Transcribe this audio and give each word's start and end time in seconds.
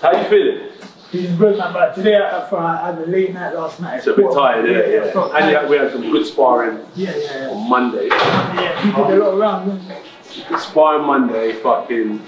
How 0.00 0.12
you 0.16 0.24
feeling? 0.28 0.68
Good, 1.12 1.58
man. 1.58 1.72
But 1.72 1.94
today, 1.94 2.16
I, 2.16 2.38
I 2.56 2.86
had 2.86 2.98
a 3.02 3.06
late 3.06 3.34
night 3.34 3.54
last 3.54 3.80
night. 3.80 3.98
It's 3.98 4.06
a 4.06 4.14
bit 4.14 4.32
tired, 4.32 4.68
yeah, 4.70 5.04
yeah. 5.06 5.12
felt 5.12 5.34
And 5.34 5.44
had, 5.44 5.68
we 5.68 5.76
had 5.76 5.90
some 5.92 6.02
good 6.02 6.24
sparring 6.24 6.78
Yeah, 6.94 7.16
yeah, 7.16 7.40
yeah. 7.46 7.50
on 7.50 7.68
Monday. 7.68 8.06
Yeah, 8.06 8.84
we 8.84 9.08
did 9.08 9.18
a 9.20 9.24
lot 9.24 9.32
of 9.32 9.38
rounds. 9.38 9.92
Good 10.48 10.60
sparring 10.60 11.06
Monday, 11.06 11.52
fucking 11.54 12.22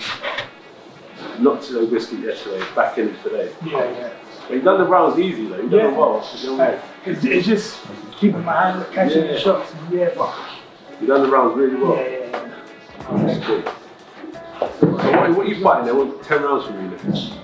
not 1.38 1.62
to 1.62 1.72
the 1.74 1.86
biscuit 1.86 2.20
yesterday, 2.20 2.62
back 2.74 2.98
in 2.98 3.16
today. 3.22 3.52
Yeah, 3.64 3.90
yeah. 3.90 4.12
But 4.48 4.54
you 4.56 4.62
done 4.62 4.78
the 4.78 4.86
rounds 4.86 5.18
easy 5.20 5.46
though, 5.46 5.56
you 5.56 5.68
done 5.70 5.78
Yeah. 5.78 5.92
it 5.92 5.96
well. 5.96 6.28
You 6.36 6.46
know 6.48 6.56
what 6.56 6.84
It's, 7.06 7.24
it's 7.24 7.46
just 7.46 7.78
keeping 8.16 8.44
my 8.44 8.70
hand, 8.72 8.84
catching 8.92 9.24
Yeah. 9.24 9.32
the 9.32 9.38
shots. 9.38 9.72
And 9.72 9.92
yeah, 9.98 10.10
but 10.16 10.34
You 11.00 11.06
done 11.06 11.22
the 11.22 11.28
rounds 11.30 11.56
really 11.56 11.76
well. 11.76 11.96
yeah, 11.96 12.02
yeah, 12.02 12.18
yeah. 13.12 13.24
That's 13.26 13.46
good. 13.46 13.70
So 14.80 14.86
what, 14.88 15.30
what 15.36 15.46
are 15.46 15.48
you 15.48 15.62
fighting? 15.62 15.86
They 15.86 15.92
want 15.92 16.22
10 16.22 16.42
rounds 16.42 16.66
from 16.66 16.82
you 16.82 16.90
now. 16.90 17.41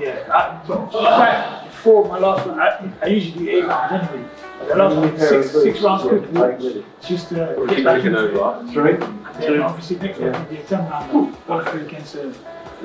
Yeah, 0.00 0.24
I, 0.32 0.62
but 0.66 0.80
in 0.82 0.90
fact, 1.04 1.64
before 1.66 2.08
my 2.08 2.18
last 2.18 2.46
one, 2.46 2.60
I, 2.60 2.92
I 3.02 3.06
usually 3.06 3.44
do 3.44 3.50
eight 3.50 3.64
rounds 3.66 3.92
anyway. 4.10 4.28
The 4.68 4.76
last 4.76 4.96
one, 4.96 5.18
six, 5.18 5.50
six 5.52 5.80
rounds 5.80 6.02
quickly, 6.02 6.84
just 7.06 7.28
to 7.30 7.34
get 7.34 7.76
Keep 7.76 7.84
back 7.84 8.04
into 8.04 8.18
over. 8.18 8.64
it. 8.66 8.72
Three? 8.72 8.92
And 8.94 9.42
then 9.42 9.62
obviously 9.62 9.96
next 9.96 10.18
one 10.20 10.32
will 10.32 10.44
be 10.44 10.56
a 10.58 10.62
10 10.64 10.78
round, 10.90 11.34
hopefully 11.34 11.86
against 11.86 12.16
uh, 12.16 12.32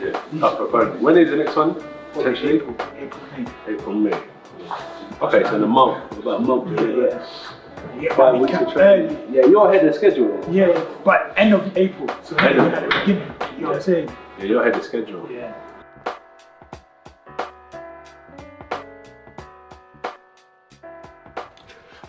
Yeah, 0.01 0.11
tough 0.39 0.59
opponent. 0.59 1.01
When 1.01 1.17
is 1.17 1.29
the 1.29 1.35
next 1.37 1.55
one? 1.55 1.75
Potentially? 2.13 2.55
April, 2.55 2.75
April, 2.97 3.21
May. 3.37 3.73
April, 3.73 3.93
May. 3.95 4.19
Okay, 5.21 5.43
so 5.43 5.55
in 5.57 5.63
a 5.63 5.67
month, 5.67 6.11
about 6.17 6.39
a 6.39 6.43
month. 6.43 6.79
Yeah, 6.79 6.87
Yeah, 6.87 7.07
yeah. 7.09 7.27
Yeah, 8.01 8.09
Five 8.09 8.17
but 8.17 8.33
we 8.35 8.39
weeks 8.41 8.57
can 8.57 8.67
of 8.67 8.73
training. 8.73 9.15
early. 9.17 9.35
Yeah, 9.35 9.45
you're 9.45 9.69
ahead 9.71 9.87
of 9.87 9.95
schedule. 9.95 10.45
Yeah, 10.51 10.67
yeah, 10.69 10.85
but 11.03 11.33
end 11.37 11.53
of 11.53 11.77
April. 11.77 12.09
So 12.23 12.35
End 12.37 12.59
of 12.59 12.73
April. 12.73 12.89
beginning, 13.01 13.33
you 13.55 13.61
know 13.61 13.67
what 13.67 13.75
I'm 13.77 13.81
saying? 13.83 14.11
Yeah, 14.39 14.45
you're 14.45 14.61
ahead 14.61 14.75
of 14.75 14.83
schedule. 14.83 15.29
Yeah. 15.31 15.53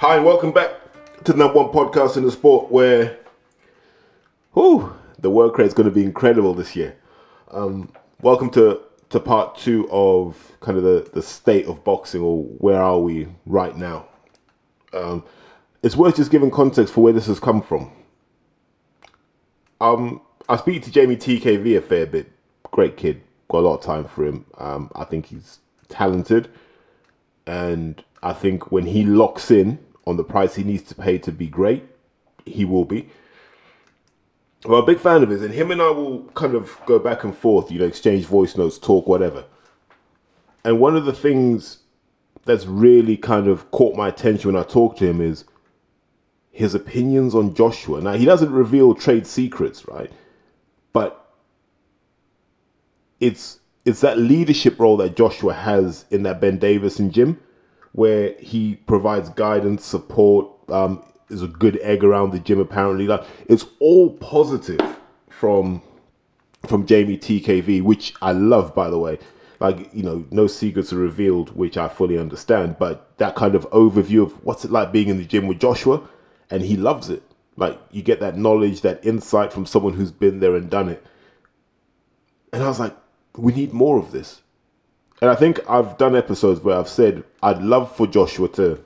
Hi, 0.00 0.16
and 0.16 0.27
welcome 0.27 0.52
back 0.52 0.72
to 1.25 1.33
the 1.33 1.39
number 1.39 1.55
one 1.58 1.72
podcast 1.72 2.19
in 2.19 2.25
the 2.25 2.30
sport 2.30 2.70
where, 2.70 3.19
whew, 4.53 4.94
the 5.19 5.30
work 5.30 5.56
rate 5.56 5.69
is 5.69 5.72
going 5.72 5.88
to 5.88 5.94
be 5.94 6.05
incredible 6.05 6.53
this 6.53 6.77
year. 6.77 6.94
Um, 7.50 7.91
welcome 8.20 8.50
to, 8.50 8.83
to 9.08 9.19
part 9.19 9.56
two 9.56 9.88
of 9.91 10.53
kind 10.61 10.77
of 10.77 10.84
the, 10.84 11.08
the 11.14 11.22
state 11.22 11.64
of 11.64 11.83
boxing 11.83 12.20
or 12.20 12.42
where 12.42 12.78
are 12.78 13.00
we 13.00 13.28
right 13.47 13.75
now. 13.75 14.05
Um, 14.92 15.25
it's 15.83 15.97
worth 15.97 16.16
just 16.16 16.31
giving 16.31 16.50
context 16.50 16.92
for 16.92 17.00
where 17.00 17.14
this 17.14 17.27
has 17.28 17.41
come 17.41 17.62
from. 17.62 17.91
Um, 19.81 20.20
I 20.47 20.58
speak 20.58 20.83
to 20.83 20.91
Jamie 20.91 21.16
TKV 21.16 21.78
a 21.78 21.81
fair 21.81 22.05
bit. 22.05 22.31
Great 22.70 22.98
kid, 22.98 23.22
got 23.48 23.60
a 23.60 23.66
lot 23.66 23.77
of 23.77 23.81
time 23.81 24.05
for 24.05 24.27
him. 24.27 24.44
Um, 24.58 24.91
I 24.94 25.05
think 25.05 25.25
he's 25.25 25.60
talented 25.88 26.50
and 27.47 28.05
I 28.22 28.33
think 28.33 28.72
when 28.72 28.86
he 28.86 29.05
locks 29.05 29.50
in 29.50 29.78
on 30.07 30.17
the 30.17 30.25
price 30.25 30.55
he 30.55 30.65
needs 30.65 30.85
to 30.85 30.95
pay 30.95 31.19
to 31.19 31.33
be 31.33 31.47
great, 31.47 31.85
he 32.45 32.65
will 32.65 32.85
be. 32.85 33.09
Well, 34.65 34.81
a 34.81 34.87
big 34.87 34.99
fan 34.99 35.23
of 35.23 35.31
his, 35.31 35.43
and 35.43 35.55
him 35.55 35.71
and 35.71 35.83
I 35.83 35.91
will 35.91 36.25
kind 36.35 36.55
of 36.55 36.79
go 36.87 36.99
back 36.99 37.25
and 37.25 37.37
forth, 37.37 37.71
you 37.71 37.79
know, 37.79 37.87
exchange 37.87 38.25
voice 38.25 38.57
notes, 38.57 38.79
talk, 38.79 39.07
whatever. 39.07 39.45
And 40.65 40.81
one 40.81 40.97
of 40.97 41.05
the 41.05 41.12
things 41.12 41.79
that's 42.45 42.67
really 42.67 43.17
kind 43.17 43.49
of 43.49 43.71
caught 43.71 43.97
my 43.97 44.09
attention 44.09 44.53
when 44.53 44.61
I 44.61 44.67
talk 44.67 44.97
to 44.97 45.07
him 45.07 45.21
is 45.21 45.45
his 46.51 46.75
opinions 46.75 47.34
on 47.34 47.55
Joshua. 47.55 48.01
Now, 48.01 48.15
he 48.15 48.25
doesn't 48.25 48.51
reveal 48.51 48.95
trade 48.95 49.27
secrets, 49.27 49.87
right? 49.87 50.11
But 50.93 51.27
it's 53.21 53.61
it's 53.84 54.01
that 54.01 54.19
leadership 54.19 54.81
role 54.81 54.97
that 54.97 55.17
Joshua 55.17 55.55
has 55.55 56.07
in 56.11 56.25
that 56.25 56.41
Ben 56.41 56.59
Davison 56.59 57.12
gym, 57.12 57.39
where 57.97 58.34
he 58.39 58.77
provides 58.86 59.30
guidance, 59.30 59.84
support, 59.84 60.48
um, 60.69 61.02
is 61.30 61.42
a 61.42 61.48
good 61.48 61.78
egg 61.83 62.05
around 62.05 62.30
the 62.30 62.38
gym. 62.38 62.61
Apparently, 62.61 63.06
like 63.06 63.25
it's 63.48 63.65
all 63.81 64.10
positive 64.10 64.81
from 65.28 65.82
from 66.66 66.87
Jamie 66.87 67.19
TKV, 67.19 67.82
which 67.82 68.15
I 68.22 68.32
love, 68.32 68.75
by 68.75 68.91
the 68.91 68.98
way. 68.98 69.19
Like 69.60 69.93
you 69.94 70.03
know, 70.03 70.26
no 70.31 70.47
secrets 70.47 70.93
are 70.93 70.98
revealed, 70.98 71.56
which 71.56 71.78
I 71.78 71.88
fully 71.88 72.19
understand. 72.19 72.76
But 72.78 73.16
that 73.16 73.34
kind 73.34 73.54
of 73.54 73.69
overview 73.71 74.22
of 74.22 74.44
what's 74.44 74.65
it 74.65 74.71
like 74.71 74.92
being 74.92 75.09
in 75.09 75.16
the 75.16 75.25
gym 75.25 75.47
with 75.47 75.59
Joshua, 75.59 76.06
and 76.50 76.62
he 76.62 76.76
loves 76.76 77.09
it. 77.09 77.22
Like 77.56 77.81
you 77.91 78.03
get 78.03 78.21
that 78.21 78.37
knowledge, 78.37 78.82
that 78.82 79.04
insight 79.04 79.54
from 79.54 79.65
someone 79.65 79.94
who's 79.94 80.12
been 80.12 80.41
there 80.41 80.54
and 80.54 80.69
done 80.69 80.91
it. 80.91 81.03
And 82.53 82.62
I 82.62 82.69
was 82.69 82.78
like, 82.78 82.94
we 83.37 83.54
need 83.54 83.72
more 83.72 83.98
of 83.98 84.12
this. 84.12 84.42
And 85.21 85.31
I 85.31 85.34
think 85.34 85.60
I've 85.69 85.97
done 85.99 86.15
episodes 86.15 86.60
where 86.60 86.77
I've 86.77 86.88
said 86.88 87.25
I'd 87.43 87.62
love 87.62 87.94
for 87.94 88.06
Joshua 88.06 88.49
to 88.50 88.82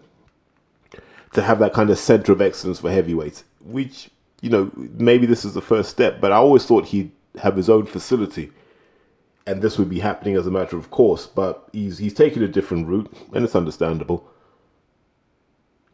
to 1.32 1.42
have 1.42 1.60
that 1.60 1.72
kind 1.72 1.90
of 1.90 1.98
center 1.98 2.32
of 2.32 2.40
excellence 2.40 2.80
for 2.80 2.90
heavyweights, 2.90 3.44
which 3.60 4.10
you 4.40 4.50
know 4.50 4.70
maybe 4.76 5.26
this 5.26 5.44
is 5.44 5.54
the 5.54 5.60
first 5.60 5.90
step. 5.90 6.20
But 6.20 6.32
I 6.32 6.36
always 6.36 6.64
thought 6.64 6.86
he'd 6.86 7.10
have 7.40 7.56
his 7.56 7.68
own 7.68 7.86
facility, 7.86 8.52
and 9.46 9.60
this 9.62 9.78
would 9.78 9.88
be 9.88 10.00
happening 10.00 10.36
as 10.36 10.46
a 10.46 10.50
matter 10.50 10.76
of 10.76 10.90
course. 10.90 11.26
But 11.26 11.68
he's 11.72 11.98
he's 11.98 12.14
taken 12.14 12.42
a 12.42 12.48
different 12.48 12.86
route, 12.86 13.12
and 13.32 13.44
it's 13.44 13.56
understandable. 13.56 14.28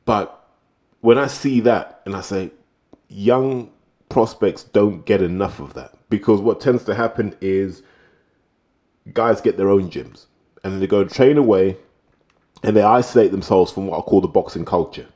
But 0.05 0.49
when 1.01 1.19
I 1.19 1.27
see 1.27 1.61
that, 1.61 2.01
and 2.05 2.15
I 2.15 2.21
say, 2.21 2.51
young 3.09 3.71
prospects 4.09 4.65
don't 4.65 5.05
get 5.05 5.23
enough 5.23 5.61
of 5.61 5.75
that 5.75 5.95
because 6.09 6.41
what 6.41 6.61
tends 6.61 6.85
to 6.85 6.95
happen 6.95 7.37
is 7.41 7.83
guys 9.13 9.41
get 9.41 9.57
their 9.57 9.69
own 9.69 9.91
gyms 9.91 10.27
and 10.63 10.73
then 10.73 10.81
they 10.81 10.87
go 10.87 11.01
and 11.01 11.11
train 11.11 11.39
away 11.39 11.77
and 12.63 12.77
they 12.77 12.83
isolate 12.83 13.31
themselves 13.31 13.71
from 13.71 13.87
what 13.87 13.99
I 13.99 14.03
call 14.03 14.21
the 14.21 14.29
boxing 14.29 14.65
culture. 14.65 15.07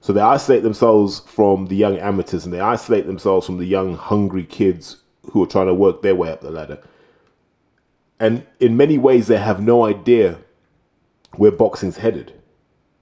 So 0.00 0.12
they 0.12 0.20
isolate 0.20 0.62
themselves 0.62 1.20
from 1.20 1.66
the 1.66 1.76
young 1.76 1.98
amateurs 1.98 2.44
and 2.44 2.54
they 2.54 2.60
isolate 2.60 3.06
themselves 3.06 3.46
from 3.46 3.58
the 3.58 3.66
young, 3.66 3.96
hungry 3.96 4.44
kids 4.44 4.98
who 5.32 5.42
are 5.42 5.46
trying 5.46 5.66
to 5.66 5.74
work 5.74 6.02
their 6.02 6.14
way 6.14 6.30
up 6.30 6.40
the 6.40 6.50
ladder. 6.50 6.82
And 8.18 8.46
in 8.58 8.76
many 8.76 8.98
ways, 8.98 9.26
they 9.26 9.38
have 9.38 9.62
no 9.62 9.84
idea 9.84 10.38
where 11.36 11.50
boxing's 11.50 11.98
headed. 11.98 12.32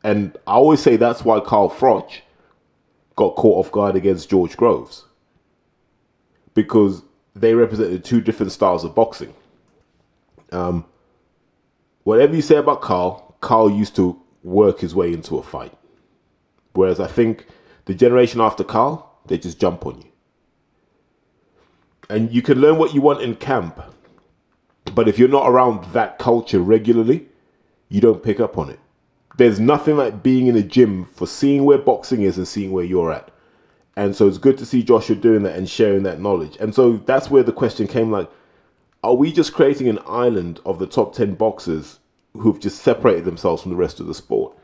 And 0.03 0.37
I 0.47 0.53
always 0.53 0.81
say 0.81 0.97
that's 0.97 1.25
why 1.25 1.41
Carl 1.41 1.71
Froch 1.71 2.21
got 3.17 3.35
caught 3.35 3.67
off 3.67 3.73
guard 3.73 3.97
against 3.97 4.31
George 4.31 4.57
Groves. 4.57 5.05
Because 6.55 7.03
they 7.35 7.55
represented 7.55 8.05
two 8.05 8.21
different 8.21 8.53
styles 8.53 8.85
of 8.85 8.95
boxing. 8.95 9.35
Um, 10.53 10.85
whatever 12.05 12.35
you 12.35 12.43
say 12.43 12.57
about 12.57 12.81
Carl, 12.81 13.37
Carl 13.41 13.71
used 13.71 13.97
to 13.97 14.21
work 14.43 14.81
his 14.81 14.95
way 14.95 15.13
into 15.13 15.37
a 15.39 15.43
fight. 15.43 15.73
Whereas 16.73 17.01
I 17.01 17.07
think 17.07 17.47
the 17.87 17.95
generation 17.95 18.41
after 18.41 18.65
Carl, 18.65 19.21
they 19.27 19.39
just 19.39 19.61
jump 19.61 19.87
on 19.87 20.01
you. 20.01 20.09
And 22.11 22.33
you 22.33 22.41
can 22.41 22.61
learn 22.61 22.79
what 22.79 22.95
you 22.95 23.03
want 23.03 23.21
in 23.21 23.37
camp, 23.37 23.81
but 24.95 25.09
if 25.09 25.19
you're 25.19 25.29
not 25.29 25.49
around 25.49 25.93
that 25.93 26.19
culture 26.19 26.61
regularly, 26.61 27.27
you 27.89 28.01
don't 28.01 28.23
pick 28.23 28.41
up 28.41 28.57
on 28.57 28.71
it. 28.71 28.81
There's 29.37 29.61
nothing 29.61 29.97
like 29.97 30.23
being 30.23 30.47
in 30.47 30.57
a 30.57 30.63
gym 30.63 31.05
for 31.05 31.27
seeing 31.27 31.65
where 31.65 31.79
boxing 31.79 32.23
is 32.23 32.39
and 32.39 32.49
seeing 32.49 32.73
where 32.73 32.85
you're 32.85 33.13
at. 33.13 33.31
And 33.97 34.15
so 34.15 34.27
it's 34.27 34.39
good 34.39 34.57
to 34.59 34.67
see 34.67 34.83
Joshua 34.83 35.17
doing 35.17 35.43
that 35.43 35.57
and 35.57 35.69
sharing 35.69 36.05
that 36.05 36.21
knowledge. 36.21 36.57
And 36.61 36.75
so 36.75 36.97
that's 36.99 37.31
where 37.31 37.43
the 37.43 37.53
question 37.53 37.87
came 37.87 38.11
like, 38.11 38.31
are 39.03 39.15
we 39.15 39.33
just 39.33 39.53
creating 39.53 39.89
an 39.89 40.01
island 40.07 40.61
of 40.67 40.79
the 40.79 40.87
top 40.87 41.15
10 41.15 41.35
boxers 41.35 42.01
who've 42.35 42.61
just 42.61 42.83
separated 42.83 43.25
themselves 43.25 43.63
from 43.63 43.71
the 43.71 43.77
rest 43.77 44.01
of 44.01 44.07
the 44.07 44.15
sport? 44.15 44.57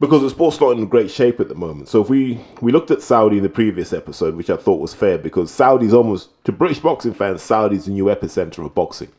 Because 0.00 0.22
the 0.22 0.30
sport's 0.30 0.60
not 0.60 0.76
in 0.76 0.86
great 0.86 1.10
shape 1.10 1.40
at 1.40 1.48
the 1.48 1.56
moment. 1.56 1.88
So 1.88 2.00
if 2.00 2.08
we, 2.08 2.40
we 2.60 2.70
looked 2.70 2.92
at 2.92 3.02
Saudi 3.02 3.38
in 3.38 3.42
the 3.42 3.48
previous 3.48 3.92
episode, 3.92 4.36
which 4.36 4.48
I 4.48 4.56
thought 4.56 4.80
was 4.80 4.94
fair, 4.94 5.18
because 5.18 5.50
Saudi's 5.50 5.92
almost, 5.92 6.30
to 6.44 6.52
British 6.52 6.78
boxing 6.78 7.14
fans, 7.14 7.42
Saudi's 7.42 7.86
the 7.86 7.90
new 7.90 8.04
epicenter 8.04 8.64
of 8.64 8.74
boxing. 8.74 9.10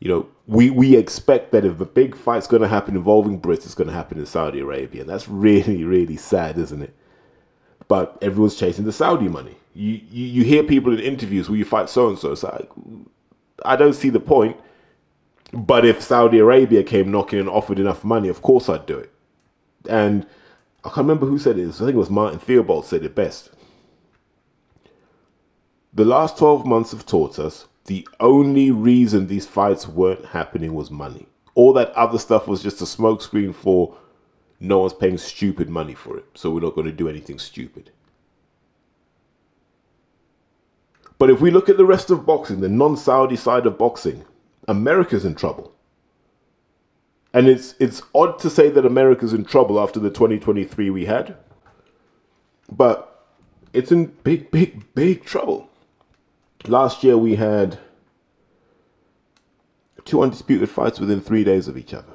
You 0.00 0.08
know, 0.08 0.28
we, 0.46 0.70
we 0.70 0.96
expect 0.96 1.52
that 1.52 1.64
if 1.64 1.80
a 1.80 1.84
big 1.84 2.16
fight's 2.16 2.48
going 2.48 2.62
to 2.62 2.68
happen 2.68 2.96
involving 2.96 3.40
Brits, 3.40 3.64
it's 3.64 3.74
going 3.74 3.88
to 3.88 3.94
happen 3.94 4.18
in 4.18 4.26
Saudi 4.26 4.58
Arabia. 4.58 5.02
And 5.02 5.10
that's 5.10 5.28
really, 5.28 5.84
really 5.84 6.16
sad, 6.16 6.58
isn't 6.58 6.82
it? 6.82 6.94
But 7.86 8.18
everyone's 8.20 8.56
chasing 8.56 8.84
the 8.84 8.92
Saudi 8.92 9.28
money. 9.28 9.56
You, 9.78 10.00
you, 10.10 10.42
hear 10.42 10.64
people 10.64 10.92
in 10.92 10.98
interviews, 10.98 11.48
where 11.48 11.56
you 11.56 11.64
fight 11.64 11.88
so 11.88 12.08
and 12.08 12.18
so? 12.18 12.32
It's 12.32 12.42
like, 12.42 12.68
I 13.64 13.76
don't 13.76 13.92
see 13.92 14.10
the 14.10 14.18
point. 14.18 14.56
But 15.52 15.86
if 15.86 16.02
Saudi 16.02 16.40
Arabia 16.40 16.82
came 16.82 17.12
knocking 17.12 17.38
and 17.38 17.48
offered 17.48 17.78
enough 17.78 18.02
money, 18.02 18.28
of 18.28 18.42
course 18.42 18.68
I'd 18.68 18.86
do 18.86 18.98
it. 18.98 19.12
And 19.88 20.26
I 20.82 20.88
can't 20.88 21.06
remember 21.06 21.26
who 21.26 21.38
said 21.38 21.58
it. 21.58 21.68
I 21.68 21.70
think 21.70 21.90
it 21.90 21.94
was 21.94 22.10
Martin 22.10 22.40
Theobald 22.40 22.86
said 22.86 23.04
it 23.04 23.14
best. 23.14 23.50
The 25.94 26.04
last 26.04 26.36
12 26.38 26.66
months 26.66 26.90
have 26.90 27.06
taught 27.06 27.38
us 27.38 27.68
the 27.86 28.06
only 28.18 28.72
reason 28.72 29.28
these 29.28 29.46
fights 29.46 29.86
weren't 29.86 30.24
happening 30.26 30.74
was 30.74 30.90
money. 30.90 31.28
All 31.54 31.72
that 31.74 31.92
other 31.92 32.18
stuff 32.18 32.48
was 32.48 32.64
just 32.64 32.80
a 32.80 32.84
smokescreen 32.84 33.54
for 33.54 33.96
no 34.58 34.80
one's 34.80 34.92
paying 34.92 35.18
stupid 35.18 35.68
money 35.70 35.94
for 35.94 36.18
it, 36.18 36.24
so 36.34 36.50
we're 36.50 36.60
not 36.62 36.74
going 36.74 36.86
to 36.88 36.92
do 36.92 37.08
anything 37.08 37.38
stupid. 37.38 37.92
But 41.18 41.30
if 41.30 41.40
we 41.40 41.50
look 41.50 41.68
at 41.68 41.76
the 41.76 41.84
rest 41.84 42.10
of 42.10 42.24
boxing, 42.24 42.60
the 42.60 42.68
non 42.68 42.96
Saudi 42.96 43.36
side 43.36 43.66
of 43.66 43.76
boxing, 43.76 44.24
America's 44.66 45.24
in 45.24 45.34
trouble. 45.34 45.72
And 47.34 47.48
it's 47.48 47.74
it's 47.78 48.02
odd 48.14 48.38
to 48.40 48.50
say 48.50 48.70
that 48.70 48.86
America's 48.86 49.32
in 49.32 49.44
trouble 49.44 49.80
after 49.80 50.00
the 50.00 50.10
2023 50.10 50.90
we 50.90 51.06
had. 51.06 51.36
But 52.70 53.26
it's 53.72 53.92
in 53.92 54.06
big, 54.24 54.50
big, 54.50 54.94
big 54.94 55.24
trouble. 55.24 55.68
Last 56.66 57.04
year 57.04 57.18
we 57.18 57.36
had 57.36 57.78
two 60.04 60.22
undisputed 60.22 60.70
fights 60.70 60.98
within 61.00 61.20
three 61.20 61.44
days 61.44 61.68
of 61.68 61.76
each 61.76 61.92
other. 61.92 62.12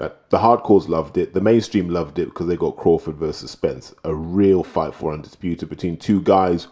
The 0.00 0.38
hardcores 0.38 0.88
loved 0.88 1.18
it. 1.18 1.34
The 1.34 1.42
mainstream 1.42 1.90
loved 1.90 2.18
it 2.18 2.26
because 2.26 2.46
they 2.46 2.56
got 2.56 2.78
Crawford 2.78 3.16
versus 3.16 3.50
Spence, 3.50 3.94
a 4.02 4.14
real 4.14 4.64
fight 4.64 4.94
for 4.94 5.12
undisputed 5.12 5.68
between 5.68 5.98
two 5.98 6.22
guys 6.22 6.68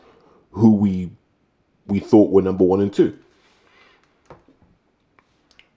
who 0.53 0.75
we 0.75 1.11
we 1.87 2.01
thought 2.01 2.31
were 2.31 2.43
number 2.43 2.65
one 2.65 2.81
and 2.81 2.93
two. 2.93 3.19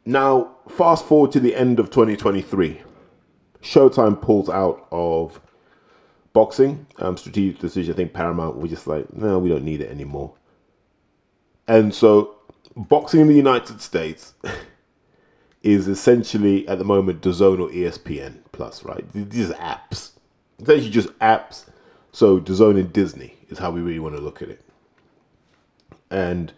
Now, 0.05 0.55
fast 0.69 1.05
forward 1.05 1.31
to 1.33 1.39
the 1.39 1.55
end 1.55 1.79
of 1.79 1.89
2023. 1.89 2.81
Showtime 3.61 4.21
pulls 4.21 4.49
out 4.49 4.87
of 4.91 5.41
boxing. 6.33 6.87
Um, 6.97 7.17
strategic 7.17 7.59
decision. 7.59 7.93
I 7.93 7.97
think 7.97 8.13
Paramount 8.13 8.57
were 8.57 8.67
just 8.67 8.87
like, 8.87 9.13
no, 9.13 9.39
we 9.39 9.49
don't 9.49 9.63
need 9.63 9.81
it 9.81 9.91
anymore. 9.91 10.33
And 11.67 11.93
so, 11.93 12.35
boxing 12.75 13.19
in 13.19 13.27
the 13.27 13.35
United 13.35 13.81
States 13.81 14.33
is 15.63 15.87
essentially 15.87 16.67
at 16.67 16.79
the 16.79 16.83
moment 16.83 17.21
DAZN 17.21 17.59
or 17.59 17.69
ESPN 17.69 18.39
Plus, 18.51 18.83
right? 18.83 19.05
These 19.13 19.51
are 19.51 19.55
apps. 19.55 20.11
Essentially 20.59 20.89
just 20.89 21.09
apps. 21.19 21.65
So 22.11 22.39
DAZN 22.39 22.79
and 22.79 22.93
Disney 22.93 23.35
is 23.49 23.59
how 23.59 23.71
we 23.71 23.81
really 23.81 23.99
want 23.99 24.15
to 24.15 24.21
look 24.21 24.41
at 24.41 24.49
it. 24.49 24.61
And 26.09 26.51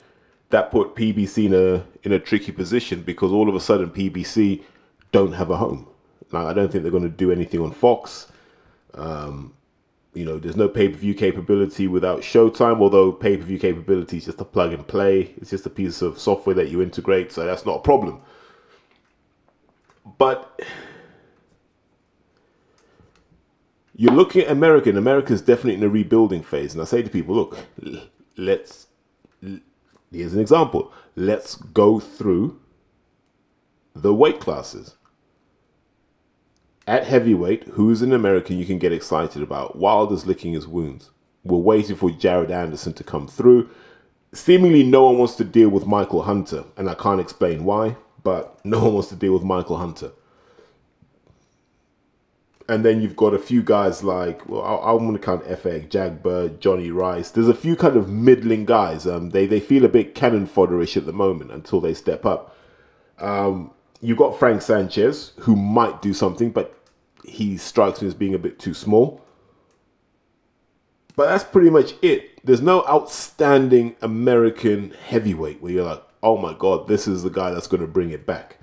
that 0.49 0.71
put 0.71 0.95
PBC 0.95 1.45
in 1.45 1.53
a 1.53 1.85
in 2.03 2.11
a 2.11 2.19
tricky 2.19 2.51
position 2.51 3.01
because 3.01 3.31
all 3.31 3.49
of 3.49 3.55
a 3.55 3.59
sudden 3.59 3.89
PBC 3.89 4.63
don't 5.11 5.33
have 5.33 5.49
a 5.49 5.57
home. 5.57 5.87
Now 6.31 6.47
I 6.47 6.53
don't 6.53 6.71
think 6.71 6.83
they're 6.83 6.91
going 6.91 7.03
to 7.03 7.09
do 7.09 7.31
anything 7.31 7.59
on 7.59 7.71
Fox. 7.71 8.31
Um, 8.93 9.53
you 10.13 10.25
know, 10.25 10.37
there's 10.37 10.55
no 10.55 10.67
pay 10.67 10.89
per 10.89 10.95
view 10.95 11.13
capability 11.13 11.87
without 11.87 12.21
Showtime. 12.21 12.79
Although 12.81 13.11
pay 13.11 13.35
per 13.35 13.43
view 13.43 13.59
capability 13.59 14.17
is 14.17 14.25
just 14.25 14.41
a 14.41 14.45
plug 14.45 14.73
and 14.73 14.87
play. 14.87 15.33
It's 15.37 15.49
just 15.49 15.65
a 15.65 15.69
piece 15.69 16.01
of 16.01 16.19
software 16.19 16.55
that 16.55 16.69
you 16.69 16.81
integrate, 16.81 17.31
so 17.31 17.45
that's 17.45 17.65
not 17.65 17.77
a 17.77 17.81
problem. 17.81 18.21
But 20.05 20.61
you're 23.95 24.13
looking 24.13 24.43
at 24.43 24.51
America, 24.51 24.89
and 24.89 24.97
America's 24.97 25.41
definitely 25.41 25.75
in 25.75 25.83
a 25.83 25.89
rebuilding 25.89 26.43
phase. 26.43 26.73
And 26.73 26.81
I 26.81 26.85
say 26.85 27.01
to 27.01 27.09
people, 27.09 27.35
look, 27.35 27.57
let's, 28.37 28.87
here's 30.11 30.33
an 30.33 30.39
example. 30.39 30.91
Let's 31.15 31.55
go 31.55 31.99
through 31.99 32.59
the 33.95 34.13
weight 34.13 34.39
classes. 34.39 34.95
At 36.85 37.05
heavyweight, 37.05 37.65
who's 37.69 38.01
an 38.01 38.11
American 38.11 38.57
you 38.57 38.65
can 38.65 38.79
get 38.79 38.91
excited 38.91 39.41
about? 39.41 39.77
Wilder's 39.77 40.25
licking 40.25 40.53
his 40.53 40.67
wounds. 40.67 41.11
We're 41.45 41.57
waiting 41.57 41.95
for 41.95 42.09
Jared 42.09 42.51
Anderson 42.51 42.93
to 42.93 43.03
come 43.03 43.27
through. 43.27 43.69
Seemingly, 44.33 44.83
no 44.83 45.05
one 45.05 45.17
wants 45.17 45.35
to 45.35 45.43
deal 45.43 45.69
with 45.69 45.85
Michael 45.85 46.23
Hunter, 46.23 46.65
and 46.75 46.89
I 46.89 46.95
can't 46.95 47.21
explain 47.21 47.63
why 47.63 47.95
but 48.23 48.59
no 48.65 48.83
one 48.83 48.93
wants 48.93 49.09
to 49.09 49.15
deal 49.15 49.33
with 49.33 49.43
Michael 49.43 49.77
Hunter. 49.77 50.11
And 52.69 52.85
then 52.85 53.01
you've 53.01 53.17
got 53.17 53.33
a 53.33 53.39
few 53.39 53.61
guys 53.61 54.05
like, 54.05 54.47
well, 54.47 54.63
I, 54.63 54.91
am 54.93 54.99
going 54.99 55.13
to 55.13 55.19
count 55.19 55.43
FX, 55.43 55.89
Jack 55.89 56.23
Bird, 56.23 56.61
Johnny 56.61 56.91
Rice. 56.91 57.29
There's 57.29 57.49
a 57.49 57.53
few 57.53 57.75
kind 57.75 57.97
of 57.97 58.09
middling 58.09 58.63
guys. 58.63 59.05
Um, 59.05 59.31
they, 59.31 59.45
they 59.45 59.59
feel 59.59 59.83
a 59.83 59.89
bit 59.89 60.15
cannon 60.15 60.47
fodderish 60.47 60.95
at 60.95 61.05
the 61.05 61.11
moment 61.11 61.51
until 61.51 61.81
they 61.81 61.93
step 61.93 62.25
up. 62.25 62.55
Um, 63.19 63.71
you've 63.99 64.17
got 64.17 64.39
Frank 64.39 64.61
Sanchez, 64.61 65.33
who 65.39 65.57
might 65.57 66.01
do 66.01 66.13
something, 66.13 66.51
but 66.51 66.73
he 67.25 67.57
strikes 67.57 68.01
me 68.01 68.07
as 68.07 68.13
being 68.13 68.33
a 68.33 68.39
bit 68.39 68.59
too 68.59 68.73
small. 68.73 69.21
But 71.15 71.27
that's 71.27 71.43
pretty 71.43 71.69
much 71.69 71.93
it. 72.01 72.43
There's 72.45 72.61
no 72.61 72.85
outstanding 72.87 73.95
American 74.01 74.91
heavyweight 75.07 75.61
where 75.61 75.71
you're 75.71 75.85
like, 75.85 76.03
oh 76.23 76.37
my 76.37 76.53
god, 76.57 76.87
this 76.87 77.07
is 77.07 77.21
the 77.21 77.29
guy 77.29 77.51
that's 77.51 77.67
going 77.67 77.81
to 77.81 77.87
bring 77.87 78.09
it 78.09 78.25
back. 78.25 78.57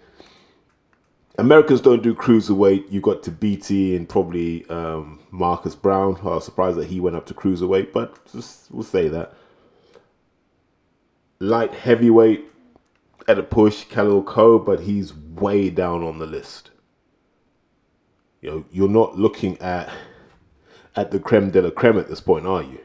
Americans 1.38 1.80
don't 1.80 2.02
do 2.02 2.14
cruiserweight. 2.14 2.90
You 2.90 3.00
got 3.00 3.22
to 3.24 3.30
BT 3.30 3.94
and 3.94 4.08
probably 4.08 4.68
um, 4.68 5.20
Marcus 5.30 5.74
Browne. 5.74 6.16
I 6.22 6.24
was 6.24 6.44
surprised 6.44 6.76
that 6.78 6.88
he 6.88 7.00
went 7.00 7.16
up 7.16 7.26
to 7.26 7.34
cruiserweight, 7.34 7.92
but 7.92 8.18
just 8.32 8.70
we'll 8.70 8.82
say 8.82 9.08
that. 9.08 9.34
Light 11.38 11.72
heavyweight 11.72 12.44
at 13.28 13.38
a 13.38 13.42
push, 13.42 13.84
Khalil 13.84 14.22
but 14.58 14.80
he's 14.80 15.14
way 15.14 15.70
down 15.70 16.02
on 16.02 16.18
the 16.18 16.26
list. 16.26 16.70
You 18.42 18.50
know, 18.50 18.64
you're 18.70 18.88
not 18.88 19.16
looking 19.16 19.58
at 19.60 19.90
at 20.96 21.10
the 21.10 21.20
creme 21.20 21.50
de 21.50 21.62
la 21.62 21.70
creme 21.70 21.98
at 21.98 22.08
this 22.08 22.20
point, 22.20 22.46
are 22.46 22.62
you? 22.62 22.80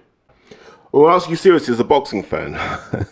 Well, 0.92 1.07
I'll 1.07 1.16
ask 1.16 1.30
you 1.30 1.36
seriously 1.36 1.74
as 1.74 1.80
a 1.80 1.83
boxing 1.83 2.24
fan. 2.24 2.54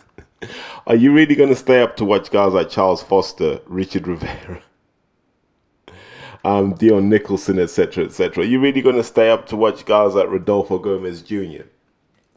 Are 0.85 0.95
you 0.95 1.13
really 1.13 1.35
going 1.35 1.50
to 1.50 1.56
stay 1.56 1.81
up 1.81 1.95
to 1.97 2.06
watch 2.06 2.30
guys 2.30 2.53
like 2.53 2.69
Charles 2.69 3.01
Foster, 3.01 3.62
Richard 3.68 4.06
Rivera, 4.06 4.62
um, 6.44 6.74
Dion 6.74 7.07
Nicholson, 7.07 7.57
etc., 7.57 8.06
etc.? 8.06 8.44
Are 8.44 8.47
you 8.47 8.59
really 8.59 8.81
going 8.81 8.97
to 8.97 9.03
stay 9.03 9.30
up 9.30 9.47
to 9.47 9.56
watch 9.56 9.85
guys 9.85 10.13
like 10.15 10.30
Rodolfo 10.30 10.77
Gomez 10.80 11.21
Jr.? 11.21 11.63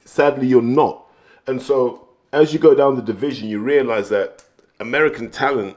Sadly, 0.05 0.47
you're 0.47 0.63
not. 0.63 1.07
And 1.49 1.61
so, 1.61 2.09
as 2.33 2.53
you 2.53 2.61
go 2.61 2.75
down 2.75 2.95
the 2.95 3.03
division, 3.03 3.49
you 3.49 3.59
realize 3.59 4.11
that 4.11 4.45
American 4.79 5.29
talent 5.29 5.77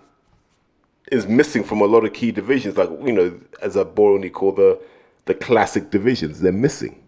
is 1.12 1.26
missing 1.26 1.64
from 1.64 1.82
a 1.82 1.86
lot 1.86 2.06
of 2.06 2.14
key 2.14 2.32
divisions, 2.32 2.78
like 2.78 2.90
you 3.04 3.12
know, 3.12 3.40
as 3.64 3.78
I 3.78 3.84
boringly 3.84 4.32
call 4.32 4.52
the 4.52 4.80
the 5.26 5.34
classic 5.34 5.90
divisions. 5.90 6.40
They're 6.40 6.52
missing, 6.52 7.02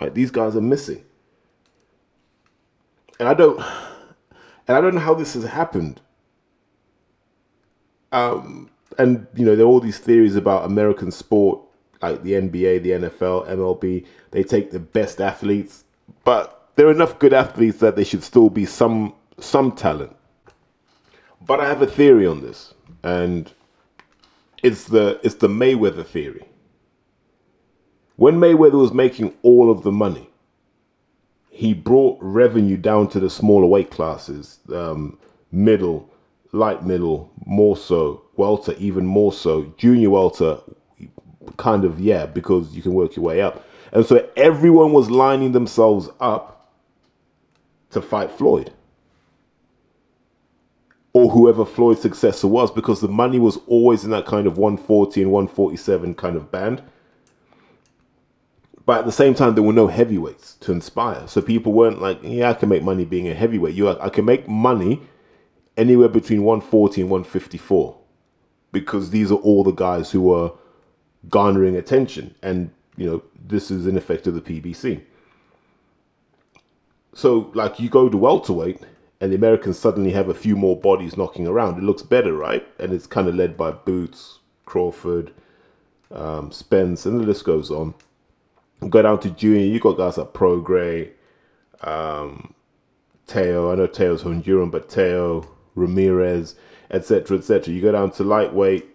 right? 0.00 0.14
These 0.14 0.30
guys 0.30 0.56
are 0.56 0.62
missing, 0.62 1.04
and 3.20 3.28
I 3.28 3.34
don't. 3.34 3.62
And 4.68 4.76
I 4.76 4.80
don't 4.80 4.94
know 4.94 5.00
how 5.00 5.14
this 5.14 5.34
has 5.34 5.44
happened. 5.44 6.00
Um, 8.12 8.70
and 8.98 9.26
you 9.34 9.44
know, 9.44 9.56
there 9.56 9.64
are 9.64 9.68
all 9.68 9.80
these 9.80 9.98
theories 9.98 10.36
about 10.36 10.64
American 10.64 11.10
sport, 11.10 11.60
like 12.00 12.22
the 12.22 12.32
NBA, 12.32 12.82
the 12.82 12.90
NFL, 12.90 13.48
MLB. 13.48 14.06
They 14.30 14.42
take 14.42 14.70
the 14.70 14.80
best 14.80 15.20
athletes, 15.20 15.84
but 16.24 16.70
there 16.76 16.86
are 16.86 16.90
enough 16.90 17.18
good 17.18 17.32
athletes 17.32 17.78
that 17.78 17.96
there 17.96 18.04
should 18.04 18.22
still 18.22 18.50
be 18.50 18.66
some 18.66 19.14
some 19.38 19.72
talent. 19.72 20.14
But 21.40 21.60
I 21.60 21.66
have 21.66 21.82
a 21.82 21.86
theory 21.86 22.26
on 22.26 22.42
this, 22.42 22.74
and 23.02 23.52
it's 24.62 24.84
the 24.84 25.20
it's 25.22 25.36
the 25.36 25.48
Mayweather 25.48 26.06
theory. 26.06 26.44
When 28.16 28.36
Mayweather 28.36 28.78
was 28.80 28.92
making 28.92 29.34
all 29.42 29.70
of 29.70 29.82
the 29.82 29.90
money, 29.90 30.28
he 31.52 31.74
brought 31.74 32.18
revenue 32.22 32.78
down 32.78 33.06
to 33.08 33.20
the 33.20 33.28
smaller 33.28 33.66
weight 33.66 33.90
classes, 33.90 34.58
um, 34.72 35.18
middle, 35.52 36.08
light 36.52 36.82
middle, 36.82 37.30
more 37.44 37.76
so, 37.76 38.22
welter, 38.36 38.72
even 38.78 39.04
more 39.04 39.34
so, 39.34 39.74
junior 39.76 40.08
welter, 40.08 40.58
kind 41.58 41.84
of, 41.84 42.00
yeah, 42.00 42.24
because 42.24 42.74
you 42.74 42.80
can 42.80 42.94
work 42.94 43.16
your 43.16 43.24
way 43.26 43.42
up. 43.42 43.66
And 43.92 44.06
so 44.06 44.26
everyone 44.34 44.94
was 44.94 45.10
lining 45.10 45.52
themselves 45.52 46.08
up 46.20 46.72
to 47.90 48.00
fight 48.00 48.30
Floyd. 48.30 48.72
Or 51.12 51.28
whoever 51.28 51.66
Floyd's 51.66 52.00
successor 52.00 52.48
was, 52.48 52.70
because 52.70 53.02
the 53.02 53.08
money 53.08 53.38
was 53.38 53.58
always 53.66 54.04
in 54.04 54.10
that 54.12 54.24
kind 54.24 54.46
of 54.46 54.56
140 54.56 55.20
and 55.20 55.30
147 55.30 56.14
kind 56.14 56.36
of 56.36 56.50
band. 56.50 56.82
But 58.84 59.00
at 59.00 59.06
the 59.06 59.12
same 59.12 59.34
time, 59.34 59.54
there 59.54 59.62
were 59.62 59.72
no 59.72 59.86
heavyweights 59.86 60.56
to 60.56 60.72
inspire. 60.72 61.28
So 61.28 61.40
people 61.40 61.72
weren't 61.72 62.02
like, 62.02 62.18
yeah, 62.22 62.50
I 62.50 62.54
can 62.54 62.68
make 62.68 62.82
money 62.82 63.04
being 63.04 63.28
a 63.28 63.34
heavyweight. 63.34 63.74
You, 63.74 63.88
I 63.88 64.08
can 64.08 64.24
make 64.24 64.48
money 64.48 65.02
anywhere 65.76 66.08
between 66.08 66.42
140 66.42 67.02
and 67.02 67.10
154 67.10 67.96
because 68.72 69.10
these 69.10 69.30
are 69.30 69.36
all 69.36 69.62
the 69.62 69.72
guys 69.72 70.10
who 70.10 70.32
are 70.32 70.52
garnering 71.28 71.76
attention. 71.76 72.34
And, 72.42 72.70
you 72.96 73.06
know, 73.06 73.22
this 73.40 73.70
is 73.70 73.86
in 73.86 73.96
effect 73.96 74.26
of 74.26 74.34
the 74.34 74.40
PBC. 74.40 75.02
So, 77.14 77.52
like, 77.54 77.78
you 77.78 77.88
go 77.88 78.08
to 78.08 78.16
welterweight 78.16 78.80
and 79.20 79.30
the 79.30 79.36
Americans 79.36 79.78
suddenly 79.78 80.10
have 80.10 80.28
a 80.28 80.34
few 80.34 80.56
more 80.56 80.76
bodies 80.76 81.16
knocking 81.16 81.46
around. 81.46 81.78
It 81.78 81.84
looks 81.84 82.02
better, 82.02 82.32
right? 82.32 82.66
And 82.80 82.92
it's 82.92 83.06
kind 83.06 83.28
of 83.28 83.36
led 83.36 83.56
by 83.56 83.70
Boots, 83.70 84.40
Crawford, 84.64 85.32
um, 86.10 86.50
Spence, 86.50 87.06
and 87.06 87.20
the 87.20 87.24
list 87.24 87.44
goes 87.44 87.70
on 87.70 87.94
go 88.90 89.02
down 89.02 89.20
to 89.20 89.30
junior, 89.30 89.64
you 89.64 89.80
got 89.80 89.96
guys 89.96 90.18
like 90.18 90.32
Prograis, 90.32 91.10
um, 91.82 92.54
Teo. 93.26 93.72
I 93.72 93.74
know 93.76 93.86
Teo's 93.86 94.22
Honduran, 94.22 94.70
but 94.70 94.88
Teo, 94.88 95.48
Ramirez, 95.74 96.56
etc., 96.90 97.38
etc. 97.38 97.72
You 97.72 97.80
go 97.80 97.92
down 97.92 98.10
to 98.12 98.24
lightweight. 98.24 98.86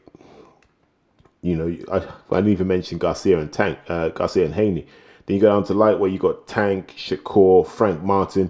You 1.41 1.55
know, 1.55 1.77
I, 1.91 1.97
I 2.35 2.37
didn't 2.37 2.51
even 2.51 2.67
mention 2.67 2.97
Garcia 2.97 3.39
and 3.39 3.51
Tank, 3.51 3.79
uh, 3.87 4.09
Garcia 4.09 4.45
and 4.45 4.53
Haney. 4.53 4.87
Then 5.25 5.35
you 5.35 5.41
go 5.41 5.49
down 5.49 5.63
to 5.65 5.73
lightweight, 5.73 6.11
you 6.11 6.19
got 6.19 6.47
Tank, 6.47 6.93
Shakur, 6.97 7.67
Frank 7.67 8.01
Martin. 8.03 8.49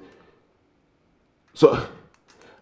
So 1.54 1.88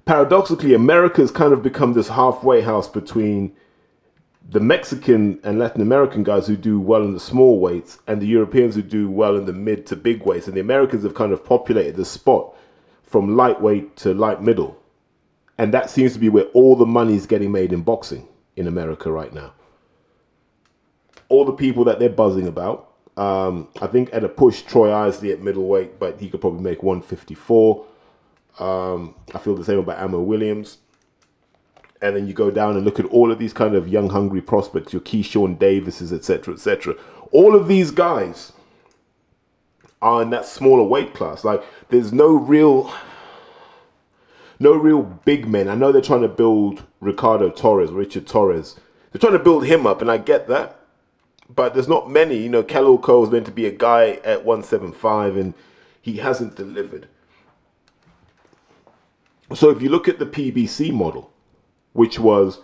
paradoxically, 0.06 0.74
America's 0.74 1.32
kind 1.32 1.54
of 1.54 1.62
become 1.62 1.94
this 1.94 2.08
halfway 2.08 2.62
house 2.62 2.88
between 2.88 3.56
the 4.48 4.60
Mexican 4.60 5.40
and 5.44 5.58
Latin 5.58 5.82
American 5.82 6.24
guys 6.24 6.48
who 6.48 6.56
do 6.56 6.80
well 6.80 7.04
in 7.04 7.14
the 7.14 7.20
small 7.20 7.60
weights 7.60 8.00
and 8.08 8.22
the 8.22 8.28
Europeans 8.28 8.76
who 8.76 8.84
do 8.84 9.10
well 9.10 9.36
in 9.36 9.46
the 9.46 9.54
mid 9.54 9.86
to 9.88 9.96
big 9.96 10.24
weights. 10.24 10.48
And 10.48 10.56
the 10.56 10.62
Americans 10.62 11.04
have 11.04 11.16
kind 11.16 11.32
of 11.32 11.44
populated 11.44 11.96
the 11.96 12.06
spot 12.06 12.56
from 13.04 13.36
lightweight 13.36 13.96
to 13.98 14.14
light 14.14 14.42
middle. 14.44 14.80
And 15.58 15.74
that 15.74 15.90
seems 15.90 16.14
to 16.14 16.20
be 16.20 16.30
where 16.30 16.46
all 16.46 16.76
the 16.76 16.86
money 16.86 17.16
is 17.16 17.26
getting 17.26 17.52
made 17.52 17.74
in 17.74 17.82
boxing 17.82 18.28
in 18.56 18.68
America 18.68 19.12
right 19.12 19.34
now. 19.34 19.54
All 21.30 21.46
the 21.46 21.54
people 21.54 21.84
that 21.86 22.00
they're 22.00 22.10
buzzing 22.10 22.48
about. 22.48 22.92
Um, 23.18 23.70
I 23.82 23.88
think 23.88 24.10
at 24.14 24.24
a 24.24 24.30
push, 24.30 24.62
Troy 24.62 24.94
Isley 24.94 25.32
at 25.32 25.42
middleweight, 25.42 25.98
but 25.98 26.20
he 26.20 26.30
could 26.30 26.42
probably 26.42 26.62
make 26.62 26.84
154. 26.84 27.86
Um, 28.60 29.16
I 29.34 29.40
feel 29.40 29.56
the 29.56 29.64
same 29.64 29.80
about 29.80 30.00
Ammo 30.00 30.20
Williams. 30.20 30.78
And 32.06 32.16
then 32.16 32.28
you 32.28 32.36
go 32.36 32.52
down 32.52 32.76
and 32.76 32.86
look 32.86 33.00
at 33.00 33.06
all 33.08 33.32
of 33.32 33.40
these 33.40 33.52
kind 33.52 33.74
of 33.74 33.88
young, 33.88 34.12
hungry 34.12 34.40
prospects, 34.40 34.94
your 34.94 35.02
Keyshawn 35.02 35.58
Davises, 35.58 36.14
etc., 36.14 36.54
etc. 36.54 36.94
All 37.32 37.56
of 37.56 37.68
these 37.68 37.90
guys 37.90 38.54
are 40.04 40.22
in 40.22 40.30
that 40.30 40.46
smaller 40.46 40.84
weight 40.84 41.16
class. 41.16 41.44
Like, 41.44 41.64
there's 41.90 42.14
no 42.14 42.36
real, 42.36 42.94
no 44.60 44.74
real 44.74 45.02
big 45.02 45.48
men. 45.48 45.68
I 45.68 45.74
know 45.74 45.92
they're 45.92 46.00
trying 46.00 46.22
to 46.22 46.28
build 46.28 46.84
Ricardo 47.00 47.50
Torres, 47.50 47.90
Richard 47.90 48.28
Torres. 48.28 48.76
They're 49.12 49.20
trying 49.20 49.34
to 49.34 49.40
build 49.40 49.66
him 49.66 49.88
up, 49.88 50.00
and 50.00 50.12
I 50.12 50.20
get 50.20 50.48
that. 50.48 50.80
But 51.50 51.74
there's 51.74 51.88
not 51.88 52.12
many. 52.12 52.38
You 52.38 52.50
know, 52.50 52.62
Khalil 52.62 53.00
Coe 53.00 53.24
is 53.24 53.32
meant 53.32 53.48
to 53.48 53.52
be 53.52 53.66
a 53.66 53.72
guy 53.72 54.20
at 54.24 54.46
175, 54.46 55.38
and 55.38 55.56
he 56.00 56.18
hasn't 56.18 56.56
delivered. 56.56 57.08
So 59.56 59.72
if 59.72 59.82
you 59.82 59.90
look 59.90 60.08
at 60.08 60.20
the 60.20 60.28
PBC 60.28 60.92
model, 60.94 61.32
which 61.96 62.20
was 62.20 62.60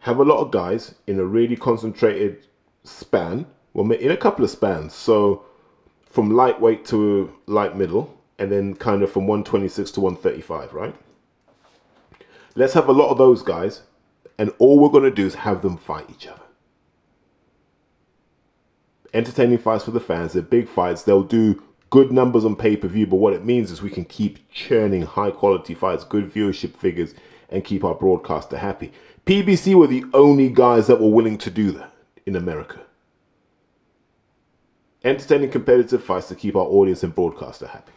have 0.00 0.18
a 0.18 0.24
lot 0.24 0.38
of 0.40 0.50
guys 0.50 0.96
in 1.06 1.20
a 1.20 1.24
really 1.24 1.54
concentrated 1.54 2.44
span, 2.82 3.46
well, 3.72 3.88
in 3.92 4.10
a 4.10 4.16
couple 4.16 4.44
of 4.44 4.50
spans. 4.50 4.92
So 4.92 5.44
from 6.04 6.32
lightweight 6.32 6.84
to 6.86 7.32
light 7.46 7.76
middle, 7.76 8.18
and 8.40 8.50
then 8.50 8.74
kind 8.74 9.02
of 9.04 9.12
from 9.12 9.28
126 9.28 9.92
to 9.92 10.00
135, 10.00 10.72
right? 10.72 10.94
Let's 12.56 12.74
have 12.74 12.88
a 12.88 12.92
lot 12.92 13.10
of 13.10 13.18
those 13.18 13.42
guys, 13.42 13.82
and 14.36 14.52
all 14.58 14.80
we're 14.80 14.88
going 14.88 15.04
to 15.04 15.12
do 15.12 15.26
is 15.26 15.36
have 15.36 15.62
them 15.62 15.76
fight 15.76 16.10
each 16.10 16.26
other. 16.26 16.42
Entertaining 19.14 19.58
fights 19.58 19.84
for 19.84 19.92
the 19.92 20.00
fans, 20.00 20.32
they're 20.32 20.42
big 20.42 20.68
fights. 20.68 21.04
They'll 21.04 21.22
do 21.22 21.62
good 21.90 22.10
numbers 22.10 22.44
on 22.44 22.56
pay 22.56 22.76
per 22.76 22.88
view, 22.88 23.06
but 23.06 23.16
what 23.16 23.32
it 23.32 23.44
means 23.44 23.70
is 23.70 23.80
we 23.80 23.90
can 23.90 24.04
keep 24.04 24.50
churning 24.50 25.02
high 25.02 25.30
quality 25.30 25.72
fights, 25.72 26.02
good 26.02 26.32
viewership 26.32 26.74
figures, 26.74 27.14
and 27.50 27.64
keep 27.64 27.84
our 27.84 27.94
broadcaster 27.94 28.58
happy. 28.58 28.92
PBC 29.24 29.74
were 29.74 29.86
the 29.86 30.04
only 30.14 30.48
guys 30.48 30.86
that 30.86 31.00
were 31.00 31.10
willing 31.10 31.38
to 31.38 31.50
do 31.50 31.72
that 31.72 31.92
in 32.24 32.36
America. 32.36 32.80
Entertaining 35.04 35.50
competitive 35.50 36.02
fights 36.02 36.28
to 36.28 36.34
keep 36.34 36.56
our 36.56 36.66
audience 36.66 37.02
and 37.02 37.14
broadcaster 37.14 37.66
happy. 37.66 37.92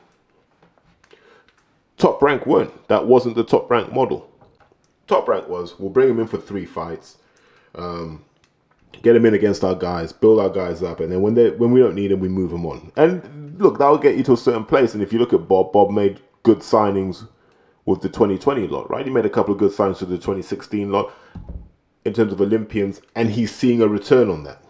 Top 1.97 2.21
rank 2.21 2.45
weren't. 2.45 2.87
That 2.87 3.07
wasn't 3.07 3.35
the 3.35 3.43
top 3.43 3.69
rank 3.69 3.91
model. 3.91 4.29
Top 5.07 5.27
rank 5.27 5.47
was 5.49 5.77
we'll 5.79 5.89
bring 5.89 6.09
him 6.09 6.19
in 6.19 6.27
for 6.27 6.37
three 6.37 6.65
fights. 6.65 7.17
Um, 7.75 8.23
get 9.01 9.15
him 9.15 9.25
in 9.25 9.33
against 9.33 9.63
our 9.63 9.75
guys, 9.75 10.13
build 10.13 10.39
our 10.39 10.49
guys 10.49 10.83
up, 10.83 10.99
and 10.99 11.11
then 11.11 11.21
when 11.21 11.33
they 11.33 11.49
when 11.49 11.71
we 11.71 11.79
don't 11.79 11.95
need 11.95 12.11
him, 12.11 12.19
we 12.19 12.29
move 12.29 12.51
them 12.51 12.65
on. 12.65 12.91
And 12.95 13.59
look, 13.59 13.79
that'll 13.79 13.97
get 13.97 14.15
you 14.17 14.23
to 14.23 14.33
a 14.33 14.37
certain 14.37 14.65
place. 14.65 14.93
And 14.93 15.03
if 15.03 15.11
you 15.11 15.19
look 15.19 15.33
at 15.33 15.47
Bob, 15.47 15.73
Bob 15.73 15.91
made 15.91 16.19
good 16.43 16.59
signings 16.59 17.27
with 17.89 18.01
the 18.01 18.09
2020 18.09 18.67
lot, 18.67 18.89
right? 18.89 19.05
He 19.05 19.11
made 19.11 19.25
a 19.25 19.29
couple 19.29 19.53
of 19.53 19.59
good 19.59 19.71
signs 19.71 19.99
with 19.99 20.09
the 20.09 20.17
2016 20.17 20.91
lot 20.91 21.11
in 22.05 22.13
terms 22.13 22.31
of 22.31 22.39
Olympians, 22.39 23.01
and 23.15 23.31
he's 23.31 23.53
seeing 23.53 23.81
a 23.81 23.87
return 23.87 24.29
on 24.29 24.43
that. 24.43 24.63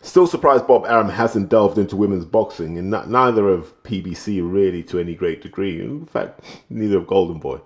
Still 0.00 0.26
surprised 0.26 0.66
Bob 0.66 0.86
Arum 0.86 1.10
hasn't 1.10 1.50
delved 1.50 1.76
into 1.76 1.96
women's 1.96 2.24
boxing, 2.24 2.78
and 2.78 2.88
not, 2.88 3.10
neither 3.10 3.50
of 3.50 3.80
PBC 3.82 4.40
really 4.42 4.82
to 4.84 4.98
any 4.98 5.14
great 5.14 5.42
degree. 5.42 5.80
In 5.80 6.06
fact, 6.06 6.40
neither 6.70 6.96
of 6.96 7.06
Golden 7.06 7.38
Boy. 7.38 7.60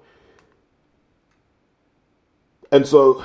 And 2.73 2.85
so 2.85 3.25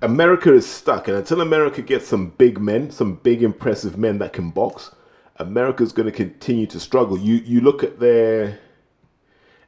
America 0.00 0.54
is 0.54 0.66
stuck, 0.66 1.06
and 1.06 1.18
until 1.18 1.42
America 1.42 1.82
gets 1.82 2.08
some 2.08 2.30
big 2.30 2.58
men, 2.58 2.90
some 2.90 3.16
big 3.16 3.42
impressive 3.42 3.98
men 3.98 4.18
that 4.18 4.32
can 4.32 4.50
box, 4.50 4.90
America's 5.36 5.92
going 5.92 6.06
to 6.06 6.12
continue 6.12 6.66
to 6.66 6.80
struggle. 6.80 7.18
You 7.18 7.36
you 7.36 7.60
look 7.60 7.82
at 7.82 8.00
their 8.00 8.58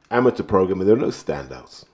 amateur 0.09 0.43
program, 0.43 0.79
and 0.79 0.89
there 0.89 0.95
are 0.95 0.99
no 0.99 1.07
standouts. 1.07 1.85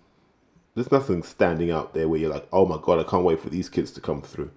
There's 0.75 0.91
nothing 0.91 1.23
standing 1.23 1.71
out 1.71 1.93
there 1.93 2.07
where 2.07 2.19
you're 2.19 2.33
like, 2.33 2.47
oh 2.51 2.65
my 2.65 2.77
god, 2.81 2.99
I 2.99 3.03
can't 3.03 3.23
wait 3.23 3.39
for 3.39 3.49
these 3.49 3.69
kids 3.69 3.91
to 3.91 4.01
come 4.01 4.21
through. 4.21 4.51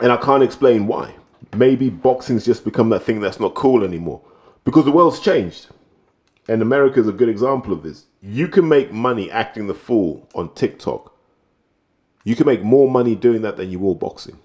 And 0.00 0.12
I 0.12 0.16
can't 0.18 0.42
explain 0.42 0.86
why. 0.86 1.14
Maybe 1.54 1.88
boxing's 1.88 2.44
just 2.44 2.64
become 2.64 2.90
that 2.90 3.02
thing 3.02 3.20
that's 3.20 3.40
not 3.40 3.54
cool 3.54 3.84
anymore 3.84 4.20
because 4.64 4.84
the 4.84 4.92
world's 4.92 5.20
changed. 5.20 5.68
And 6.48 6.60
America 6.60 7.00
is 7.00 7.08
a 7.08 7.12
good 7.12 7.28
example 7.28 7.72
of 7.72 7.82
this. 7.82 8.04
You 8.20 8.48
can 8.48 8.68
make 8.68 8.92
money 8.92 9.30
acting 9.30 9.66
the 9.66 9.74
fool 9.74 10.28
on 10.34 10.52
TikTok 10.54 11.14
you 12.24 12.34
can 12.34 12.46
make 12.46 12.62
more 12.62 12.90
money 12.90 13.14
doing 13.14 13.42
that 13.42 13.56
than 13.58 13.70
you 13.70 13.78
will 13.78 13.94
boxing. 13.94 14.38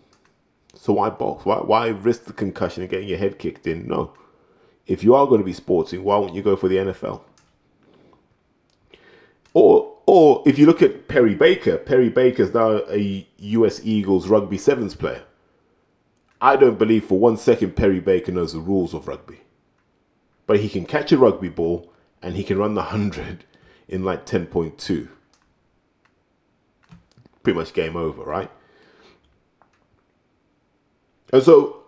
So 0.82 0.94
why 0.94 1.10
box? 1.10 1.46
Why, 1.46 1.58
why 1.58 1.88
risk 1.90 2.24
the 2.24 2.32
concussion 2.32 2.84
and 2.84 2.90
getting 2.90 3.10
your 3.10 3.18
head 3.18 3.38
kicked 3.38 3.68
in? 3.68 3.86
No. 3.86 4.14
If 4.88 5.04
you 5.04 5.14
are 5.14 5.28
going 5.28 5.42
to 5.42 5.46
be 5.46 5.52
sporting, 5.52 6.06
why 6.06 6.18
won't 6.18 6.34
you 6.34 6.42
go 6.42 6.56
for 6.56 6.70
the 6.70 6.78
NFL? 6.78 7.22
Or, 9.54 9.98
or 10.06 10.42
if 10.46 10.58
you 10.58 10.66
look 10.66 10.82
at 10.82 11.10
Perry 11.10 11.36
Baker, 11.36 11.78
Perry 11.78 12.08
Baker 12.08 12.44
is 12.44 12.54
now 12.54 12.82
a 12.90 13.28
US 13.40 13.82
Eagles 13.84 14.30
rugby 14.30 14.58
sevens 14.58 14.96
player. 14.96 15.24
I 16.40 16.56
don't 16.56 16.80
believe 16.80 17.04
for 17.04 17.20
one 17.20 17.36
second 17.36 17.76
Perry 17.76 18.00
Baker 18.00 18.32
knows 18.32 18.54
the 18.54 18.60
rules 18.60 18.94
of 18.94 19.08
rugby. 19.08 19.42
But 20.48 20.62
he 20.62 20.70
can 20.70 20.86
catch 20.86 21.12
a 21.12 21.18
rugby 21.18 21.50
ball 21.50 21.92
and 22.22 22.38
he 22.38 22.44
can 22.46 22.58
run 22.58 22.76
the 22.76 22.82
100 22.84 23.44
in 23.90 24.06
like 24.06 24.26
10.2 24.26 25.10
pretty 27.44 27.58
much 27.58 27.74
game 27.74 27.96
over, 27.96 28.24
right? 28.24 28.52
And 31.32 31.44
so 31.44 31.84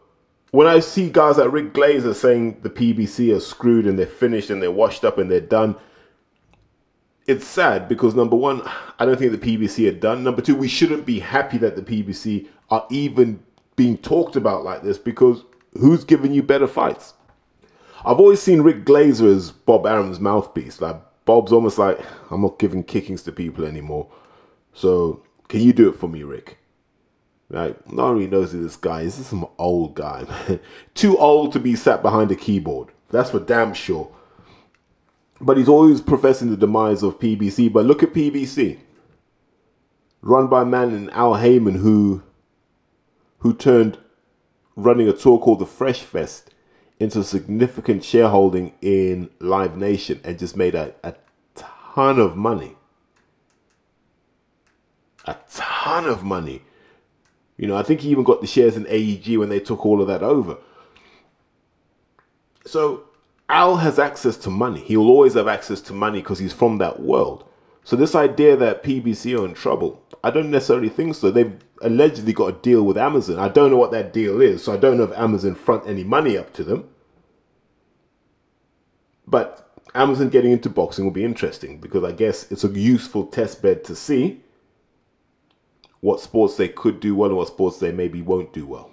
when 0.51 0.67
I 0.67 0.79
see 0.79 1.10
guys 1.10 1.38
like 1.38 1.51
Rick 1.51 1.74
Glazer 1.74 2.13
saying 2.13 2.62
the 2.62 2.69
PBC 2.69 3.36
are 3.36 3.39
screwed 3.39 3.88
and 3.88 3.98
they're 3.98 4.05
finished 4.05 4.50
and 4.50 4.62
they're 4.62 4.71
washed 4.71 5.03
up 5.03 5.17
and 5.17 5.31
they're 5.31 5.39
done, 5.39 5.75
it's 7.27 7.48
sad 7.48 7.88
because 7.88 8.15
number 8.15 8.36
one, 8.36 8.62
I 9.00 9.05
don't 9.05 9.17
think 9.17 9.31
the 9.31 9.57
PBC 9.57 9.88
are 9.89 9.98
done. 9.98 10.24
Number 10.24 10.41
two, 10.41 10.55
we 10.55 10.67
shouldn't 10.67 11.05
be 11.05 11.19
happy 11.19 11.57
that 11.60 11.75
the 11.75 11.81
PBC 11.81 12.48
are 12.69 12.86
even 12.89 13.41
being 13.75 13.98
talked 13.98 14.36
about 14.36 14.63
like 14.63 14.83
this 14.83 14.98
because 14.98 15.43
who's 15.79 16.03
giving 16.03 16.33
you 16.33 16.43
better 16.43 16.67
fights? 16.67 17.13
I've 18.03 18.19
always 18.19 18.41
seen 18.41 18.62
Rick 18.62 18.86
Glazer 18.86 19.33
as 19.33 19.51
Bob 19.51 19.86
Arum's 19.86 20.19
mouthpiece. 20.19 20.81
Like 20.81 20.98
Bob's 21.25 21.51
almost 21.51 21.77
like 21.77 22.00
I'm 22.29 22.41
not 22.41 22.60
giving 22.60 22.83
kickings 22.83 23.24
to 23.24 23.31
people 23.31 23.65
anymore. 23.65 24.10
So 24.74 25.24
can 25.48 25.62
you 25.62 25.71
do 25.71 25.89
it 25.89 25.95
for 25.95 26.10
me, 26.10 26.24
Rick? 26.24 26.57
Like, 27.51 27.91
not 27.91 28.08
only 28.08 28.27
knows 28.27 28.53
who 28.53 28.63
this 28.63 28.77
guy 28.77 29.01
is, 29.01 29.17
this 29.17 29.25
is 29.25 29.27
some 29.27 29.48
old 29.58 29.93
guy, 29.93 30.25
man. 30.48 30.60
Too 30.93 31.17
old 31.17 31.53
to 31.53 31.60
be 31.60 31.75
sat 31.75 32.01
behind 32.01 32.31
a 32.31 32.36
keyboard. 32.36 32.89
That's 33.10 33.29
for 33.29 33.39
damn 33.39 33.74
sure. 33.74 34.10
But 35.39 35.58
he's 35.58 35.67
always 35.67 36.01
professing 36.01 36.50
the 36.50 36.58
demise 36.58 37.03
of 37.03 37.20
PBC. 37.20 37.72
But 37.72 37.86
look 37.86 38.03
at 38.03 38.13
PBC. 38.13 38.79
Run 40.22 40.48
by 40.48 40.62
a 40.62 40.65
man 40.65 40.93
in 40.93 41.10
Al 41.10 41.36
Haymon 41.36 41.75
who 41.75 42.24
who 43.39 43.53
turned 43.55 43.98
running 44.75 45.10
a 45.10 45.13
tour 45.13 45.39
called 45.39 45.58
the 45.60 45.65
Fresh 45.65 46.01
Fest 46.01 46.53
into 47.00 47.24
significant 47.24 48.03
shareholding 48.03 48.72
in 48.84 49.31
Live 49.39 49.75
Nation 49.75 50.22
and 50.24 50.38
just 50.38 50.55
made 50.55 50.75
a, 50.75 50.93
a 51.03 51.15
ton 51.55 52.20
of 52.20 52.38
money 52.38 52.75
a 55.25 55.36
ton 55.51 56.05
of 56.05 56.24
money. 56.24 56.63
You 57.62 57.68
know, 57.68 57.77
I 57.77 57.84
think 57.84 58.01
he 58.01 58.10
even 58.10 58.24
got 58.24 58.41
the 58.41 58.48
shares 58.48 58.75
in 58.75 58.88
AEG 58.88 59.38
when 59.38 59.50
they 59.50 59.60
took 59.60 59.86
all 59.86 60.01
of 60.01 60.08
that 60.08 60.24
over. 60.24 60.58
So 62.65 63.03
Al 63.50 63.75
has 63.75 64.00
access 64.00 64.36
to 64.38 64.50
money. 64.50 64.80
He'll 64.80 65.08
always 65.08 65.36
have 65.36 65.48
access 65.48 65.80
to 65.82 65.94
money 65.94 66.22
because 66.22 66.39
he's 66.39 66.53
from 66.53 66.80
that 66.80 67.01
world. 67.01 67.44
So 67.84 67.96
this 67.96 68.15
idea 68.15 68.56
that 68.56 68.82
PBC 68.82 69.39
are 69.39 69.46
in 69.46 69.53
trouble, 69.53 70.03
I 70.24 70.32
don't 70.32 70.50
necessarily 70.50 70.89
think 70.89 71.13
so. 71.13 71.30
They've 71.30 71.56
allegedly 71.84 72.34
got 72.34 72.48
a 72.48 72.62
deal 72.63 72.82
with 72.82 72.98
Amazon. 72.98 73.38
I 73.38 73.50
don't 73.50 73.70
know 73.70 73.77
what 73.77 73.91
that 73.91 74.12
deal 74.12 74.41
is, 74.41 74.63
so 74.63 74.74
I 74.74 74.77
don't 74.77 74.98
know 74.98 75.03
if 75.03 75.15
Amazon 75.15 75.53
front 75.53 75.88
any 75.88 76.03
money 76.03 76.36
up 76.39 76.53
to 76.53 76.63
them. 76.63 76.89
But 79.27 79.72
Amazon 79.94 80.30
getting 80.30 80.51
into 80.51 80.68
boxing 80.68 81.06
will 81.06 81.12
be 81.12 81.24
interesting 81.24 81.80
because 81.80 82.03
I 82.03 82.12
guess 82.12 82.51
it's 82.51 82.63
a 82.63 82.70
useful 82.70 83.27
test 83.27 83.62
bed 83.62 83.84
to 83.84 83.96
see 83.96 84.41
what 86.01 86.20
sports 86.20 86.58
they 86.58 86.67
could 86.67 87.00
do 87.00 87.15
well 87.15 87.29
and 87.29 87.38
what 87.38 87.48
sports 87.48 87.79
they 87.79 87.91
maybe 87.91 88.22
won't 88.22 88.53
do 88.53 88.65
well. 88.65 88.91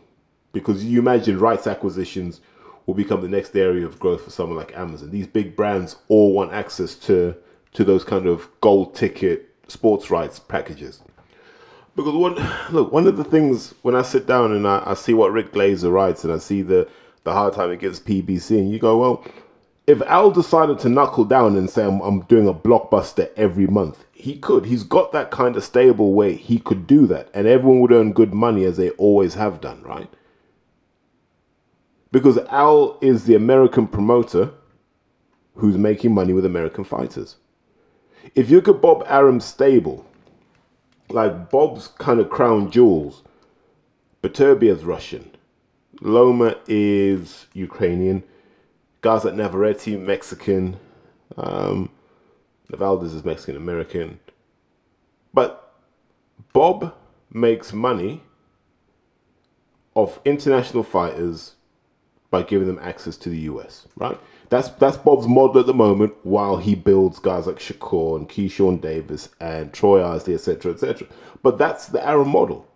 Because 0.52 0.84
you 0.84 0.98
imagine 0.98 1.38
rights 1.38 1.66
acquisitions 1.66 2.40
will 2.86 2.94
become 2.94 3.20
the 3.20 3.28
next 3.28 3.54
area 3.54 3.84
of 3.84 3.98
growth 3.98 4.24
for 4.24 4.30
someone 4.30 4.56
like 4.56 4.76
Amazon. 4.76 5.10
These 5.10 5.26
big 5.26 5.56
brands 5.56 5.96
all 6.08 6.32
want 6.32 6.52
access 6.52 6.94
to 6.94 7.36
to 7.74 7.84
those 7.84 8.02
kind 8.02 8.26
of 8.26 8.48
gold 8.62 8.94
ticket 8.94 9.54
sports 9.68 10.10
rights 10.10 10.38
packages. 10.38 11.02
Because 11.96 12.14
one 12.14 12.34
look, 12.70 12.92
one 12.92 13.06
of 13.06 13.16
the 13.16 13.24
things 13.24 13.74
when 13.82 13.94
I 13.94 14.02
sit 14.02 14.26
down 14.26 14.52
and 14.52 14.66
I, 14.66 14.82
I 14.86 14.94
see 14.94 15.14
what 15.14 15.32
Rick 15.32 15.52
Glazer 15.52 15.92
writes 15.92 16.24
and 16.24 16.32
I 16.32 16.38
see 16.38 16.62
the 16.62 16.88
the 17.24 17.32
hard 17.32 17.52
time 17.52 17.70
it 17.70 17.80
gives 17.80 18.00
PBC, 18.00 18.58
and 18.58 18.72
you 18.72 18.78
go, 18.78 18.96
well, 18.96 19.24
if 19.86 20.00
Al 20.02 20.30
decided 20.30 20.78
to 20.80 20.88
knuckle 20.88 21.24
down 21.24 21.56
and 21.56 21.68
say 21.68 21.84
I'm, 21.84 22.00
I'm 22.00 22.20
doing 22.22 22.48
a 22.48 22.54
blockbuster 22.54 23.30
every 23.36 23.66
month, 23.66 24.04
he 24.28 24.36
could. 24.36 24.66
He's 24.66 24.82
got 24.82 25.12
that 25.12 25.30
kind 25.30 25.56
of 25.56 25.64
stable 25.64 26.12
way. 26.12 26.34
He 26.36 26.58
could 26.58 26.86
do 26.86 27.06
that, 27.06 27.30
and 27.32 27.46
everyone 27.46 27.80
would 27.80 27.92
earn 27.92 28.12
good 28.12 28.34
money 28.34 28.66
as 28.66 28.76
they 28.76 28.90
always 28.90 29.34
have 29.34 29.58
done, 29.62 29.82
right? 29.82 30.10
Because 32.12 32.36
Al 32.50 32.98
is 33.00 33.24
the 33.24 33.34
American 33.34 33.86
promoter 33.86 34.50
who's 35.54 35.78
making 35.78 36.12
money 36.12 36.34
with 36.34 36.44
American 36.44 36.84
fighters. 36.84 37.36
If 38.34 38.50
you 38.50 38.58
at 38.58 38.82
Bob 38.82 39.02
Arum's 39.06 39.46
stable, 39.46 40.04
like 41.08 41.48
Bob's 41.48 41.88
kind 41.88 42.20
of 42.20 42.28
crown 42.28 42.70
jewels, 42.70 43.22
Beterbiev's 44.22 44.84
Russian, 44.84 45.30
Loma 46.02 46.54
is 46.66 47.46
Ukrainian, 47.54 48.22
guys 49.00 49.24
like 49.24 49.34
Navarrete, 49.34 49.98
Mexican, 49.98 50.76
um, 51.38 51.88
Valdez 52.76 53.14
is 53.14 53.24
Mexican 53.24 53.56
American. 53.56 54.20
But 55.32 55.74
Bob 56.52 56.94
makes 57.32 57.72
money 57.72 58.22
off 59.94 60.20
international 60.24 60.82
fighters 60.82 61.54
by 62.30 62.42
giving 62.42 62.68
them 62.68 62.78
access 62.80 63.16
to 63.16 63.30
the 63.30 63.38
US, 63.40 63.86
right? 63.96 64.18
That's 64.50 64.68
that's 64.70 64.96
Bob's 64.96 65.26
model 65.26 65.60
at 65.60 65.66
the 65.66 65.74
moment 65.74 66.14
while 66.22 66.56
he 66.58 66.74
builds 66.74 67.18
guys 67.18 67.46
like 67.46 67.58
Shakur 67.58 68.16
and 68.16 68.28
Keyshawn 68.28 68.80
Davis 68.80 69.30
and 69.40 69.72
Troy 69.72 70.04
Isley, 70.04 70.34
etc., 70.34 70.72
etc. 70.72 71.06
But 71.42 71.58
that's 71.58 71.86
the 71.86 72.06
Arum 72.06 72.28
model. 72.28 72.66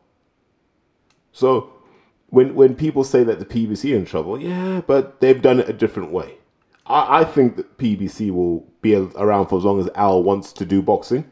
So 1.32 1.72
when 2.28 2.54
when 2.54 2.74
people 2.74 3.04
say 3.04 3.24
that 3.24 3.38
the 3.38 3.44
PBC 3.44 3.94
are 3.94 3.96
in 3.96 4.04
trouble, 4.04 4.40
yeah, 4.40 4.82
but 4.86 5.20
they've 5.20 5.40
done 5.40 5.60
it 5.60 5.68
a 5.68 5.72
different 5.72 6.12
way. 6.12 6.38
I, 6.86 7.20
I 7.20 7.24
think 7.24 7.56
that 7.56 7.78
PBC 7.78 8.30
will 8.30 8.66
be 8.80 8.94
around 8.94 9.46
for 9.46 9.58
as 9.58 9.64
long 9.64 9.80
as 9.80 9.88
Al 9.94 10.22
wants 10.22 10.52
to 10.54 10.64
do 10.64 10.82
boxing. 10.82 11.30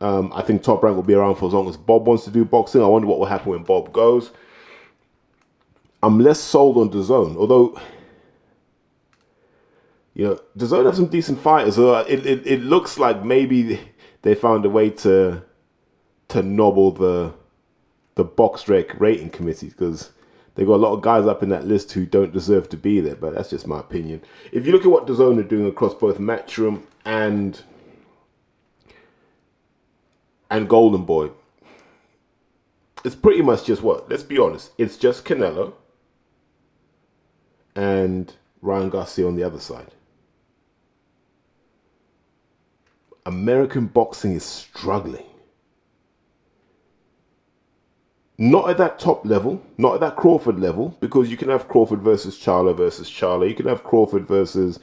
Um, 0.00 0.32
I 0.34 0.42
think 0.42 0.62
Top 0.62 0.82
Rank 0.82 0.96
will 0.96 1.02
be 1.02 1.14
around 1.14 1.36
for 1.36 1.46
as 1.48 1.54
long 1.54 1.68
as 1.68 1.76
Bob 1.76 2.06
wants 2.06 2.24
to 2.24 2.30
do 2.30 2.44
boxing. 2.44 2.82
I 2.82 2.86
wonder 2.86 3.08
what 3.08 3.18
will 3.18 3.26
happen 3.26 3.50
when 3.50 3.62
Bob 3.62 3.92
goes. 3.92 4.30
I'm 6.02 6.20
less 6.20 6.38
sold 6.38 6.76
on 6.76 6.90
DAZN, 6.90 7.36
although 7.36 7.80
you 10.14 10.24
know 10.24 10.40
DAZN 10.56 10.84
have 10.84 10.96
some 10.96 11.06
decent 11.06 11.40
fighters. 11.40 11.78
It, 11.78 12.26
it 12.26 12.46
it 12.46 12.60
looks 12.60 12.98
like 12.98 13.24
maybe 13.24 13.80
they 14.22 14.34
found 14.34 14.64
a 14.66 14.70
way 14.70 14.90
to 14.90 15.42
to 16.28 16.42
nobble 16.42 16.92
the 16.92 17.32
the 18.16 18.24
BoxRec 18.24 19.00
rating 19.00 19.30
committee 19.30 19.68
because 19.68 20.12
they 20.56 20.64
got 20.64 20.74
a 20.74 20.76
lot 20.76 20.94
of 20.94 21.02
guys 21.02 21.26
up 21.26 21.42
in 21.42 21.50
that 21.50 21.66
list 21.66 21.92
who 21.92 22.06
don't 22.06 22.32
deserve 22.32 22.68
to 22.70 22.76
be 22.76 23.00
there. 23.00 23.14
But 23.14 23.34
that's 23.34 23.50
just 23.50 23.66
my 23.66 23.78
opinion. 23.78 24.22
If 24.52 24.66
you 24.66 24.72
look 24.72 24.84
at 24.84 24.90
what 24.90 25.06
DAZN 25.06 25.38
are 25.38 25.42
doing 25.42 25.66
across 25.66 25.94
both 25.94 26.18
Matchroom 26.18 26.82
and 27.04 27.60
and 30.50 30.68
Golden 30.68 31.04
Boy, 31.04 31.30
it's 33.04 33.14
pretty 33.14 33.42
much 33.42 33.66
just 33.66 33.82
what. 33.82 34.08
Let's 34.08 34.22
be 34.22 34.38
honest. 34.38 34.72
It's 34.78 34.96
just 34.96 35.26
Canelo 35.26 35.74
and 37.74 38.34
Ryan 38.62 38.88
Garcia 38.88 39.26
on 39.26 39.36
the 39.36 39.42
other 39.42 39.60
side. 39.60 39.92
American 43.26 43.86
boxing 43.86 44.32
is 44.32 44.44
struggling. 44.44 45.26
Not 48.38 48.68
at 48.68 48.76
that 48.78 48.98
top 48.98 49.24
level, 49.24 49.62
not 49.78 49.94
at 49.94 50.00
that 50.00 50.16
Crawford 50.16 50.60
level, 50.60 50.96
because 51.00 51.30
you 51.30 51.36
can 51.36 51.48
have 51.48 51.68
Crawford 51.68 52.02
versus 52.02 52.38
Charlo 52.38 52.76
versus 52.76 53.10
Charlo. 53.10 53.48
You 53.48 53.54
can 53.54 53.66
have 53.66 53.82
Crawford 53.82 54.28
versus 54.28 54.78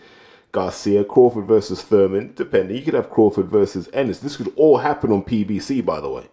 Garcia, 0.52 1.04
Crawford 1.04 1.46
versus 1.46 1.82
Thurman, 1.84 2.34
depending. 2.36 2.78
You 2.78 2.84
could 2.84 2.96
have 2.96 3.12
Crawford 3.12 3.48
versus 3.48 3.90
Ennis. 3.94 4.20
This 4.20 4.38
could 4.38 4.52
all 4.56 4.78
happen 4.78 5.12
on 5.12 5.24
PBC, 5.24 5.86
by 5.86 6.00
the 6.00 6.10
way. 6.10 6.28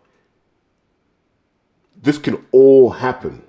This 2.02 2.16
can 2.16 2.46
all 2.52 2.90
happen. 2.90 3.42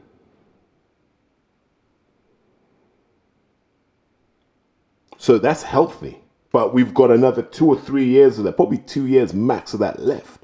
So 5.18 5.38
that's 5.38 5.64
healthy. 5.64 6.18
But 6.52 6.74
we've 6.74 6.94
got 6.94 7.12
another 7.12 7.42
two 7.42 7.68
or 7.68 7.80
three 7.80 8.06
years 8.06 8.38
of 8.38 8.44
that, 8.44 8.58
probably 8.58 8.80
two 8.80 9.08
years 9.08 9.34
max 9.34 9.74
of 9.74 9.80
that 9.80 10.00
left. 10.00 10.41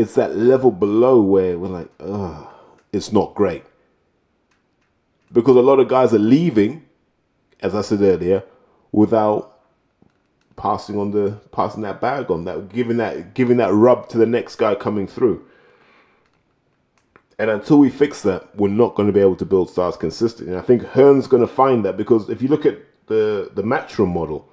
It's 0.00 0.14
that 0.14 0.34
level 0.34 0.70
below 0.70 1.20
where 1.20 1.58
we're 1.58 1.68
like, 1.68 1.90
ugh, 2.00 2.46
it's 2.90 3.12
not 3.12 3.34
great. 3.34 3.64
Because 5.30 5.56
a 5.56 5.60
lot 5.60 5.78
of 5.78 5.88
guys 5.88 6.14
are 6.14 6.18
leaving, 6.18 6.86
as 7.60 7.74
I 7.74 7.82
said 7.82 8.00
earlier, 8.00 8.42
without 8.92 9.60
passing 10.56 10.98
on 10.98 11.10
the 11.10 11.32
passing 11.52 11.82
that 11.82 12.00
bag 12.00 12.30
on 12.30 12.44
that 12.44 12.70
giving 12.70 12.96
that 12.96 13.34
giving 13.34 13.58
that 13.58 13.72
rub 13.74 14.08
to 14.08 14.16
the 14.16 14.24
next 14.24 14.56
guy 14.56 14.74
coming 14.74 15.06
through. 15.06 15.44
And 17.38 17.50
until 17.50 17.78
we 17.78 17.90
fix 17.90 18.22
that, 18.22 18.56
we're 18.56 18.68
not 18.68 18.94
going 18.94 19.06
to 19.06 19.12
be 19.12 19.20
able 19.20 19.36
to 19.36 19.44
build 19.44 19.68
stars 19.68 19.98
consistently. 19.98 20.54
And 20.54 20.62
I 20.62 20.64
think 20.64 20.82
Hearn's 20.82 21.26
going 21.26 21.46
to 21.46 21.54
find 21.62 21.84
that 21.84 21.98
because 21.98 22.30
if 22.30 22.40
you 22.40 22.48
look 22.48 22.64
at 22.64 22.78
the 23.06 23.50
the 23.54 23.62
Matchroom 23.62 24.14
model, 24.14 24.48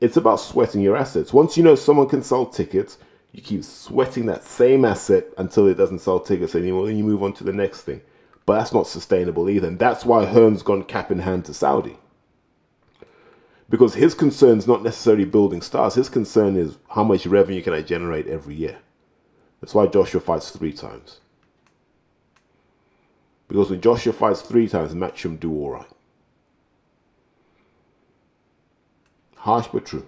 it's 0.00 0.16
about 0.16 0.40
sweating 0.40 0.80
your 0.80 0.96
assets. 0.96 1.32
Once 1.32 1.56
you 1.56 1.62
know 1.62 1.76
someone 1.76 2.08
can 2.08 2.24
sell 2.24 2.46
tickets, 2.46 2.98
you 3.32 3.42
keep 3.42 3.64
sweating 3.64 4.26
that 4.26 4.44
same 4.44 4.84
asset 4.84 5.24
until 5.38 5.66
it 5.66 5.74
doesn't 5.74 6.00
sell 6.00 6.20
tickets 6.20 6.54
anymore, 6.54 6.88
and 6.88 6.98
you 6.98 7.04
move 7.04 7.22
on 7.22 7.32
to 7.34 7.44
the 7.44 7.52
next 7.52 7.82
thing. 7.82 8.02
But 8.44 8.58
that's 8.58 8.74
not 8.74 8.86
sustainable 8.86 9.48
either. 9.48 9.68
And 9.68 9.78
that's 9.78 10.04
why 10.04 10.26
Hearn's 10.26 10.62
gone 10.62 10.84
cap 10.84 11.10
in 11.10 11.20
hand 11.20 11.46
to 11.46 11.54
Saudi. 11.54 11.96
Because 13.70 13.94
his 13.94 14.14
concern 14.14 14.58
is 14.58 14.66
not 14.66 14.82
necessarily 14.82 15.24
building 15.24 15.62
stars. 15.62 15.94
His 15.94 16.10
concern 16.10 16.56
is 16.56 16.76
how 16.90 17.04
much 17.04 17.24
revenue 17.24 17.62
can 17.62 17.72
I 17.72 17.80
generate 17.80 18.26
every 18.26 18.54
year. 18.54 18.78
That's 19.60 19.74
why 19.74 19.86
Joshua 19.86 20.20
fights 20.20 20.50
three 20.50 20.72
times. 20.72 21.20
Because 23.48 23.70
when 23.70 23.80
Joshua 23.80 24.12
fights 24.12 24.42
three 24.42 24.68
times, 24.68 24.92
Matchroom 24.92 25.40
do 25.40 25.52
all 25.52 25.70
right. 25.70 25.86
Harsh 29.36 29.68
but 29.72 29.86
true. 29.86 30.06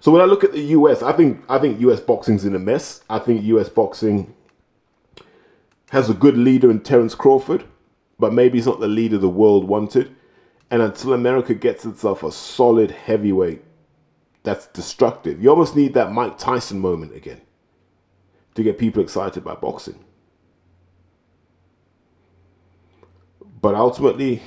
So 0.00 0.10
when 0.10 0.22
I 0.22 0.24
look 0.24 0.44
at 0.44 0.52
the 0.52 0.60
US, 0.60 1.02
I 1.02 1.12
think 1.12 1.44
I 1.48 1.58
think 1.58 1.80
US 1.80 2.00
boxing's 2.00 2.44
in 2.44 2.54
a 2.54 2.58
mess. 2.58 3.02
I 3.08 3.18
think 3.18 3.44
US 3.44 3.68
boxing 3.68 4.34
has 5.90 6.08
a 6.08 6.14
good 6.14 6.36
leader 6.36 6.70
in 6.70 6.80
Terence 6.80 7.14
Crawford, 7.14 7.64
but 8.18 8.32
maybe 8.32 8.58
he's 8.58 8.66
not 8.66 8.80
the 8.80 8.88
leader 8.88 9.18
the 9.18 9.28
world 9.28 9.64
wanted. 9.64 10.16
And 10.70 10.80
until 10.80 11.12
America 11.12 11.52
gets 11.52 11.84
itself 11.84 12.22
a 12.22 12.32
solid 12.32 12.92
heavyweight 12.92 13.62
that's 14.42 14.68
destructive, 14.68 15.42
you 15.42 15.50
almost 15.50 15.76
need 15.76 15.94
that 15.94 16.12
Mike 16.12 16.38
Tyson 16.38 16.78
moment 16.78 17.14
again 17.14 17.40
to 18.54 18.62
get 18.62 18.78
people 18.78 19.02
excited 19.02 19.44
by 19.44 19.54
boxing. 19.54 20.02
But 23.60 23.74
ultimately, 23.74 24.40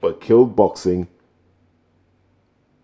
what 0.00 0.20
killed 0.20 0.56
boxing 0.56 1.06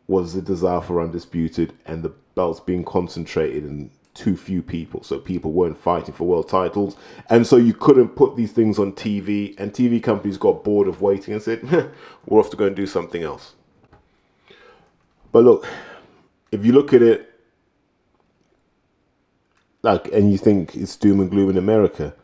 was 0.06 0.34
the 0.34 0.42
desire 0.42 0.80
for 0.80 1.00
undisputed 1.00 1.72
and 1.86 2.02
the 2.02 2.12
belts 2.34 2.60
being 2.60 2.84
concentrated 2.84 3.64
in 3.64 3.90
too 4.12 4.36
few 4.36 4.62
people. 4.62 5.02
So 5.02 5.18
people 5.18 5.52
weren't 5.52 5.78
fighting 5.78 6.14
for 6.14 6.24
world 6.24 6.48
titles. 6.48 6.96
And 7.28 7.46
so 7.46 7.56
you 7.56 7.74
couldn't 7.74 8.10
put 8.10 8.36
these 8.36 8.52
things 8.52 8.78
on 8.78 8.92
TV. 8.92 9.58
And 9.58 9.72
TV 9.72 10.02
companies 10.02 10.38
got 10.38 10.64
bored 10.64 10.86
of 10.86 11.00
waiting 11.00 11.34
and 11.34 11.42
said, 11.42 11.62
we're 12.26 12.40
off 12.40 12.50
to 12.50 12.56
go 12.56 12.66
and 12.66 12.76
do 12.76 12.86
something 12.86 13.22
else. 13.22 13.54
But 15.32 15.44
look, 15.44 15.66
if 16.52 16.64
you 16.64 16.72
look 16.72 16.92
at 16.92 17.02
it, 17.02 17.30
like, 19.82 20.06
and 20.12 20.30
you 20.30 20.38
think 20.38 20.76
it's 20.76 20.96
doom 20.96 21.20
and 21.20 21.30
gloom 21.30 21.50
in 21.50 21.58
America, 21.58 22.14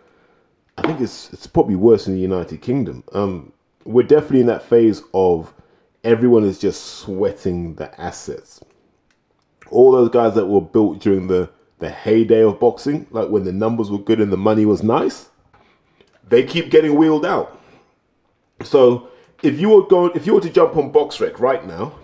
I 0.79 0.83
think 0.83 1.01
it's 1.01 1.31
it's 1.33 1.47
probably 1.47 1.77
worse 1.77 2.07
in 2.07 2.15
the 2.15 2.21
United 2.21 2.63
Kingdom. 2.63 3.05
Um, 3.13 3.53
we're 3.85 4.07
definitely 4.07 4.41
in 4.41 4.47
that 4.47 4.63
phase 4.63 5.03
of 5.13 5.53
everyone 6.05 6.45
is 6.45 6.59
just 6.59 6.85
sweating 7.01 7.75
the 7.75 7.99
assets. 8.01 8.61
All 9.71 9.93
those 9.93 10.11
guys 10.11 10.35
that 10.35 10.47
were 10.47 10.61
built 10.61 11.01
during 11.01 11.27
the, 11.27 11.51
the 11.79 11.91
heyday 11.91 12.43
of 12.43 12.59
boxing, 12.59 13.07
like 13.11 13.29
when 13.29 13.45
the 13.45 13.53
numbers 13.53 13.91
were 13.91 13.99
good 13.99 14.21
and 14.21 14.33
the 14.33 14.37
money 14.37 14.65
was 14.65 14.83
nice, 14.83 15.29
they 16.29 16.43
keep 16.43 16.71
getting 16.71 16.97
wheeled 16.97 17.27
out. 17.27 17.61
So 18.63 19.09
if 19.43 19.61
you 19.61 19.69
were 19.71 19.87
going, 19.87 20.13
if 20.15 20.27
you 20.27 20.35
were 20.35 20.41
to 20.41 20.51
jump 20.51 20.77
on 20.77 20.93
BoxRec 20.93 21.39
right 21.39 21.67
now 21.67 21.95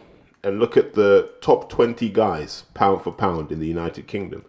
and 0.42 0.58
look 0.58 0.76
at 0.76 0.94
the 0.94 1.30
top 1.40 1.68
20 1.68 2.08
guys 2.10 2.64
pound 2.74 3.02
for 3.02 3.12
pound 3.12 3.50
in 3.50 3.60
the 3.60 3.66
United 3.66 4.06
Kingdom, 4.06 4.44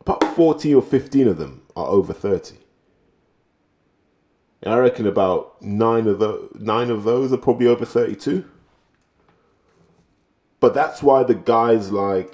about 0.00 0.24
14 0.34 0.74
or 0.74 0.82
15 0.82 1.28
of 1.28 1.38
them 1.38 1.62
are 1.76 1.86
over 1.86 2.12
30. 2.12 2.56
And 4.62 4.72
I 4.72 4.78
reckon 4.78 5.06
about 5.06 5.60
nine 5.60 6.06
of 6.06 6.18
those, 6.18 6.50
nine 6.58 6.90
of 6.90 7.04
those 7.04 7.32
are 7.32 7.38
probably 7.38 7.66
over 7.66 7.84
32. 7.84 8.44
But 10.60 10.74
that's 10.74 11.02
why 11.02 11.24
the 11.24 11.34
guys 11.34 11.90
like 11.90 12.32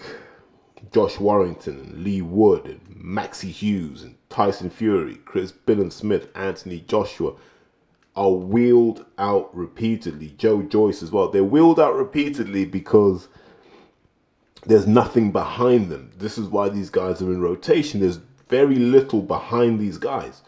Josh 0.92 1.18
Warrington 1.18 1.78
and 1.80 2.04
Leigh 2.04 2.22
Wood 2.22 2.66
and 2.66 2.80
Maxie 2.94 3.50
Hughes 3.50 4.02
and 4.02 4.16
Tyson 4.28 4.68
Fury, 4.68 5.16
Chris 5.24 5.52
Billam-Smith, 5.52 6.28
Anthony 6.34 6.80
Joshua 6.86 7.34
are 8.14 8.32
wheeled 8.32 9.06
out 9.16 9.54
repeatedly. 9.56 10.34
Joe 10.36 10.60
Joyce 10.60 11.02
as 11.02 11.10
well. 11.10 11.28
They're 11.30 11.44
wheeled 11.44 11.80
out 11.80 11.94
repeatedly 11.94 12.66
because 12.66 13.28
there's 14.66 14.86
nothing 14.86 15.32
behind 15.32 15.88
them. 15.88 16.10
This 16.18 16.36
is 16.36 16.48
why 16.48 16.68
these 16.68 16.90
guys 16.90 17.22
are 17.22 17.32
in 17.32 17.40
rotation. 17.40 18.00
There's 18.00 18.20
very 18.48 18.74
little 18.74 19.22
behind 19.22 19.78
these 19.78 19.98
guys. 19.98 20.42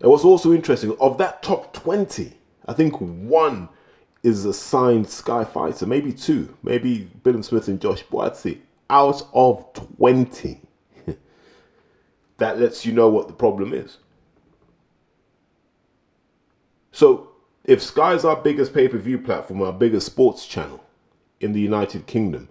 And 0.00 0.10
what's 0.10 0.24
also 0.24 0.52
interesting, 0.52 0.96
of 1.00 1.18
that 1.18 1.42
top 1.42 1.72
20, 1.72 2.32
I 2.66 2.72
think 2.72 3.00
one 3.00 3.68
is 4.22 4.44
a 4.44 4.52
signed 4.52 5.08
Sky 5.08 5.44
Fighter, 5.44 5.86
maybe 5.86 6.12
two, 6.12 6.54
maybe 6.62 7.10
Billam-Smith 7.22 7.68
and 7.68 7.80
Josh 7.80 8.04
Buatsi, 8.04 8.58
out 8.90 9.22
of 9.32 9.72
20. 9.98 10.60
that 12.38 12.58
lets 12.58 12.84
you 12.84 12.92
know 12.92 13.08
what 13.08 13.28
the 13.28 13.34
problem 13.34 13.72
is. 13.72 13.98
So, 16.92 17.30
if 17.64 17.82
Sky's 17.82 18.24
our 18.24 18.36
biggest 18.36 18.72
pay 18.72 18.88
per 18.88 18.98
view 18.98 19.18
platform, 19.18 19.62
our 19.62 19.72
biggest 19.72 20.06
sports 20.06 20.46
channel 20.46 20.84
in 21.40 21.52
the 21.52 21.60
United 21.60 22.06
Kingdom, 22.06 22.48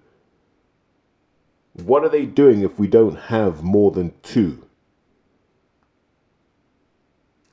what 1.74 2.04
are 2.04 2.10
they 2.10 2.26
doing 2.26 2.62
if 2.62 2.80
we 2.80 2.88
don't 2.88 3.16
have 3.16 3.64
more 3.64 3.92
than 3.92 4.14
two 4.24 4.65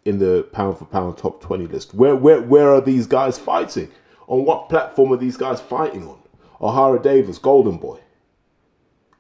in 0.05 0.19
the 0.19 0.47
pound 0.53 0.79
for 0.79 0.85
pound 0.85 1.19
top 1.19 1.41
20 1.41 1.67
list? 1.67 1.95
Where, 1.95 2.17
where, 2.17 2.41
where 2.41 2.71
are 2.71 2.81
these 2.81 3.07
guys 3.07 3.39
fighting? 3.39 3.91
On 4.27 4.45
what 4.45 4.69
platform 4.69 5.13
are 5.13 5.17
these 5.17 5.37
guys 5.37 5.61
fighting 5.61 6.07
on? 6.07 6.19
Ohara 6.61 7.03
Davies, 7.03 7.39
Golden 7.39 7.77
Boy. 7.77 7.99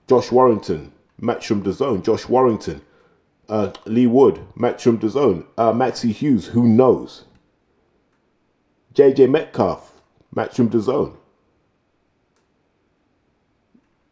Josh 0.08 0.30
Warrington, 0.30 0.92
Matchroom 1.20 1.62
DAZN. 1.62 2.04
Josh 2.04 2.28
Warrington, 2.28 2.82
uh, 3.48 3.72
Leigh 3.84 4.06
Wood, 4.06 4.40
Matchroom 4.56 4.98
DAZN. 4.98 5.44
Uh, 5.58 5.72
Maxie 5.72 6.12
Hughes, 6.12 6.48
who 6.48 6.66
knows? 6.66 7.24
JJ 8.94 9.30
Metcalf, 9.30 10.00
Matchroom 10.34 10.68
DAZN. 10.68 11.16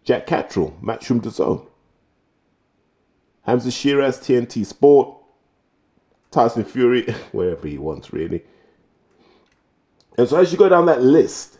Jack 0.04 0.26
Catterall, 0.26 0.76
Matchroom 0.82 1.20
DAZN. 1.20 1.66
Hamza 3.42 3.70
Sheeraz, 3.70 4.18
TNT 4.18 4.66
Sport. 4.66 5.19
Tyson 6.30 6.64
Fury, 6.64 7.02
wherever 7.32 7.66
he 7.66 7.78
wants, 7.78 8.12
really. 8.12 8.42
And 10.16 10.28
so 10.28 10.36
as 10.38 10.52
you 10.52 10.58
go 10.58 10.68
down 10.68 10.86
that 10.86 11.02
list, 11.02 11.58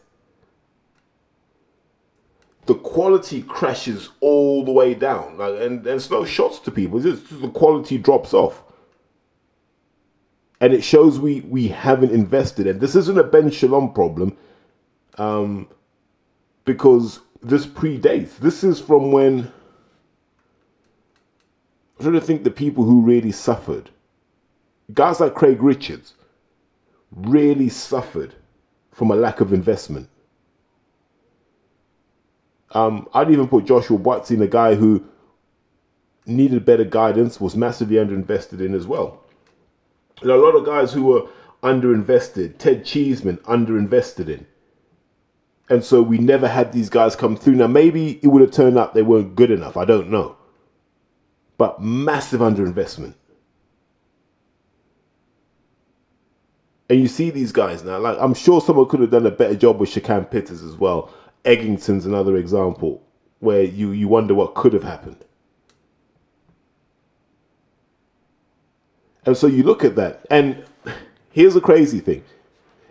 the 2.66 2.74
quality 2.74 3.42
crashes 3.42 4.10
all 4.20 4.64
the 4.64 4.72
way 4.72 4.94
down. 4.94 5.38
Like, 5.38 5.54
and, 5.54 5.86
and 5.86 5.96
it's 5.96 6.10
no 6.10 6.24
shots 6.24 6.58
to 6.60 6.70
people, 6.70 7.04
it's 7.04 7.20
just 7.20 7.40
the 7.40 7.48
quality 7.48 7.98
drops 7.98 8.32
off. 8.32 8.62
And 10.60 10.74
it 10.74 10.84
shows 10.84 11.18
we, 11.18 11.40
we 11.40 11.68
haven't 11.68 12.12
invested. 12.12 12.66
And 12.66 12.80
this 12.80 12.94
isn't 12.94 13.18
a 13.18 13.24
Ben 13.24 13.50
Shalom 13.50 13.94
problem 13.94 14.36
um, 15.16 15.68
because 16.66 17.20
this 17.42 17.64
predates. 17.64 18.36
This 18.36 18.62
is 18.62 18.78
from 18.78 19.10
when 19.10 19.50
I'm 21.98 22.02
trying 22.02 22.12
to 22.12 22.20
think 22.20 22.44
the 22.44 22.50
people 22.50 22.84
who 22.84 23.00
really 23.00 23.32
suffered. 23.32 23.90
Guys 24.94 25.20
like 25.20 25.34
Craig 25.34 25.62
Richards 25.62 26.14
really 27.10 27.68
suffered 27.68 28.34
from 28.92 29.10
a 29.10 29.14
lack 29.16 29.40
of 29.40 29.52
investment. 29.52 30.08
Um, 32.72 33.08
I'd 33.12 33.30
even 33.30 33.48
put 33.48 33.64
Joshua 33.64 33.96
Watts 33.96 34.30
in 34.30 34.40
a 34.42 34.46
guy 34.46 34.74
who 34.76 35.04
needed 36.26 36.64
better 36.64 36.84
guidance, 36.84 37.40
was 37.40 37.56
massively 37.56 37.96
underinvested 37.96 38.60
in 38.60 38.74
as 38.74 38.86
well. 38.86 39.22
A 40.22 40.26
lot 40.26 40.54
of 40.54 40.64
guys 40.64 40.92
who 40.92 41.04
were 41.04 41.28
underinvested. 41.62 42.58
Ted 42.58 42.84
Cheeseman 42.84 43.38
underinvested 43.38 44.28
in. 44.28 44.46
And 45.68 45.84
so 45.84 46.02
we 46.02 46.18
never 46.18 46.48
had 46.48 46.72
these 46.72 46.90
guys 46.90 47.14
come 47.14 47.36
through. 47.36 47.54
Now, 47.54 47.68
maybe 47.68 48.18
it 48.22 48.26
would 48.28 48.42
have 48.42 48.50
turned 48.50 48.78
out 48.78 48.92
they 48.92 49.02
weren't 49.02 49.36
good 49.36 49.50
enough. 49.50 49.76
I 49.76 49.84
don't 49.84 50.10
know. 50.10 50.36
But 51.58 51.80
massive 51.80 52.40
underinvestment. 52.40 53.14
And 56.90 57.00
you 57.00 57.06
see 57.06 57.30
these 57.30 57.52
guys 57.52 57.84
now. 57.84 57.98
Like 57.98 58.18
I'm 58.20 58.34
sure 58.34 58.60
someone 58.60 58.88
could 58.88 59.00
have 59.00 59.12
done 59.12 59.24
a 59.24 59.30
better 59.30 59.54
job 59.54 59.78
with 59.78 59.90
Shakan 59.90 60.28
Pitters 60.30 60.62
as 60.62 60.74
well. 60.76 61.10
Eggington's 61.44 62.04
another 62.04 62.36
example 62.36 63.02
where 63.38 63.62
you, 63.62 63.92
you 63.92 64.08
wonder 64.08 64.34
what 64.34 64.54
could 64.54 64.72
have 64.72 64.82
happened. 64.82 65.24
And 69.24 69.36
so 69.36 69.46
you 69.46 69.62
look 69.62 69.84
at 69.84 69.94
that, 69.96 70.26
and 70.30 70.64
here's 71.30 71.54
a 71.54 71.60
crazy 71.60 72.00
thing 72.00 72.24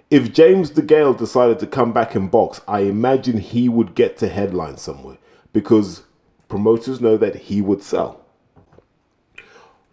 if 0.09 0.33
James 0.33 0.71
DeGale 0.71 1.17
decided 1.17 1.59
to 1.59 1.67
come 1.67 1.91
back 1.91 2.15
and 2.15 2.31
box, 2.31 2.61
I 2.67 2.81
imagine 2.81 3.37
he 3.37 3.67
would 3.69 3.93
get 3.93 4.17
to 4.19 4.29
headline 4.29 4.77
somewhere 4.77 5.17
because 5.53 6.03
promoters 6.47 7.01
know 7.01 7.17
that 7.17 7.35
he 7.35 7.61
would 7.61 7.83
sell. 7.83 8.25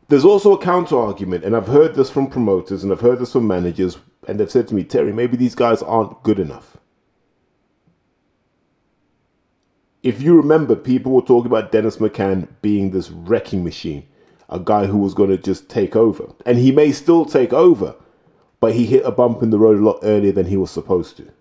There's 0.08 0.24
also 0.24 0.52
a 0.54 0.62
counter 0.62 0.96
argument, 0.98 1.44
and 1.44 1.56
I've 1.56 1.66
heard 1.66 1.96
this 1.96 2.10
from 2.10 2.28
promoters 2.28 2.84
and 2.84 2.92
I've 2.92 3.00
heard 3.00 3.18
this 3.18 3.32
from 3.32 3.46
managers, 3.46 3.98
and 4.28 4.38
they've 4.38 4.50
said 4.50 4.68
to 4.68 4.74
me, 4.74 4.84
Terry, 4.84 5.12
maybe 5.12 5.36
these 5.36 5.56
guys 5.56 5.82
aren't 5.82 6.22
good 6.22 6.38
enough. 6.38 6.76
If 10.04 10.22
you 10.22 10.36
remember, 10.36 10.76
people 10.76 11.10
were 11.10 11.22
talking 11.22 11.50
about 11.50 11.72
Dennis 11.72 11.96
McCann 11.96 12.46
being 12.62 12.92
this 12.92 13.10
wrecking 13.10 13.64
machine, 13.64 14.06
a 14.48 14.60
guy 14.60 14.86
who 14.86 14.98
was 14.98 15.14
going 15.14 15.30
to 15.30 15.38
just 15.38 15.68
take 15.68 15.96
over. 15.96 16.32
And 16.44 16.58
he 16.58 16.70
may 16.70 16.92
still 16.92 17.24
take 17.24 17.52
over, 17.52 17.96
but 18.60 18.74
he 18.74 18.86
hit 18.86 19.04
a 19.04 19.10
bump 19.10 19.42
in 19.42 19.50
the 19.50 19.58
road 19.58 19.78
a 19.78 19.84
lot 19.84 19.98
earlier 20.04 20.30
than 20.30 20.46
he 20.46 20.56
was 20.56 20.70
supposed 20.70 21.16
to. 21.16 21.32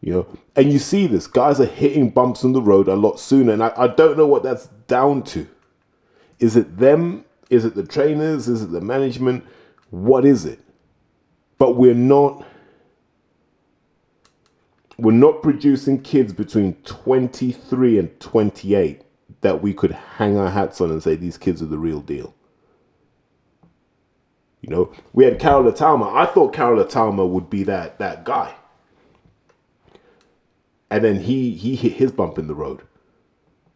You 0.00 0.12
know, 0.12 0.38
and 0.54 0.72
you 0.72 0.78
see 0.78 1.08
this 1.08 1.26
guys 1.26 1.58
are 1.58 1.66
hitting 1.66 2.10
bumps 2.10 2.44
in 2.44 2.52
the 2.52 2.62
road 2.62 2.86
a 2.86 2.94
lot 2.94 3.18
sooner, 3.18 3.52
and 3.52 3.62
I, 3.62 3.72
I 3.76 3.88
don't 3.88 4.16
know 4.16 4.28
what 4.28 4.44
that's 4.44 4.68
down 4.86 5.24
to. 5.24 5.48
Is 6.40 6.56
it 6.56 6.78
them? 6.78 7.24
Is 7.50 7.64
it 7.64 7.74
the 7.74 7.86
trainers? 7.86 8.48
Is 8.48 8.62
it 8.62 8.72
the 8.72 8.80
management? 8.80 9.44
What 9.90 10.24
is 10.24 10.44
it? 10.44 10.60
But 11.58 11.76
we're 11.76 11.94
not 11.94 12.44
we're 14.98 15.12
not 15.12 15.42
producing 15.42 16.02
kids 16.02 16.32
between 16.32 16.74
23 16.84 17.98
and 17.98 18.20
28 18.20 19.02
that 19.40 19.62
we 19.62 19.72
could 19.72 19.92
hang 19.92 20.36
our 20.36 20.50
hats 20.50 20.80
on 20.80 20.90
and 20.90 21.02
say 21.02 21.16
these 21.16 21.38
kids 21.38 21.62
are 21.62 21.66
the 21.66 21.78
real 21.78 22.00
deal. 22.00 22.34
You 24.60 24.68
know, 24.68 24.92
we 25.14 25.24
had 25.24 25.38
Karol 25.38 25.70
Itauma. 25.72 26.14
I 26.14 26.26
thought 26.26 26.52
Karol 26.52 26.84
Itauma 26.84 27.26
would 27.26 27.48
be 27.48 27.62
that 27.64 27.98
that 27.98 28.24
guy. 28.24 28.54
And 30.90 31.02
then 31.02 31.20
he 31.20 31.52
he 31.52 31.76
hit 31.76 31.94
his 31.94 32.12
bump 32.12 32.38
in 32.38 32.46
the 32.46 32.54
road. 32.54 32.82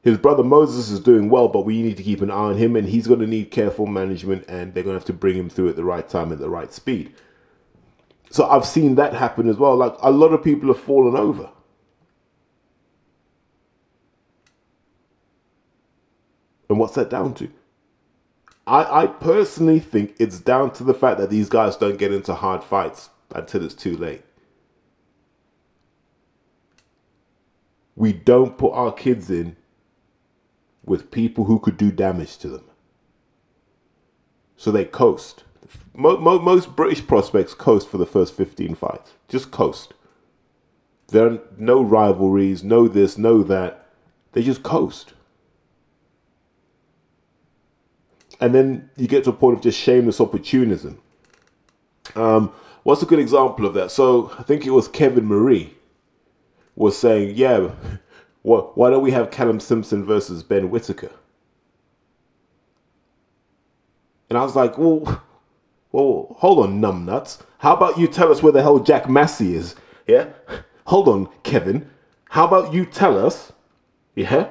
His 0.04 0.18
brother 0.18 0.44
Moses 0.44 0.90
is 0.90 1.00
doing 1.00 1.30
well, 1.30 1.48
but 1.48 1.64
we 1.64 1.80
need 1.80 1.96
to 1.96 2.02
keep 2.02 2.20
an 2.20 2.30
eye 2.30 2.34
on 2.34 2.58
him, 2.58 2.76
and 2.76 2.86
he's 2.86 3.06
going 3.06 3.20
to 3.20 3.26
need 3.26 3.50
careful 3.50 3.86
management, 3.86 4.44
and 4.48 4.74
they're 4.74 4.82
going 4.82 4.92
to 4.92 5.00
have 5.00 5.06
to 5.06 5.14
bring 5.14 5.34
him 5.34 5.48
through 5.48 5.70
at 5.70 5.76
the 5.76 5.84
right 5.84 6.06
time 6.06 6.30
at 6.30 6.38
the 6.38 6.50
right 6.50 6.70
speed. 6.74 7.14
So 8.28 8.46
I've 8.46 8.66
seen 8.66 8.96
that 8.96 9.14
happen 9.14 9.48
as 9.48 9.56
well. 9.56 9.74
Like 9.76 9.94
a 10.02 10.10
lot 10.10 10.34
of 10.34 10.44
people 10.44 10.68
have 10.68 10.82
fallen 10.82 11.16
over. 11.16 11.48
And 16.68 16.78
what's 16.78 16.94
that 16.96 17.08
down 17.08 17.32
to? 17.34 17.48
I, 18.66 19.04
I 19.04 19.06
personally 19.06 19.80
think 19.80 20.16
it's 20.18 20.38
down 20.38 20.72
to 20.72 20.84
the 20.84 20.94
fact 20.94 21.18
that 21.18 21.30
these 21.30 21.48
guys 21.48 21.76
don't 21.76 21.96
get 21.96 22.12
into 22.12 22.34
hard 22.34 22.62
fights 22.62 23.08
until 23.34 23.64
it's 23.64 23.74
too 23.74 23.96
late. 23.96 24.22
We 27.96 28.12
don't 28.12 28.58
put 28.58 28.72
our 28.72 28.92
kids 28.92 29.30
in 29.30 29.56
with 30.84 31.10
people 31.10 31.44
who 31.44 31.58
could 31.58 31.76
do 31.76 31.90
damage 31.90 32.38
to 32.38 32.48
them. 32.48 32.64
So 34.56 34.70
they 34.70 34.84
coast. 34.84 35.44
Mo- 35.94 36.18
mo- 36.18 36.38
most 36.38 36.76
British 36.76 37.06
prospects 37.06 37.54
coast 37.54 37.88
for 37.88 37.98
the 37.98 38.06
first 38.06 38.34
15 38.34 38.74
fights. 38.74 39.12
Just 39.28 39.50
coast. 39.50 39.94
There 41.08 41.26
are 41.26 41.38
no 41.58 41.82
rivalries, 41.82 42.64
no 42.64 42.88
this, 42.88 43.18
no 43.18 43.42
that. 43.42 43.86
They 44.32 44.42
just 44.42 44.62
coast. 44.62 45.14
and 48.40 48.54
then 48.54 48.90
you 48.96 49.06
get 49.06 49.24
to 49.24 49.30
a 49.30 49.32
point 49.32 49.56
of 49.56 49.62
just 49.62 49.78
shameless 49.78 50.20
opportunism. 50.20 51.00
Um, 52.14 52.52
what's 52.82 53.02
a 53.02 53.06
good 53.06 53.18
example 53.18 53.66
of 53.66 53.74
that? 53.74 53.90
So 53.90 54.32
I 54.38 54.42
think 54.42 54.66
it 54.66 54.70
was 54.70 54.88
Kevin 54.88 55.26
Maree 55.26 55.70
was 56.76 56.98
saying, 56.98 57.36
yeah, 57.36 57.70
Why 58.44 58.90
don't 58.90 59.02
we 59.02 59.12
have 59.12 59.30
Callum 59.30 59.58
Simpson 59.58 60.04
versus 60.04 60.42
Ben 60.42 60.68
Whitaker? 60.68 61.10
And 64.28 64.36
I 64.36 64.42
was 64.42 64.54
like, 64.54 64.76
well, 64.76 65.22
well, 65.92 66.36
hold 66.38 66.58
on, 66.58 66.80
numbnuts. 66.80 67.40
How 67.58 67.74
about 67.74 67.98
you 67.98 68.06
tell 68.06 68.30
us 68.30 68.42
where 68.42 68.52
the 68.52 68.60
hell 68.60 68.80
Jack 68.80 69.08
Massey 69.08 69.54
is? 69.54 69.74
Yeah? 70.06 70.28
Hold 70.86 71.08
on, 71.08 71.28
Kevin. 71.42 71.90
How 72.28 72.46
about 72.46 72.74
you 72.74 72.84
tell 72.84 73.24
us, 73.24 73.52
yeah, 74.14 74.48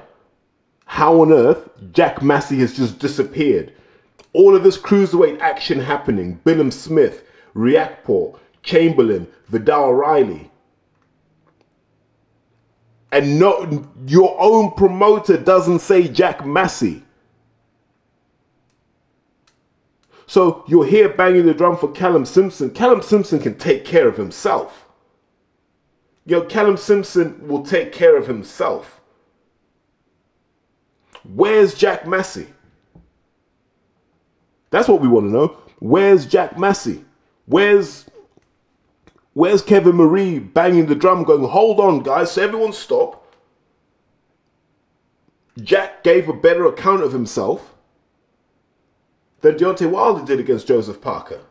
how 0.86 1.22
on 1.22 1.32
earth 1.32 1.70
Jack 1.92 2.24
Massey 2.24 2.60
has 2.60 2.76
just 2.76 2.98
disappeared? 2.98 3.74
All 4.32 4.56
of 4.56 4.64
this 4.64 4.78
cruiserweight 4.78 5.40
action 5.40 5.80
happening, 5.80 6.40
Billam 6.44 6.74
Smith, 6.74 7.26
Riakporhe, 7.54 8.40
Chamberlain, 8.64 9.28
Vidal 9.50 9.94
Riley. 9.94 10.50
And 13.14 13.38
not 13.38 13.72
your 14.08 14.36
own 14.42 14.72
promoter 14.72 15.38
doesn't 15.38 15.80
say 15.80 16.08
Jack 16.08 16.48
Massey. 16.48 17.04
So 20.26 20.66
you're 20.68 20.88
here 20.88 21.10
banging 21.10 21.46
the 21.46 21.54
drum 21.54 21.78
for 21.78 21.92
Callum 21.92 22.26
Simpson. 22.26 22.72
Callum 22.72 23.04
Simpson 23.04 23.40
can 23.40 23.56
take 23.56 23.86
care 23.86 24.08
of 24.08 24.18
himself. 24.18 24.88
Yo, 26.26 26.42
Callum 26.42 26.76
Simpson 26.76 27.48
will 27.48 27.64
take 27.64 27.92
care 27.92 28.18
of 28.18 28.26
himself. 28.26 29.00
Where's 31.24 31.76
Jack 31.76 32.08
Massey? 32.08 32.48
That's 34.72 34.88
what 34.88 35.02
we 35.02 35.08
want 35.08 35.28
to 35.28 35.32
know. 35.32 35.58
Where's 35.78 36.26
Jack 36.26 36.58
Massey? 36.58 37.06
Where's 37.46 38.06
Where's 39.34 39.62
Kevin 39.62 39.94
Maree 39.94 40.40
banging 40.40 40.86
the 40.86 40.96
drum 40.96 41.24
going, 41.24 41.44
hold 41.44 41.80
on, 41.80 42.04
guys, 42.04 42.32
so 42.32 42.44
everyone 42.44 42.74
stop. 42.74 43.36
Jack 45.62 46.04
gave 46.04 46.30
a 46.30 46.34
better 46.34 46.66
account 46.66 47.04
of 47.04 47.14
himself 47.14 47.74
than 49.42 49.56
Deontay 49.56 49.90
Wilder 49.90 50.26
did 50.26 50.40
against 50.40 50.68
Joseph 50.68 51.02
Parker. 51.02 51.42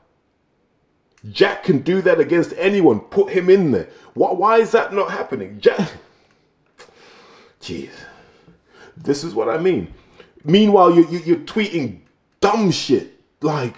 Jack 1.31 1.65
can 1.65 1.79
do 1.79 2.03
that 2.03 2.19
against 2.19 2.53
anyone. 2.57 3.01
Put 3.01 3.31
him 3.31 3.49
in 3.49 3.71
there. 3.71 3.89
Why, 4.15 4.33
why 4.33 4.59
is 4.59 4.73
that 4.73 4.93
not 4.93 5.11
happening? 5.11 5.61
Jack. 5.61 5.93
Jeez. 7.61 7.93
This 8.97 9.23
is 9.23 9.35
what 9.35 9.49
I 9.49 9.59
mean. 9.59 9.95
Meanwhile, 10.45 10.95
you, 10.95 11.07
you, 11.09 11.19
you're 11.21 11.37
tweeting 11.37 12.01
dumb 12.41 12.73
shit 12.73 13.21
like, 13.41 13.77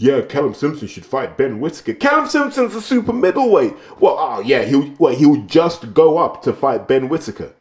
yeah, 0.00 0.22
Callum 0.22 0.54
Simpson 0.54 0.88
should 0.88 1.04
fight 1.04 1.36
Ben 1.36 1.60
Whitaker. 1.60 1.92
Callum 1.92 2.26
Simpson's 2.26 2.74
a 2.74 2.80
super 2.80 3.12
middleweight. 3.12 3.74
Well, 4.00 4.16
oh 4.18 4.40
yeah, 4.40 4.62
he'll 4.62 4.94
well, 4.98 5.14
he'll 5.14 5.42
just 5.42 5.92
go 5.92 6.16
up 6.16 6.40
to 6.44 6.54
fight 6.54 6.88
Ben 6.88 7.10
Whitaker. 7.10 7.52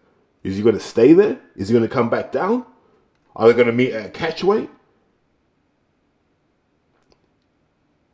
Is 0.42 0.56
he 0.56 0.64
to 0.64 0.80
stay 0.80 1.12
there? 1.12 1.38
Is 1.58 1.68
he 1.68 1.78
to 1.78 1.88
come 1.90 2.10
back 2.10 2.32
down? 2.32 2.66
Are 3.36 3.52
they 3.52 3.62
to 3.62 3.74
meet 3.74 3.92
at 3.92 4.06
a 4.06 4.10
catchweight? 4.10 4.70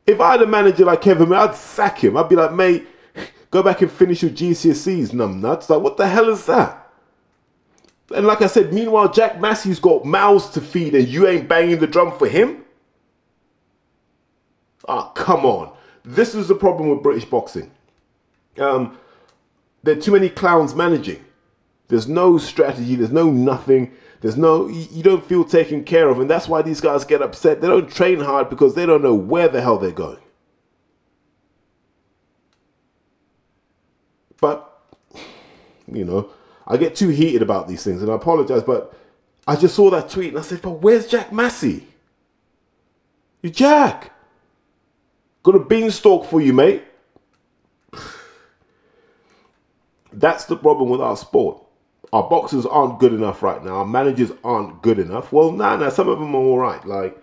If 0.08 0.20
I 0.20 0.32
had 0.32 0.42
a 0.42 0.48
manager 0.48 0.86
like 0.86 1.02
Kevin, 1.02 1.32
I'd 1.32 1.54
sack 1.54 2.04
him. 2.04 2.18
I'd 2.18 2.28
be 2.28 2.36
like, 2.36 2.52
mate, 2.52 2.88
go 3.52 3.62
back 3.62 3.84
and 3.84 3.92
finish 3.92 4.24
your 4.24 4.32
GCSEs, 4.32 5.10
numbnuts. 5.10 5.70
Like, 5.70 5.84
what 5.84 5.98
the 5.98 6.08
hell 6.08 6.30
is 6.30 6.48
that? 6.48 6.92
And 8.16 8.26
like 8.26 8.42
I 8.42 8.48
said, 8.48 8.74
meanwhile, 8.74 9.12
Jack 9.12 9.40
Massey's 9.40 9.80
got 9.80 10.04
mouths 10.04 10.50
to 10.50 10.62
feed 10.62 10.96
and 10.96 11.08
you 11.08 11.28
ain't 11.28 11.48
banging 11.48 11.78
the 11.78 11.86
drum 11.86 12.18
for 12.18 12.28
him? 12.28 12.65
Ah, 14.88 15.10
come 15.12 15.46
on. 15.46 15.76
This 16.04 16.36
is 16.36 16.48
the 16.48 16.56
problem 16.56 16.90
with 16.90 17.04
British 17.04 17.26
boxing. 17.26 17.72
Um, 18.60 18.98
there 19.84 19.98
are 19.98 20.02
too 20.02 20.12
many 20.12 20.30
clowns 20.30 20.76
managing. 20.76 21.24
There's 21.88 22.08
no 22.08 22.38
strategy, 22.38 22.96
there's 22.96 23.12
no 23.12 23.30
nothing. 23.30 23.92
There's 24.22 24.38
no, 24.38 24.68
you 24.68 25.04
don't 25.04 25.24
feel 25.24 25.44
taken 25.44 25.84
care 25.84 26.10
of, 26.10 26.20
and 26.20 26.28
that's 26.28 26.48
why 26.48 26.64
these 26.64 26.82
guys 26.82 27.06
get 27.06 27.22
upset. 27.22 27.62
They 27.62 27.68
don't 27.68 27.92
train 27.92 28.20
hard 28.20 28.50
because 28.50 28.74
they 28.74 28.86
don't 28.86 29.04
know 29.04 29.14
where 29.14 29.48
the 29.48 29.62
hell 29.62 29.78
they're 29.78 29.92
going. 29.92 30.18
But, 34.42 34.82
you 35.92 36.06
know, 36.06 36.30
I 36.66 36.78
get 36.78 36.96
too 36.96 37.10
heated 37.10 37.44
about 37.44 37.68
these 37.68 37.84
things, 37.84 38.02
and 38.02 38.10
I 38.10 38.16
apologize, 38.16 38.64
but 38.64 38.98
I 39.46 39.56
just 39.56 39.76
saw 39.76 39.92
that 39.92 40.10
tweet 40.10 40.30
and 40.30 40.40
I 40.40 40.42
said, 40.42 40.62
but 40.62 40.82
where's 40.82 41.06
Jack 41.08 41.32
Massey? 41.32 41.88
You 43.44 43.52
Jack. 43.52 44.12
Got 45.46 45.56
a 45.56 45.60
beanstalk 45.60 46.26
for 46.26 46.42
you, 46.42 46.52
mate. 46.52 46.84
That's 50.12 50.44
the 50.44 50.58
problem 50.58 50.90
with 50.90 51.00
our 51.00 51.16
sport 51.16 51.66
our 52.16 52.30
boxers 52.30 52.66
aren't 52.66 52.98
good 53.00 53.12
enough 53.12 53.44
right 53.44 53.62
now. 53.62 53.78
Our 53.78 53.86
managers 53.86 54.32
aren't 54.42 54.82
good 54.82 55.00
enough. 55.00 55.34
Well, 55.34 55.52
nah, 55.52 55.76
nah, 55.76 55.90
some 55.90 56.08
of 56.08 56.18
them 56.18 56.34
are 56.34 56.40
all 56.40 56.58
right. 56.58 56.86
Like, 56.86 57.22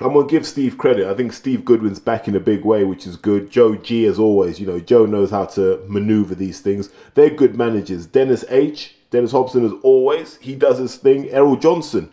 I'm 0.00 0.14
gonna 0.14 0.26
give 0.26 0.46
Steve 0.46 0.78
credit. 0.78 1.06
I 1.06 1.12
think 1.12 1.34
Steve 1.34 1.66
Goodwin's 1.66 2.00
back 2.00 2.26
in 2.26 2.34
a 2.34 2.40
big 2.40 2.64
way, 2.64 2.84
which 2.84 3.06
is 3.06 3.16
good. 3.16 3.50
Joe 3.50 3.74
G, 3.74 4.06
as 4.06 4.18
always, 4.18 4.58
you 4.58 4.66
know, 4.66 4.80
Joe 4.80 5.04
knows 5.04 5.30
how 5.30 5.44
to 5.44 5.84
maneuver 5.88 6.34
these 6.34 6.60
things. 6.60 6.88
They're 7.12 7.28
good 7.28 7.54
managers. 7.54 8.06
Dennis 8.06 8.46
H, 8.48 8.96
Dennis 9.10 9.32
Hobson, 9.32 9.66
as 9.66 9.72
always, 9.82 10.36
he 10.38 10.54
does 10.54 10.78
his 10.78 10.96
thing. 10.96 11.28
Errol 11.28 11.56
Johnson, 11.56 12.10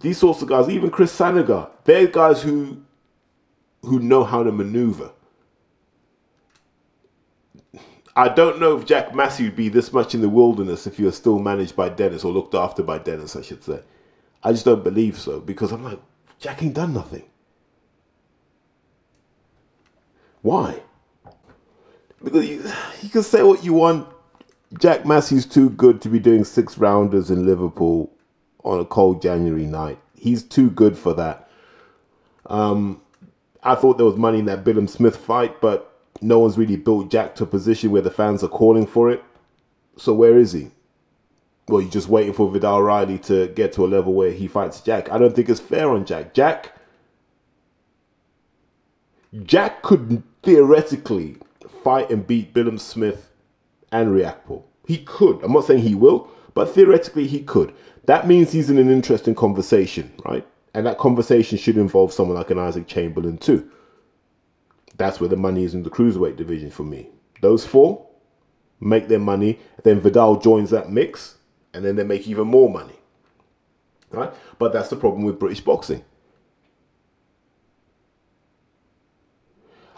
these 0.00 0.16
sorts 0.16 0.40
of 0.40 0.48
guys, 0.48 0.70
even 0.70 0.90
Chris 0.90 1.16
Sanigar, 1.16 1.68
they're 1.84 2.06
guys 2.06 2.40
who 2.40 2.78
who 3.84 4.00
know 4.00 4.24
how 4.24 4.42
to 4.42 4.52
maneuver. 4.52 5.12
I 8.16 8.28
don't 8.28 8.60
know 8.60 8.76
if 8.76 8.86
Jack 8.86 9.14
Massey 9.14 9.44
would 9.44 9.56
be 9.56 9.68
this 9.68 9.92
much 9.92 10.14
in 10.14 10.20
the 10.20 10.28
wilderness 10.28 10.86
if 10.86 10.96
he 10.98 11.04
was 11.04 11.16
still 11.16 11.38
managed 11.38 11.74
by 11.74 11.88
Dennis 11.88 12.24
or 12.24 12.32
looked 12.32 12.54
after 12.54 12.82
by 12.82 12.98
Dennis, 12.98 13.34
I 13.34 13.42
should 13.42 13.64
say. 13.64 13.80
I 14.42 14.52
just 14.52 14.64
don't 14.64 14.84
believe 14.84 15.18
so 15.18 15.40
because 15.40 15.72
I'm 15.72 15.82
like, 15.82 16.00
Jack 16.38 16.62
ain't 16.62 16.74
done 16.74 16.94
nothing. 16.94 17.24
Why? 20.42 20.82
Because 22.22 22.46
you, 22.48 22.64
you 23.02 23.08
can 23.08 23.22
say 23.22 23.42
what 23.42 23.64
you 23.64 23.72
want. 23.72 24.08
Jack 24.78 25.06
Massey's 25.06 25.46
too 25.46 25.70
good 25.70 26.00
to 26.02 26.08
be 26.08 26.18
doing 26.18 26.44
six 26.44 26.78
rounders 26.78 27.30
in 27.30 27.46
Liverpool 27.46 28.12
on 28.64 28.80
a 28.80 28.84
cold 28.84 29.22
January 29.22 29.66
night. 29.66 29.98
He's 30.16 30.42
too 30.42 30.70
good 30.70 30.96
for 30.98 31.14
that. 31.14 31.48
Um, 32.46 33.00
I 33.64 33.74
thought 33.74 33.96
there 33.96 34.06
was 34.06 34.16
money 34.16 34.38
in 34.38 34.44
that 34.44 34.64
Billam 34.64 34.88
Smith 34.88 35.16
fight, 35.16 35.60
but 35.60 35.90
no 36.20 36.38
one's 36.38 36.58
really 36.58 36.76
built 36.76 37.10
Jack 37.10 37.34
to 37.36 37.44
a 37.44 37.46
position 37.46 37.90
where 37.90 38.02
the 38.02 38.10
fans 38.10 38.44
are 38.44 38.48
calling 38.48 38.86
for 38.86 39.10
it. 39.10 39.24
So 39.96 40.12
where 40.12 40.38
is 40.38 40.52
he? 40.52 40.70
Well, 41.68 41.80
you're 41.80 41.90
just 41.90 42.08
waiting 42.08 42.34
for 42.34 42.50
Vidal 42.50 42.82
Riley 42.82 43.18
to 43.20 43.48
get 43.48 43.72
to 43.72 43.84
a 43.84 43.88
level 43.88 44.12
where 44.12 44.32
he 44.32 44.46
fights 44.46 44.80
Jack. 44.80 45.10
I 45.10 45.18
don't 45.18 45.34
think 45.34 45.48
it's 45.48 45.60
fair 45.60 45.88
on 45.90 46.04
Jack. 46.04 46.34
Jack 46.34 46.72
Jack 49.42 49.82
could 49.82 50.22
theoretically 50.42 51.36
fight 51.82 52.10
and 52.10 52.26
beat 52.26 52.54
Billam 52.54 52.78
Smith 52.78 53.30
and 53.90 54.10
Riakporhe. 54.10 54.62
He 54.86 54.98
could. 54.98 55.42
I'm 55.42 55.52
not 55.52 55.64
saying 55.64 55.82
he 55.82 55.94
will, 55.94 56.28
but 56.52 56.70
theoretically 56.70 57.26
he 57.26 57.40
could. 57.40 57.74
That 58.04 58.28
means 58.28 58.52
he's 58.52 58.70
in 58.70 58.78
an 58.78 58.90
interesting 58.90 59.34
conversation, 59.34 60.12
right? 60.24 60.46
And 60.74 60.84
that 60.86 60.98
conversation 60.98 61.56
should 61.56 61.76
involve 61.76 62.12
someone 62.12 62.36
like 62.36 62.50
an 62.50 62.58
Isaac 62.58 62.86
Chamberlain 62.88 63.38
too. 63.38 63.70
That's 64.96 65.20
where 65.20 65.28
the 65.28 65.36
money 65.36 65.64
is 65.64 65.74
in 65.74 65.84
the 65.84 65.90
cruiserweight 65.90 66.36
division 66.36 66.70
for 66.70 66.82
me. 66.82 67.10
Those 67.40 67.64
four 67.64 68.06
make 68.80 69.08
their 69.08 69.18
money, 69.20 69.60
then 69.84 70.00
Vidal 70.00 70.40
joins 70.40 70.70
that 70.70 70.90
mix, 70.90 71.36
and 71.72 71.84
then 71.84 71.96
they 71.96 72.04
make 72.04 72.26
even 72.26 72.48
more 72.48 72.68
money. 72.68 72.98
Right? 74.10 74.32
But 74.58 74.72
that's 74.72 74.88
the 74.88 74.96
problem 74.96 75.24
with 75.24 75.38
British 75.38 75.60
boxing. 75.60 76.04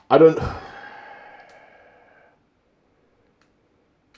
I 0.08 0.18
don't 0.18 0.38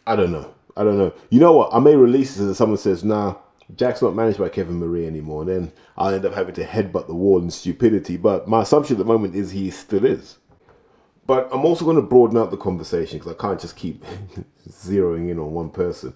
I 0.06 0.16
don't 0.16 0.32
know. 0.32 0.54
I 0.76 0.84
don't 0.84 0.96
know. 0.96 1.12
You 1.28 1.40
know 1.40 1.52
what? 1.52 1.74
I 1.74 1.80
may 1.80 1.94
release 1.94 2.36
this 2.36 2.46
and 2.46 2.56
someone 2.56 2.78
says, 2.78 3.04
nah, 3.04 3.36
Jack's 3.76 4.02
not 4.02 4.14
managed 4.14 4.38
by 4.38 4.48
Kevin 4.48 4.80
Maree 4.80 5.06
anymore. 5.06 5.42
And 5.42 5.50
then 5.50 5.72
I'll 5.96 6.14
end 6.14 6.24
up 6.24 6.34
having 6.34 6.54
to 6.54 6.64
headbutt 6.64 7.06
the 7.06 7.14
wall 7.14 7.42
in 7.42 7.50
stupidity. 7.50 8.16
But 8.16 8.48
my 8.48 8.62
assumption 8.62 8.96
at 8.96 8.98
the 8.98 9.04
moment 9.04 9.34
is 9.34 9.50
he 9.50 9.70
still 9.70 10.04
is. 10.04 10.38
But 11.26 11.48
I'm 11.52 11.64
also 11.66 11.84
going 11.84 11.96
to 11.96 12.02
broaden 12.02 12.38
out 12.38 12.50
the 12.50 12.56
conversation 12.56 13.18
because 13.18 13.34
I 13.34 13.36
can't 13.36 13.60
just 13.60 13.76
keep 13.76 14.02
zeroing 14.68 15.30
in 15.30 15.38
on 15.38 15.52
one 15.52 15.68
person. 15.68 16.14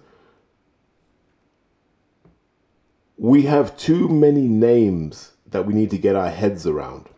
We 3.17 3.43
have 3.43 3.77
too 3.77 4.09
many 4.09 4.47
names 4.47 5.33
that 5.45 5.67
we 5.67 5.73
need 5.75 5.91
to 5.91 5.99
get 5.99 6.15
our 6.15 6.31
heads 6.31 6.65
around 6.65 7.09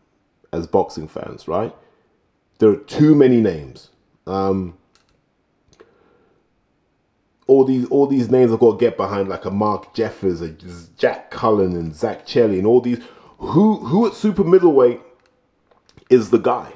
as 0.52 0.67
boxing 0.67 1.08
fans, 1.08 1.48
right? 1.48 1.74
There 2.60 2.69
are 2.69 2.76
too 2.76 3.15
many 3.15 3.39
names. 3.39 3.91
Um, 4.28 4.78
all 7.47 7.63
these 7.63 7.86
all 7.88 8.08
these 8.08 8.29
names 8.29 8.51
I've 8.51 8.60
got 8.60 8.79
to 8.79 8.86
get 8.86 8.97
behind, 8.97 9.29
like 9.29 9.45
a 9.45 9.51
Mark 9.51 9.93
Jeffers, 9.93 10.41
a 10.41 10.49
Jack 10.97 11.31
Cullen, 11.31 11.75
and 11.75 11.95
Zach 11.95 12.25
Chelli, 12.25 12.58
and 12.58 12.67
all 12.67 12.81
these. 12.81 12.99
Who 13.38 13.77
who 13.77 14.08
at 14.08 14.13
super 14.13 14.43
middleweight 14.43 15.01
is 16.10 16.29
the 16.29 16.38
guy? 16.39 16.73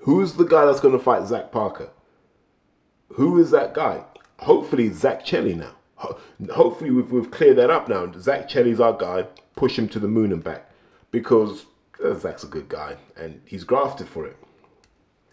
Who's 0.00 0.34
the 0.34 0.44
guy 0.44 0.64
that's 0.64 0.80
going 0.80 0.96
to 0.96 1.02
fight 1.02 1.26
Zach 1.26 1.50
Parker? 1.50 1.90
Who 3.14 3.40
is 3.40 3.50
that 3.50 3.74
guy? 3.74 4.04
hopefully 4.38 4.90
Zach 4.90 5.24
Chelli 5.24 5.56
now. 5.56 5.74
Hopefully 6.52 6.90
we've, 6.90 7.10
we've 7.10 7.30
cleared 7.30 7.56
that 7.58 7.70
up 7.70 7.88
now. 7.88 8.10
Zach 8.18 8.48
Chelli's 8.48 8.80
our 8.80 8.92
guy. 8.92 9.26
Push 9.54 9.78
him 9.78 9.88
to 9.88 9.98
the 9.98 10.08
moon 10.08 10.32
and 10.32 10.44
back 10.44 10.70
because 11.10 11.64
uh, 12.04 12.14
Zach's 12.14 12.44
a 12.44 12.46
good 12.46 12.68
guy 12.68 12.96
and 13.16 13.40
he's 13.46 13.64
grafted 13.64 14.06
for 14.08 14.26
it. 14.26 14.36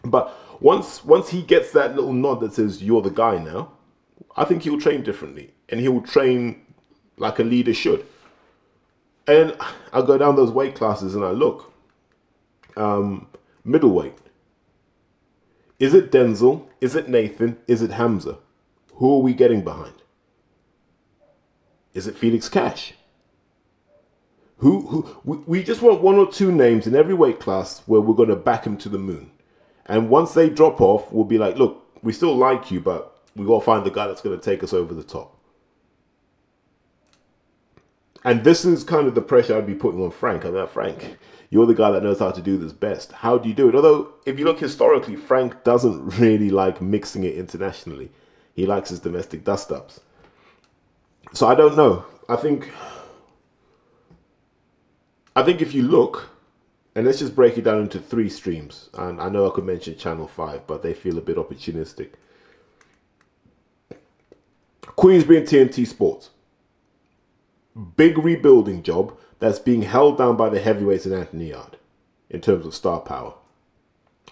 But 0.05 0.33
once 0.61 1.03
once 1.03 1.29
he 1.29 1.41
gets 1.41 1.71
that 1.71 1.95
little 1.95 2.13
nod 2.13 2.39
that 2.39 2.53
says 2.53 2.81
you're 2.81 3.01
the 3.01 3.09
guy 3.09 3.37
now, 3.37 3.72
I 4.35 4.45
think 4.45 4.63
he'll 4.63 4.79
train 4.79 5.03
differently 5.03 5.53
and 5.69 5.79
he'll 5.79 6.01
train 6.01 6.65
like 7.17 7.39
a 7.39 7.43
leader 7.43 7.73
should. 7.73 8.05
And 9.27 9.55
I 9.91 10.01
go 10.01 10.17
down 10.17 10.35
those 10.35 10.51
weight 10.51 10.75
classes 10.75 11.15
and 11.15 11.23
I 11.23 11.31
look. 11.31 11.71
Um, 12.75 13.27
middleweight. 13.63 14.17
Is 15.79 15.93
it 15.93 16.11
Denzel? 16.11 16.65
Is 16.81 16.95
it 16.95 17.09
Nathan? 17.09 17.57
Is 17.67 17.81
it 17.81 17.91
Hamza? 17.91 18.37
Who 18.95 19.15
are 19.15 19.21
we 19.21 19.33
getting 19.33 19.63
behind? 19.63 19.95
Is 21.93 22.07
it 22.07 22.17
Felix 22.17 22.49
Cash? 22.49 22.93
Who, 24.57 24.87
who 24.87 25.17
we, 25.23 25.37
we 25.37 25.63
just 25.63 25.81
want 25.81 26.01
one 26.01 26.15
or 26.15 26.31
two 26.31 26.51
names 26.51 26.87
in 26.87 26.95
every 26.95 27.13
weight 27.13 27.39
class 27.39 27.81
where 27.85 28.01
we're 28.01 28.15
going 28.15 28.29
to 28.29 28.35
back 28.35 28.65
him 28.65 28.77
to 28.77 28.89
the 28.89 28.97
moon. 28.97 29.31
And 29.85 30.09
once 30.09 30.33
they 30.33 30.49
drop 30.49 30.79
off, 30.79 31.11
we'll 31.11 31.25
be 31.25 31.37
like, 31.37 31.57
look, 31.57 31.85
we 32.01 32.13
still 32.13 32.35
like 32.35 32.71
you, 32.71 32.79
but 32.79 33.12
we 33.35 33.45
got 33.45 33.59
to 33.59 33.65
find 33.65 33.85
the 33.85 33.91
guy 33.91 34.07
that's 34.07 34.21
going 34.21 34.37
to 34.37 34.43
take 34.43 34.63
us 34.63 34.73
over 34.73 34.93
the 34.93 35.03
top. 35.03 35.37
And 38.23 38.43
this 38.43 38.63
is 38.63 38.83
kind 38.83 39.07
of 39.07 39.15
the 39.15 39.21
pressure 39.21 39.57
I'd 39.57 39.67
be 39.67 39.75
putting 39.75 40.01
on 40.01 40.11
Frank. 40.11 40.45
I'm 40.45 40.55
like, 40.55 40.69
Frank, 40.69 41.17
you're 41.49 41.65
the 41.65 41.73
guy 41.73 41.91
that 41.91 42.03
knows 42.03 42.19
how 42.19 42.31
to 42.31 42.41
do 42.41 42.57
this 42.57 42.71
best. 42.71 43.11
How 43.11 43.37
do 43.37 43.49
you 43.49 43.55
do 43.55 43.67
it? 43.67 43.75
Although, 43.75 44.13
if 44.25 44.39
you 44.39 44.45
look 44.45 44.59
historically, 44.59 45.15
Frank 45.15 45.63
doesn't 45.63 46.07
really 46.19 46.49
like 46.49 46.81
mixing 46.81 47.23
it 47.23 47.35
internationally. 47.35 48.11
He 48.55 48.65
likes 48.65 48.89
his 48.89 48.99
domestic 48.99 49.43
dust 49.43 49.71
ups. 49.71 49.99
So 51.33 51.47
I 51.47 51.55
don't 51.55 51.75
know. 51.75 52.05
I 52.29 52.35
think 52.37 52.71
I 55.35 55.41
think 55.41 55.61
if 55.61 55.73
you 55.73 55.83
look, 55.83 56.29
and 56.95 57.05
let's 57.05 57.19
just 57.19 57.35
break 57.35 57.57
it 57.57 57.63
down 57.63 57.81
into 57.81 57.99
three 57.99 58.29
streams. 58.29 58.89
And 58.93 59.19
I 59.19 59.29
know 59.29 59.49
I 59.49 59.53
could 59.53 59.65
mention 59.65 59.97
Channel 59.97 60.27
5, 60.27 60.67
but 60.67 60.83
they 60.83 60.93
feel 60.93 61.17
a 61.17 61.21
bit 61.21 61.37
opportunistic. 61.37 62.11
Queensberry 64.95 65.39
and 65.39 65.47
TNT 65.47 65.87
Sports. 65.87 66.29
Big 67.95 68.17
rebuilding 68.17 68.83
job 68.83 69.17
that's 69.39 69.59
being 69.59 69.81
held 69.81 70.17
down 70.17 70.37
by 70.37 70.49
the 70.49 70.59
heavyweights 70.59 71.05
in 71.05 71.13
Anthony 71.13 71.49
Yarde 71.49 71.77
in 72.29 72.41
terms 72.41 72.65
of 72.65 72.75
star 72.75 72.99
power. 72.99 73.33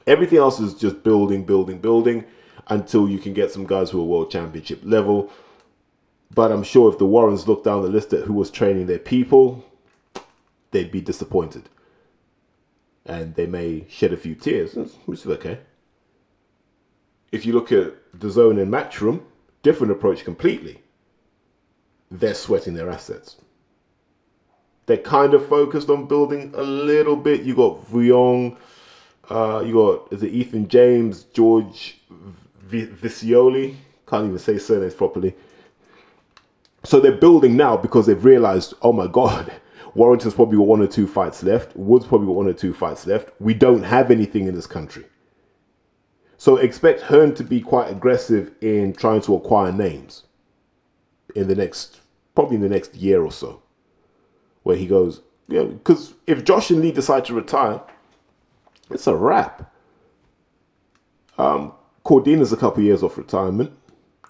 Everything 0.07 0.39
else 0.39 0.59
is 0.59 0.73
just 0.73 1.03
building, 1.03 1.43
building, 1.43 1.79
building 1.79 2.25
until 2.67 3.09
you 3.09 3.19
can 3.19 3.33
get 3.33 3.51
some 3.51 3.65
guys 3.65 3.89
who 3.89 4.01
are 4.01 4.05
world 4.05 4.31
championship 4.31 4.81
level. 4.83 5.31
But 6.33 6.51
I'm 6.51 6.63
sure 6.63 6.91
if 6.91 6.97
the 6.97 7.05
Warrens 7.05 7.47
looked 7.47 7.65
down 7.65 7.81
the 7.81 7.89
list 7.89 8.13
at 8.13 8.25
who 8.25 8.33
was 8.33 8.49
training 8.49 8.85
their 8.85 8.99
people, 8.99 9.65
they'd 10.71 10.91
be 10.91 11.01
disappointed. 11.01 11.69
And 13.05 13.35
they 13.35 13.47
may 13.47 13.85
shed 13.89 14.13
a 14.13 14.17
few 14.17 14.35
tears, 14.35 14.75
which 15.05 15.21
is 15.21 15.27
okay. 15.27 15.59
If 17.31 17.45
you 17.45 17.53
look 17.53 17.71
at 17.71 17.93
DAZN 18.17 18.61
and 18.61 18.71
matchroom, 18.71 19.23
different 19.63 19.91
approach 19.91 20.23
completely. 20.23 20.81
They're 22.09 22.33
sweating 22.33 22.73
their 22.73 22.89
assets. 22.89 23.37
They're 24.85 24.97
kind 24.97 25.33
of 25.33 25.47
focused 25.47 25.89
on 25.89 26.07
building 26.07 26.51
a 26.55 26.63
little 26.63 27.15
bit. 27.15 27.43
You 27.43 27.55
got 27.55 27.85
Vuong, 27.89 28.57
uh, 29.29 29.63
you 29.65 29.73
got 29.73 30.11
is 30.11 30.23
it 30.23 30.33
Ethan 30.33 30.67
James, 30.67 31.23
George 31.25 31.99
v- 32.63 32.87
Vicioli? 32.87 33.75
Can't 34.07 34.25
even 34.25 34.39
say 34.39 34.57
surnames 34.57 34.93
properly. 34.93 35.33
So 36.83 36.99
they're 36.99 37.11
building 37.11 37.55
now 37.55 37.77
because 37.77 38.07
they've 38.07 38.25
realized, 38.25 38.73
oh 38.81 38.91
my 38.91 39.07
god, 39.07 39.53
Warrington's 39.93 40.33
probably 40.33 40.57
got 40.57 40.67
one 40.67 40.81
or 40.81 40.87
two 40.87 41.07
fights 41.07 41.43
left. 41.43 41.75
Wood's 41.75 42.07
probably 42.07 42.27
got 42.27 42.35
one 42.35 42.47
or 42.47 42.53
two 42.53 42.73
fights 42.73 43.05
left. 43.05 43.29
We 43.39 43.53
don't 43.53 43.83
have 43.83 44.09
anything 44.09 44.47
in 44.47 44.55
this 44.55 44.67
country. 44.67 45.05
So 46.41 46.57
expect 46.57 47.01
Hearn 47.01 47.35
to 47.35 47.43
be 47.43 47.61
quite 47.61 47.91
aggressive 47.91 48.51
in 48.61 48.93
trying 48.93 49.21
to 49.21 49.35
acquire 49.35 49.71
names 49.71 50.23
in 51.35 51.47
the 51.47 51.53
next, 51.53 51.99
probably 52.33 52.55
in 52.55 52.63
the 52.63 52.67
next 52.67 52.95
year 52.95 53.21
or 53.21 53.31
so, 53.31 53.61
where 54.63 54.75
he 54.75 54.87
goes, 54.87 55.21
know, 55.59 55.67
because 55.67 56.15
if 56.25 56.43
Josh 56.43 56.71
and 56.71 56.81
Leigh 56.81 56.93
decide 56.93 57.25
to 57.25 57.35
retire, 57.35 57.79
it's 58.89 59.05
a 59.05 59.15
wrap. 59.15 59.71
Um, 61.37 61.73
Cordina's 62.03 62.51
a 62.51 62.57
couple 62.57 62.81
years 62.81 63.03
off 63.03 63.19
retirement. 63.19 63.71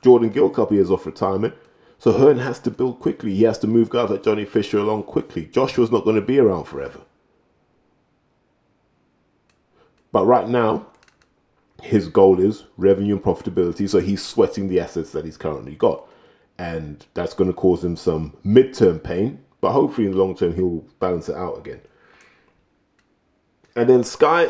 Jordan 0.04 0.32
Gill 0.32 0.48
a 0.48 0.54
couple 0.54 0.76
years 0.76 0.92
off 0.92 1.06
retirement. 1.06 1.54
So 1.98 2.12
Hearn 2.12 2.40
has 2.40 2.60
to 2.60 2.72
build 2.72 3.00
quickly. 3.00 3.34
He 3.36 3.44
has 3.44 3.58
to 3.60 3.68
move 3.68 3.90
guys 3.90 4.10
like 4.10 4.24
Johnny 4.24 4.44
Fisher 4.44 4.80
along 4.80 5.04
quickly. 5.04 5.46
Joshua's 5.46 5.92
not 5.92 6.04
going 6.04 6.18
to 6.18 6.22
be 6.22 6.40
around 6.40 6.66
forever. 6.66 7.00
But 10.12 10.26
right 10.26 10.50
now, 10.50 10.88
his 11.82 12.08
goal 12.08 12.40
is 12.40 12.64
revenue 12.78 13.16
and 13.16 13.24
profitability. 13.24 13.90
So 13.90 14.00
he's 14.00 14.24
sweating 14.24 14.70
the 14.70 14.80
assets 14.80 15.12
that 15.12 15.26
he's 15.26 15.38
currently 15.38 15.76
got. 15.76 16.08
And 16.58 17.06
that's 17.14 17.34
going 17.34 17.50
to 17.50 17.56
cause 17.56 17.84
him 17.84 17.96
some 17.96 18.38
midterm 18.46 19.04
pain. 19.04 19.44
But 19.62 19.72
hopefully, 19.72 20.08
in 20.08 20.14
the 20.14 20.18
long 20.18 20.36
term, 20.36 20.56
he'll 20.56 20.86
balance 21.00 21.28
it 21.30 21.36
out 21.36 21.58
again. 21.58 21.82
And 23.76 23.90
then 23.90 24.04
Sky. 24.04 24.48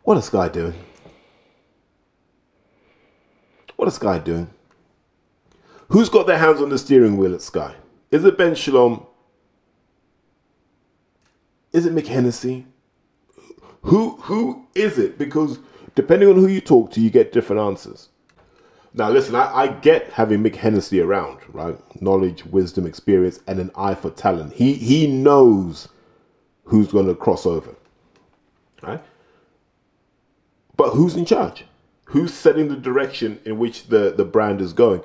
What 0.04 0.17
is 0.17 0.25
Sky 0.25 0.49
doing? 0.49 0.73
What 3.75 3.88
is 3.88 3.93
Sky 3.93 4.17
doing? 4.19 4.49
Who's 5.91 6.08
got 6.08 6.25
their 6.25 6.38
hands 6.38 6.62
on 6.62 6.69
the 6.69 6.77
steering 6.77 7.17
wheel 7.17 7.36
at 7.36 7.41
Sky? 7.41 7.75
Is 8.12 8.23
it 8.23 8.38
Ben 8.38 8.56
Shalom? 8.56 9.06
Is 11.73 11.86
it 11.86 11.93
Mick? 11.93 12.65
Who 13.82 14.12
who 14.21 14.67
is 14.73 14.97
it? 14.97 15.17
Because 15.17 15.60
depending 15.95 16.30
on 16.30 16.36
who 16.36 16.47
you 16.47 16.62
talk 16.62 16.91
to, 16.91 17.01
you 17.01 17.10
get 17.10 17.34
different 17.34 17.62
answers. 17.62 18.08
Now, 18.93 19.10
listen, 19.10 19.36
I, 19.36 19.54
I 19.54 19.67
get 19.67 20.10
having 20.12 20.41
Mick 20.41 21.04
around, 21.04 21.39
right? 21.49 22.01
Knowledge, 22.01 22.45
wisdom, 22.45 22.86
experience, 22.86 23.41
and 23.47 23.60
an 23.60 23.71
eye 23.75 23.95
for 23.95 24.12
talent. 24.12 24.54
He 24.54 24.73
he 24.75 25.08
knows 25.08 25.89
who's 26.63 26.88
going 26.88 27.08
to 27.08 27.15
cross 27.15 27.45
over, 27.45 27.75
right? 28.82 29.04
But 30.77 30.91
who's 30.91 31.17
in 31.17 31.25
charge? 31.25 31.65
Who's 32.06 32.34
setting 32.34 32.69
the 32.69 32.77
direction 32.77 33.39
in 33.43 33.60
which 33.60 33.88
the, 33.88 34.13
the 34.15 34.25
brand 34.25 34.62
is 34.62 34.71
going? 34.73 35.01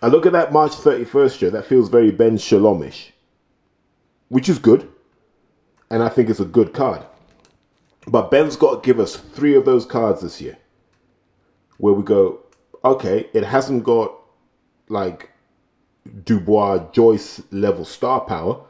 I 0.00 0.06
look 0.06 0.26
at 0.26 0.32
that 0.32 0.52
March 0.52 0.72
31st 0.72 1.38
show, 1.38 1.50
that 1.50 1.66
feels 1.66 1.88
very 1.88 2.10
Ben 2.10 2.36
Shalomish, 2.36 3.10
which 4.28 4.48
is 4.48 4.58
good. 4.58 4.88
And 5.90 6.02
I 6.02 6.08
think 6.08 6.28
it's 6.28 6.40
a 6.40 6.44
good 6.44 6.72
card. 6.72 7.02
But 8.06 8.30
Ben's 8.30 8.56
got 8.56 8.82
to 8.82 8.86
give 8.86 9.00
us 9.00 9.16
three 9.16 9.54
of 9.54 9.64
those 9.64 9.86
cards 9.86 10.20
this 10.20 10.40
year 10.40 10.58
where 11.78 11.94
we 11.94 12.02
go, 12.02 12.40
okay, 12.84 13.28
it 13.32 13.44
hasn't 13.44 13.84
got 13.84 14.12
like 14.88 15.30
Dubois, 16.24 16.90
Joyce 16.92 17.42
level 17.50 17.84
star 17.84 18.20
power, 18.20 18.60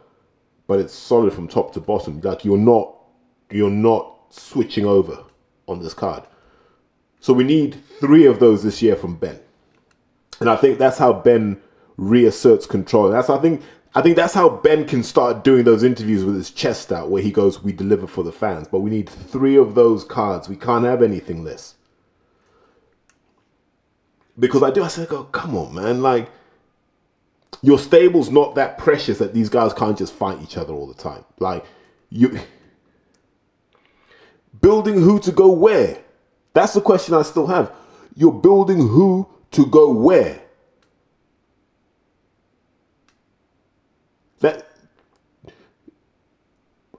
but 0.67 0.79
it's 0.79 0.95
solid 0.95 1.33
from 1.33 1.49
top 1.49 1.73
to 1.75 1.81
bottom. 1.81 2.21
Like 2.21 2.45
you're 2.45 2.57
not, 2.57 2.95
you're 3.51 3.71
not 3.71 4.17
switching 4.31 4.87
over 4.87 5.25
on 5.67 5.81
this 5.81 5.95
card. 5.95 6.25
So 7.21 7.33
we 7.33 7.45
need 7.45 7.77
three 8.01 8.27
of 8.27 8.38
those 8.38 8.62
this 8.62 8.81
year 8.81 8.97
from 8.97 9.17
Ben. 9.17 9.41
And 10.40 10.48
I 10.48 10.57
think 10.57 10.79
that's 10.79 10.98
how 10.98 11.12
Ben 11.12 11.61
reasserts 11.96 12.66
control. 12.66 13.11
That's 13.11 13.31
I 13.31 13.38
think 13.38 13.62
I 13.94 14.03
think 14.03 14.16
that's 14.16 14.35
how 14.35 14.48
Ben 14.48 14.87
can 14.87 15.03
start 15.03 15.42
doing 15.42 15.64
those 15.64 15.83
interviews 15.83 16.24
with 16.24 16.37
his 16.37 16.51
chest 16.51 16.92
out 16.92 17.11
where 17.11 17.22
he 17.22 17.33
goes, 17.33 17.62
We 17.62 17.72
deliver 17.72 18.07
for 18.07 18.22
the 18.22 18.32
fans. 18.32 18.68
But 18.68 18.80
we 18.80 18.91
need 18.91 19.09
three 19.09 19.57
of 19.57 19.74
those 19.74 20.05
cards. 20.05 20.49
We 20.49 20.57
can't 20.57 20.84
have 20.84 21.03
anything 21.03 21.43
less. 21.43 21.74
Because 24.39 24.62
I 24.62 24.70
do, 24.70 24.84
I 24.84 24.89
said, 24.89 25.09
go, 25.09 25.24
come 25.24 25.57
on, 25.57 25.74
man. 25.74 26.01
Like 26.01 26.30
your 27.61 27.78
stable's 27.78 28.30
not 28.30 28.55
that 28.55 28.78
precious 28.78 29.18
that 29.18 29.34
these 29.34 29.49
guys 29.49 29.72
can't 29.72 29.99
just 29.99 30.14
fight 30.14 30.41
each 30.43 30.57
other 30.57 30.72
all 30.72 30.86
the 30.86 30.95
time. 30.95 31.24
Like 31.41 31.64
you 32.11 32.39
building 34.61 35.01
who 35.01 35.18
to 35.20 35.32
go 35.32 35.51
where? 35.51 35.99
That's 36.53 36.74
the 36.74 36.80
question 36.80 37.14
I 37.14 37.22
still 37.22 37.49
have. 37.49 37.72
You're 38.14 38.32
building 38.32 38.78
who 38.78 39.28
to 39.53 39.66
go 39.66 39.90
where? 39.90 40.40
That 44.40 44.68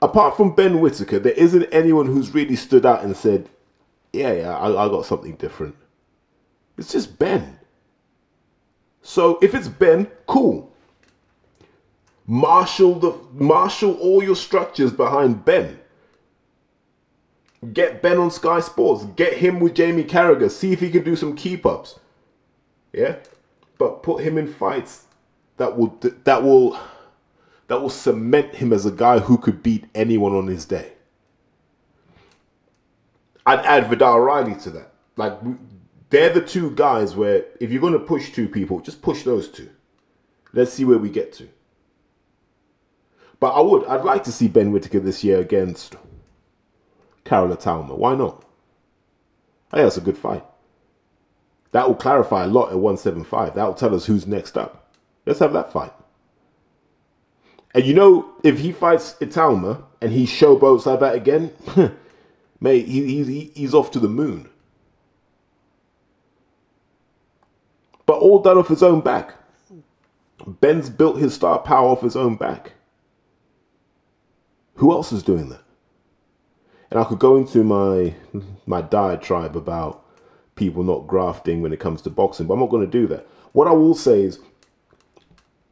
apart 0.02 0.36
from 0.36 0.56
Ben 0.56 0.82
Whitaker, 0.82 1.20
there 1.20 1.34
isn't 1.34 1.64
anyone 1.72 2.06
who's 2.08 2.34
really 2.34 2.56
stood 2.56 2.86
out 2.86 3.04
and 3.04 3.16
said, 3.16 3.50
"Yeah, 4.12 4.34
yeah, 4.34 4.58
I, 4.58 4.86
I 4.86 4.90
got 4.90 5.06
something 5.06 5.36
different." 5.36 5.76
It's 6.78 6.92
just 6.92 7.20
Ben. 7.20 7.60
So 9.02 9.40
if 9.42 9.54
it's 9.54 9.68
Ben, 9.68 10.08
cool. 10.28 10.74
Marshal 12.26 12.96
the 12.96 13.18
marshal 13.34 13.94
all 13.96 14.24
your 14.24 14.36
structures 14.36 14.92
behind 14.92 15.46
Ben. 15.46 15.80
Get 17.74 18.02
Ben 18.02 18.18
on 18.18 18.32
Sky 18.32 18.60
Sports. 18.60 19.06
Get 19.16 19.34
him 19.34 19.60
with 19.60 19.74
Jamie 19.74 20.04
Carragher. 20.04 20.50
See 20.50 20.72
if 20.72 20.80
he 20.80 20.90
can 20.90 21.04
do 21.04 21.16
some 21.16 21.36
keep 21.36 21.66
ups. 21.66 22.00
Yeah, 22.94 23.18
but 23.78 24.04
put 24.04 24.24
him 24.24 24.38
in 24.38 24.52
fights 24.52 25.06
that 25.58 25.78
will 25.78 25.98
that 26.24 26.44
will 26.44 26.80
that 27.68 27.82
will 27.82 27.90
cement 27.90 28.56
him 28.56 28.74
as 28.74 28.86
a 28.86 28.92
guy 28.92 29.20
who 29.20 29.38
could 29.38 29.62
beat 29.62 29.86
anyone 29.94 30.34
on 30.34 30.48
his 30.48 30.66
day. 30.66 30.94
I'd 33.46 33.60
add 33.60 33.86
Viddal 33.86 34.26
Riley 34.26 34.56
to 34.62 34.70
that. 34.72 34.94
Like 35.16 35.34
they're 36.10 36.34
the 36.34 36.42
two 36.42 36.72
guys 36.72 37.16
where 37.16 37.46
if 37.60 37.72
you're 37.72 37.82
going 37.82 37.94
to 37.94 38.00
push 38.00 38.32
two 38.32 38.48
people, 38.48 38.80
just 38.80 39.02
push 39.02 39.24
those 39.24 39.48
two. 39.48 39.70
Let's 40.54 40.74
see 40.74 40.86
where 40.86 40.98
we 40.98 41.10
get 41.10 41.34
to. 41.34 41.50
But 43.40 43.52
I 43.52 43.62
would, 43.62 43.86
I'd 43.86 44.04
like 44.04 44.24
to 44.26 44.32
see 44.32 44.48
Ben 44.48 44.72
Whitaker 44.72 45.00
this 45.00 45.24
year 45.24 45.40
against 45.40 45.96
Karol 47.24 47.56
Itauma. 47.56 47.96
Why 47.98 48.16
not? 48.16 48.44
I 49.72 49.78
think 49.78 49.86
that's 49.86 49.98
a 49.98 50.02
good 50.02 50.18
fight. 50.18 50.44
That 51.72 51.88
will 51.88 51.96
clarify 51.96 52.46
a 52.46 52.48
lot 52.48 52.72
at 52.72 52.80
175. 52.80 53.56
That 53.56 53.66
will 53.66 53.74
tell 53.74 53.94
us 53.94 54.06
who's 54.06 54.26
next 54.26 54.58
up. 54.58 54.92
Let's 55.26 55.40
have 55.40 55.54
that 55.54 55.72
fight. 55.72 55.94
And 57.74 57.86
you 57.86 57.94
know, 57.94 58.32
if 58.44 58.60
he 58.60 58.72
fights 58.72 59.16
Itauma 59.22 59.84
and 60.02 60.12
he 60.12 60.26
showboats 60.26 60.86
like 60.86 61.00
that 61.02 61.16
again, 61.16 61.52
mate, 62.60 62.88
he, 62.88 63.24
he, 63.24 63.52
he's 63.54 63.74
off 63.74 63.92
to 63.92 64.00
the 64.00 64.08
moon. 64.08 64.50
But 68.08 68.20
all 68.20 68.40
done 68.40 68.58
off 68.58 68.70
his 68.70 68.82
own 68.82 69.02
back. 69.02 69.36
Ben's 70.48 70.90
built 70.90 71.20
his 71.20 71.36
star 71.36 71.60
power 71.60 71.90
off 71.90 72.02
his 72.02 72.16
own 72.16 72.38
back. 72.38 72.74
Who 74.76 74.92
else 74.92 75.12
is 75.12 75.22
doing 75.22 75.50
that? 75.50 75.62
And 76.90 77.00
I 77.00 77.04
could 77.04 77.20
go 77.20 77.36
into 77.36 77.64
my 77.64 78.16
my 78.66 78.82
diatribe 78.82 79.56
about 79.56 80.06
people 80.60 80.84
not 80.84 81.08
grafting 81.08 81.62
when 81.62 81.74
it 81.74 81.80
comes 81.80 82.02
to 82.04 82.10
boxing, 82.10 82.46
but 82.46 82.54
I'm 82.54 82.60
not 82.60 82.70
going 82.70 82.86
to 82.86 82.92
do 82.92 83.08
that. 83.08 83.26
What 83.54 83.68
I 83.68 83.72
will 83.72 83.96
say 83.96 84.22
is 84.22 84.40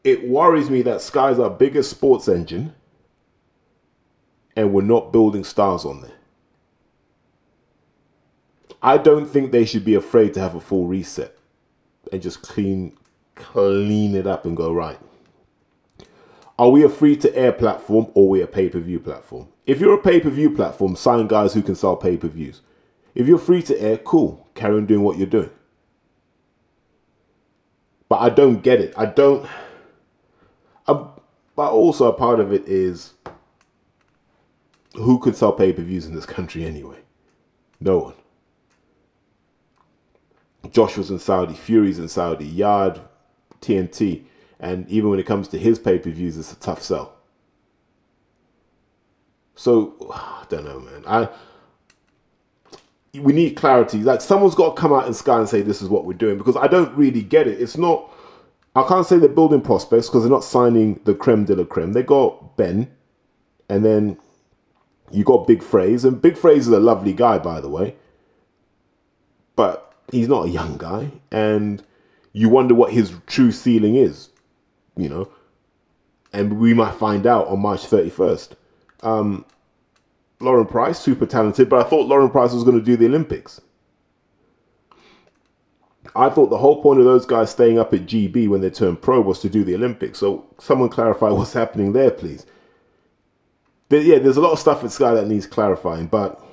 it 0.04 0.28
worries 0.28 0.70
me 0.70 0.82
that 0.84 1.02
Sky's 1.02 1.38
our 1.38 1.50
biggest 1.50 1.92
sports 1.92 2.28
engine 2.28 2.74
and 4.56 4.74
we're 4.74 4.82
not 4.82 5.12
building 5.12 5.44
stars 5.44 5.86
on 5.86 6.02
there. 6.02 6.14
I 8.82 8.98
don't 8.98 9.28
think 9.28 9.52
they 9.52 9.66
should 9.66 9.84
be 9.84 9.96
afraid 9.96 10.34
to 10.36 10.40
have 10.40 10.56
a 10.56 10.62
full 10.62 10.88
reset 10.88 11.38
and 12.12 12.22
just 12.22 12.42
clean 12.42 12.98
clean 13.36 14.16
it 14.16 14.26
up 14.26 14.46
and 14.46 14.58
go 14.58 14.74
right. 14.74 15.00
Are 16.58 16.70
we 16.70 16.84
a 16.84 16.90
free 16.90 17.16
to 17.18 17.36
air 17.38 17.52
platform 17.52 18.08
or 18.16 18.30
we 18.30 18.42
a 18.42 18.48
pay 18.48 18.70
per 18.70 18.80
view 18.80 19.00
platform? 19.00 19.48
If 19.68 19.80
you're 19.80 19.94
a 19.94 20.02
pay 20.02 20.20
per 20.20 20.30
view 20.30 20.50
platform, 20.50 20.96
sign 20.96 21.28
guys 21.28 21.54
who 21.54 21.62
can 21.62 21.76
sell 21.76 21.96
pay 21.96 22.18
per 22.18 22.30
views. 22.30 22.62
If 23.18 23.28
you're 23.28 23.39
free 23.39 23.63
to 23.63 23.82
air, 23.82 23.97
cool, 23.97 24.47
carry 24.53 24.78
on 24.78 24.86
doing 24.86 25.01
what 25.01 25.18
you're 25.18 25.26
doing. 25.26 25.49
But 28.07 28.18
I 28.18 28.30
don't 28.30 28.61
get 28.61 28.80
it. 28.80 28.93
I 28.95 29.07
don't. 29.07 29.49
I, 30.88 30.93
but 31.55 31.72
also, 31.72 32.07
a 32.07 32.13
part 32.13 32.39
of 32.39 32.53
it 32.53 32.68
is 32.68 33.13
who 34.93 35.18
could 35.18 35.36
sell 35.36 35.51
pay 35.51 35.74
per 35.74 35.82
views 35.82 36.05
in 36.05 36.13
this 36.13 36.28
country 36.28 36.63
anyway? 36.63 36.99
No 37.80 37.97
one. 37.97 38.13
Joshua's 40.70 41.09
in 41.09 41.18
Saudi, 41.18 41.55
Fury's 41.55 41.97
in 41.97 42.09
Saudi, 42.09 42.45
Yarde, 42.45 43.01
TNT. 43.61 44.26
And 44.59 44.88
even 44.89 45.09
when 45.09 45.18
it 45.20 45.26
comes 45.26 45.47
to 45.47 45.57
his 45.57 45.80
pay 45.80 45.97
per 45.97 46.11
views, 46.11 46.38
it's 46.38 46.53
a 46.53 46.55
tough 46.55 46.84
sell. 46.84 47.15
So 49.55 49.95
I 50.13 50.45
don't 50.49 50.65
know, 50.65 50.80
man. 50.82 51.03
I 51.07 51.30
we 53.20 53.34
need 53.34 53.55
clarity. 53.55 53.99
Like 53.99 54.22
someone's 54.22 54.55
got 54.55 54.76
to 54.76 54.82
come 54.82 54.93
out 54.93 55.07
in 55.07 55.13
Sky 55.13 55.39
and 55.39 55.49
say 55.49 55.61
this 55.61 55.82
is 55.82 55.89
what 55.89 56.05
we're 56.05 56.13
doing 56.13 56.38
because 56.38 56.55
I 56.55 56.68
don't 56.68 56.95
really 56.97 57.22
get 57.22 57.47
it. 57.47 57.61
It's 57.61 57.78
not. 57.78 58.11
I 58.76 58.88
can't 58.88 59.05
say 59.05 59.18
they're 59.18 59.30
building 59.30 59.61
prospects 59.61 60.07
because 60.07 60.22
they're 60.22 60.32
not 60.32 60.43
signing 60.43 60.99
the 61.05 61.15
creme 61.15 61.45
de 61.45 61.55
la 61.55 61.63
creme. 61.63 61.93
They 61.93 62.03
got 62.03 62.57
Ben, 62.57 62.91
and 63.70 63.84
then 63.84 64.18
you 65.11 65.24
got 65.24 65.47
Big 65.47 65.61
Fraze, 65.61 66.05
and 66.05 66.22
Big 66.22 66.36
Fraze 66.36 66.57
is 66.57 66.68
a 66.68 66.80
lovely 66.80 67.13
guy, 67.13 67.39
by 67.39 67.59
the 67.59 67.70
way. 67.70 67.95
But 69.55 69.95
he's 70.11 70.28
not 70.28 70.45
a 70.45 70.49
young 70.49 70.78
guy, 70.78 71.11
and 71.32 71.82
you 72.34 72.49
wonder 72.49 72.76
what 72.76 72.93
his 72.93 73.13
true 73.26 73.51
ceiling 73.51 73.95
is 73.95 74.30
you 74.97 75.07
know, 75.07 75.30
and 76.34 76.59
we 76.59 76.74
might 76.74 76.95
find 76.95 77.26
out 77.26 77.47
on 77.47 77.59
March 77.59 77.82
31st. 77.82 78.53
Um, 79.03 79.45
Lauren 80.40 80.68
Price, 80.68 81.00
super 81.00 81.26
talented, 81.26 81.70
but 81.70 81.86
I 81.86 81.90
thought 81.90 82.08
Lauren 82.08 82.30
Price 82.30 82.54
was 82.54 82.64
going 82.64 82.78
to 82.78 82.86
do 82.86 82.96
the 82.96 83.08
Olympics. 83.08 83.60
I 86.16 86.30
thought 86.30 86.50
the 86.50 86.58
whole 86.58 86.82
point 86.82 87.00
of 87.00 87.06
those 87.06 87.26
guys 87.26 87.52
staying 87.52 87.78
up 87.80 87.94
at 87.94 88.06
GB 88.06 88.48
when 88.48 88.62
they 88.62 88.70
turned 88.70 89.02
pro 89.02 89.22
was 89.22 89.40
to 89.40 89.50
do 89.50 89.64
the 89.64 89.76
Olympics. 89.76 90.20
So 90.20 90.46
someone 90.60 90.90
clarify 90.90 91.30
what's 91.30 91.54
happening 91.54 91.94
there, 91.94 92.12
please. 92.12 92.46
Yeah, 93.90 94.20
there's 94.20 94.38
a 94.38 94.42
lot 94.42 94.52
of 94.52 94.60
stuff 94.60 94.84
at 94.84 94.92
Sky 94.92 95.14
that 95.14 95.28
needs 95.28 95.48
clarifying, 95.48 96.08
but 96.08 96.44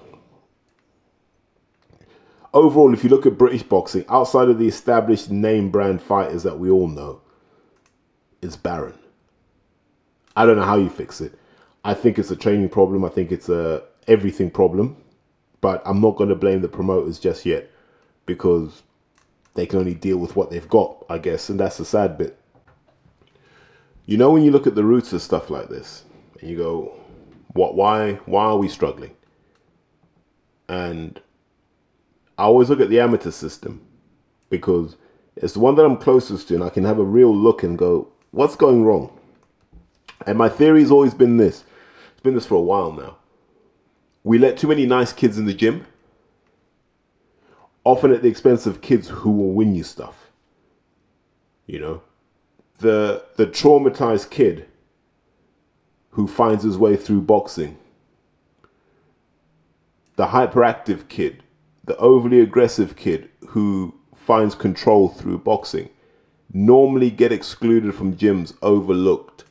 overall, 2.52 2.94
if 2.94 3.02
you 3.02 3.10
look 3.10 3.26
at 3.26 3.36
British 3.36 3.64
boxing, 3.64 4.04
outside 4.08 4.48
of 4.48 4.58
the 4.58 4.68
established 4.68 5.30
name 5.30 5.70
brand 5.70 6.00
fighters 6.00 6.42
that 6.44 6.58
we 6.58 6.70
all 6.70 6.88
know, 6.88 7.20
it's 8.40 8.56
barren. 8.56 8.94
I 10.36 10.46
don't 10.46 10.56
know 10.56 10.64
how 10.64 10.76
you 10.76 10.90
fix 10.90 11.20
it. 11.20 11.38
I 11.84 11.94
think 11.94 12.18
it's 12.18 12.30
a 12.30 12.36
training 12.36 12.70
problem. 12.70 13.04
I 13.04 13.10
think 13.10 13.30
it's 13.30 13.48
a 13.48 13.82
everything 14.08 14.50
problem. 14.50 14.96
But 15.60 15.82
I'm 15.86 16.00
not 16.00 16.16
going 16.16 16.28
to 16.28 16.34
blame 16.34 16.60
the 16.60 16.68
promoters 16.68 17.18
just 17.18 17.46
yet 17.46 17.70
because 18.26 18.82
they 19.54 19.66
can 19.66 19.78
only 19.78 19.94
deal 19.94 20.18
with 20.18 20.36
what 20.36 20.50
they've 20.50 20.68
got, 20.68 21.04
I 21.08 21.18
guess, 21.18 21.48
and 21.48 21.58
that's 21.58 21.78
the 21.78 21.84
sad 21.84 22.18
bit. 22.18 22.38
You 24.06 24.18
know 24.18 24.30
when 24.30 24.42
you 24.42 24.50
look 24.50 24.66
at 24.66 24.74
the 24.74 24.84
roots 24.84 25.12
of 25.14 25.22
stuff 25.22 25.48
like 25.48 25.68
this 25.68 26.04
and 26.38 26.50
you 26.50 26.58
go, 26.58 26.92
what 27.54 27.74
why 27.74 28.14
why 28.26 28.44
are 28.44 28.58
we 28.58 28.68
struggling? 28.68 29.12
And 30.68 31.20
I 32.36 32.44
always 32.44 32.68
look 32.68 32.80
at 32.80 32.90
the 32.90 33.00
amateur 33.00 33.30
system 33.30 33.80
because 34.50 34.96
it's 35.36 35.54
the 35.54 35.60
one 35.60 35.76
that 35.76 35.84
I'm 35.84 35.96
closest 35.96 36.48
to 36.48 36.54
and 36.54 36.64
I 36.64 36.68
can 36.68 36.84
have 36.84 36.98
a 36.98 37.04
real 37.04 37.34
look 37.34 37.62
and 37.62 37.78
go, 37.78 38.08
what's 38.32 38.56
going 38.56 38.84
wrong? 38.84 39.18
And 40.26 40.36
my 40.36 40.48
theory's 40.48 40.90
always 40.90 41.14
been 41.14 41.36
this. 41.36 41.64
Been 42.24 42.34
this 42.34 42.46
for 42.46 42.54
a 42.54 42.60
while 42.60 42.90
now. 42.90 43.18
We 44.22 44.38
let 44.38 44.56
too 44.56 44.66
many 44.66 44.86
nice 44.86 45.12
kids 45.12 45.36
in 45.36 45.44
the 45.44 45.52
gym, 45.52 45.86
often 47.84 48.12
at 48.12 48.22
the 48.22 48.28
expense 48.28 48.64
of 48.64 48.80
kids 48.80 49.08
who 49.08 49.30
will 49.30 49.52
win 49.52 49.74
you 49.74 49.84
stuff. 49.84 50.30
You 51.66 51.80
know, 51.80 52.02
the 52.78 53.26
the 53.36 53.46
traumatized 53.46 54.30
kid 54.30 54.66
who 56.12 56.26
finds 56.26 56.64
his 56.64 56.78
way 56.78 56.96
through 56.96 57.20
boxing, 57.20 57.76
the 60.16 60.28
hyperactive 60.28 61.08
kid, 61.08 61.42
the 61.84 61.96
overly 61.98 62.40
aggressive 62.40 62.96
kid 62.96 63.28
who 63.48 63.94
finds 64.16 64.54
control 64.54 65.10
through 65.10 65.38
boxing 65.38 65.90
normally 66.54 67.10
get 67.10 67.32
excluded 67.32 67.94
from 67.94 68.16
gyms, 68.16 68.56
overlooked, 68.62 69.44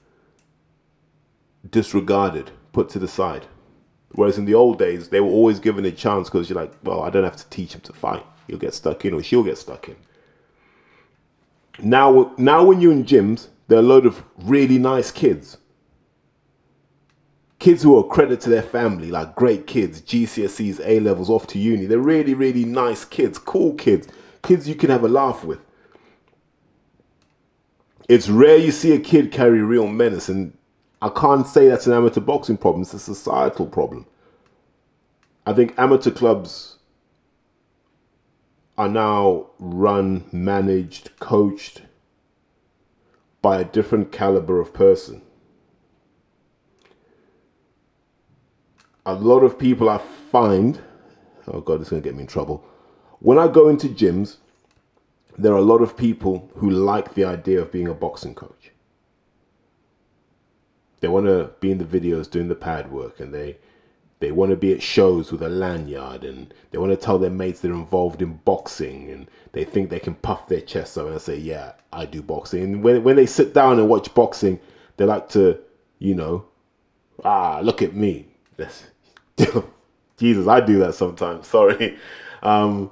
disregarded, 1.70 2.50
put 2.74 2.90
to 2.90 3.00
the 3.00 3.08
side. 3.08 3.46
Whereas 4.12 4.38
in 4.38 4.46
the 4.46 4.54
old 4.54 4.78
days, 4.78 5.10
they 5.10 5.22
were 5.22 5.30
always 5.30 5.60
given 5.60 5.86
a 5.86 5.92
chance 5.92 6.30
because 6.30 6.50
you're 6.50 6.60
like, 6.60 6.74
well, 6.84 7.02
I 7.02 7.10
don't 7.10 7.24
have 7.24 7.38
to 7.38 7.50
teach 7.50 7.74
him 7.74 7.82
to 7.82 7.94
fight. 7.94 8.26
He'll 8.48 8.58
get 8.58 8.74
stuck 8.74 9.06
in 9.06 9.14
or 9.14 9.24
she'll 9.24 9.44
get 9.44 9.58
stuck 9.58 9.88
in. 9.88 9.96
Now, 11.80 12.34
now 12.38 12.64
when 12.64 12.82
you're 12.82 12.92
in 12.92 13.06
gyms, 13.06 13.48
there 13.68 13.78
are 13.78 13.82
a 13.82 13.86
load 13.86 14.06
of 14.06 14.24
really 14.38 14.78
nice 14.78 15.10
kids. 15.10 15.58
Kids 17.58 17.82
who 17.82 17.98
are 17.98 18.04
credit 18.04 18.42
to 18.42 18.50
their 18.50 18.62
family, 18.62 19.10
like 19.10 19.36
great 19.36 19.66
kids, 19.66 20.02
GCSEs, 20.02 20.82
A 20.86 21.00
levels, 21.00 21.30
off 21.30 21.48
to 21.48 21.58
uni. 21.58 21.86
They're 21.86 21.98
really, 21.98 22.34
really 22.34 22.66
nice 22.66 23.06
kids, 23.06 23.40
cool 23.40 23.74
kids, 23.76 24.08
kids 24.44 24.68
you 24.68 24.76
can 24.76 24.90
have 24.90 25.04
a 25.04 25.08
laugh 25.08 25.44
with 25.46 25.60
it's 28.10 28.30
rare 28.30 28.58
you 28.58 28.72
see 28.72 28.94
a 28.94 29.00
kid 29.00 29.32
carry 29.32 29.62
real 29.62 29.88
menace, 29.88 30.30
and 30.30 30.58
I 31.04 31.10
can't 31.10 31.46
say 31.46 31.68
that's 31.68 31.86
an 31.86 31.92
amateur 31.92 32.22
boxing 32.22 32.56
problem. 32.56 32.84
It's 32.84 32.94
a 32.94 33.00
societal 33.00 33.66
problem. 33.66 34.06
I 35.46 35.52
think 35.52 35.74
amateur 35.78 36.12
clubs 36.12 36.78
are 38.78 38.88
now 38.88 39.48
run, 39.60 40.24
managed, 40.32 41.20
coached 41.20 41.82
by 43.42 43.60
a 43.60 43.66
different 43.66 44.14
caliber 44.14 44.62
of 44.62 44.74
person. 44.74 45.22
A 49.06 49.14
lot 49.14 49.42
of 49.42 49.60
people 49.60 49.90
I 49.90 49.98
find, 49.98 50.80
oh 51.50 51.60
God, 51.60 51.82
it's 51.82 51.90
going 51.90 52.02
to 52.02 52.08
get 52.08 52.16
me 52.16 52.22
in 52.22 52.28
trouble. 52.28 52.64
When 53.20 53.38
I 53.38 53.50
go 53.50 53.68
into 53.68 53.90
gyms, 53.90 54.38
there 55.38 55.52
are 55.52 55.58
a 55.58 55.62
lot 55.74 55.82
of 55.82 55.98
people 55.98 56.50
who 56.56 56.70
like 56.70 57.14
the 57.14 57.26
idea 57.26 57.62
of 57.62 57.74
being 57.74 57.90
a 57.90 57.94
boxing 57.94 58.36
coach. 58.36 58.73
They 61.04 61.10
want 61.10 61.26
to 61.26 61.50
be 61.60 61.70
in 61.70 61.80
the 61.80 61.84
videos 61.84 62.32
doing 62.32 62.48
the 62.48 62.56
pad 62.56 62.90
work, 62.90 63.20
and 63.20 63.34
they 63.34 63.58
they 64.22 64.32
want 64.32 64.52
to 64.52 64.56
be 64.56 64.72
at 64.72 64.82
shows 64.82 65.34
with 65.34 65.42
a 65.42 65.50
lanyard, 65.50 66.24
and 66.24 66.54
they 66.72 66.78
want 66.78 66.94
to 66.94 66.96
tell 66.96 67.20
their 67.20 67.30
mates 67.30 67.60
they're 67.60 67.74
involved 67.74 68.22
in 68.22 68.36
boxing, 68.46 69.12
and 69.12 69.30
they 69.52 69.66
think 69.66 69.90
they 69.90 70.00
can 70.00 70.16
puff 70.16 70.48
their 70.48 70.62
chest 70.62 70.98
up 70.98 71.08
and 71.08 71.20
say, 71.20 71.36
"Yeah, 71.36 71.74
I 71.92 72.06
do 72.06 72.22
boxing." 72.22 72.64
And 72.64 72.84
when 72.86 73.04
when 73.04 73.18
they 73.18 73.26
sit 73.26 73.54
down 73.54 73.80
and 73.80 73.90
watch 73.90 74.14
boxing, 74.14 74.62
they 74.96 75.04
like 75.04 75.28
to, 75.32 75.60
you 76.00 76.16
know, 76.16 76.46
ah, 77.26 77.60
look 77.62 77.82
at 77.82 77.94
me. 77.94 78.28
Jesus, 80.18 80.48
I 80.48 80.62
do 80.62 80.80
that 80.80 80.96
sometimes. 80.96 81.48
Sorry. 81.50 81.98
Um, 82.44 82.92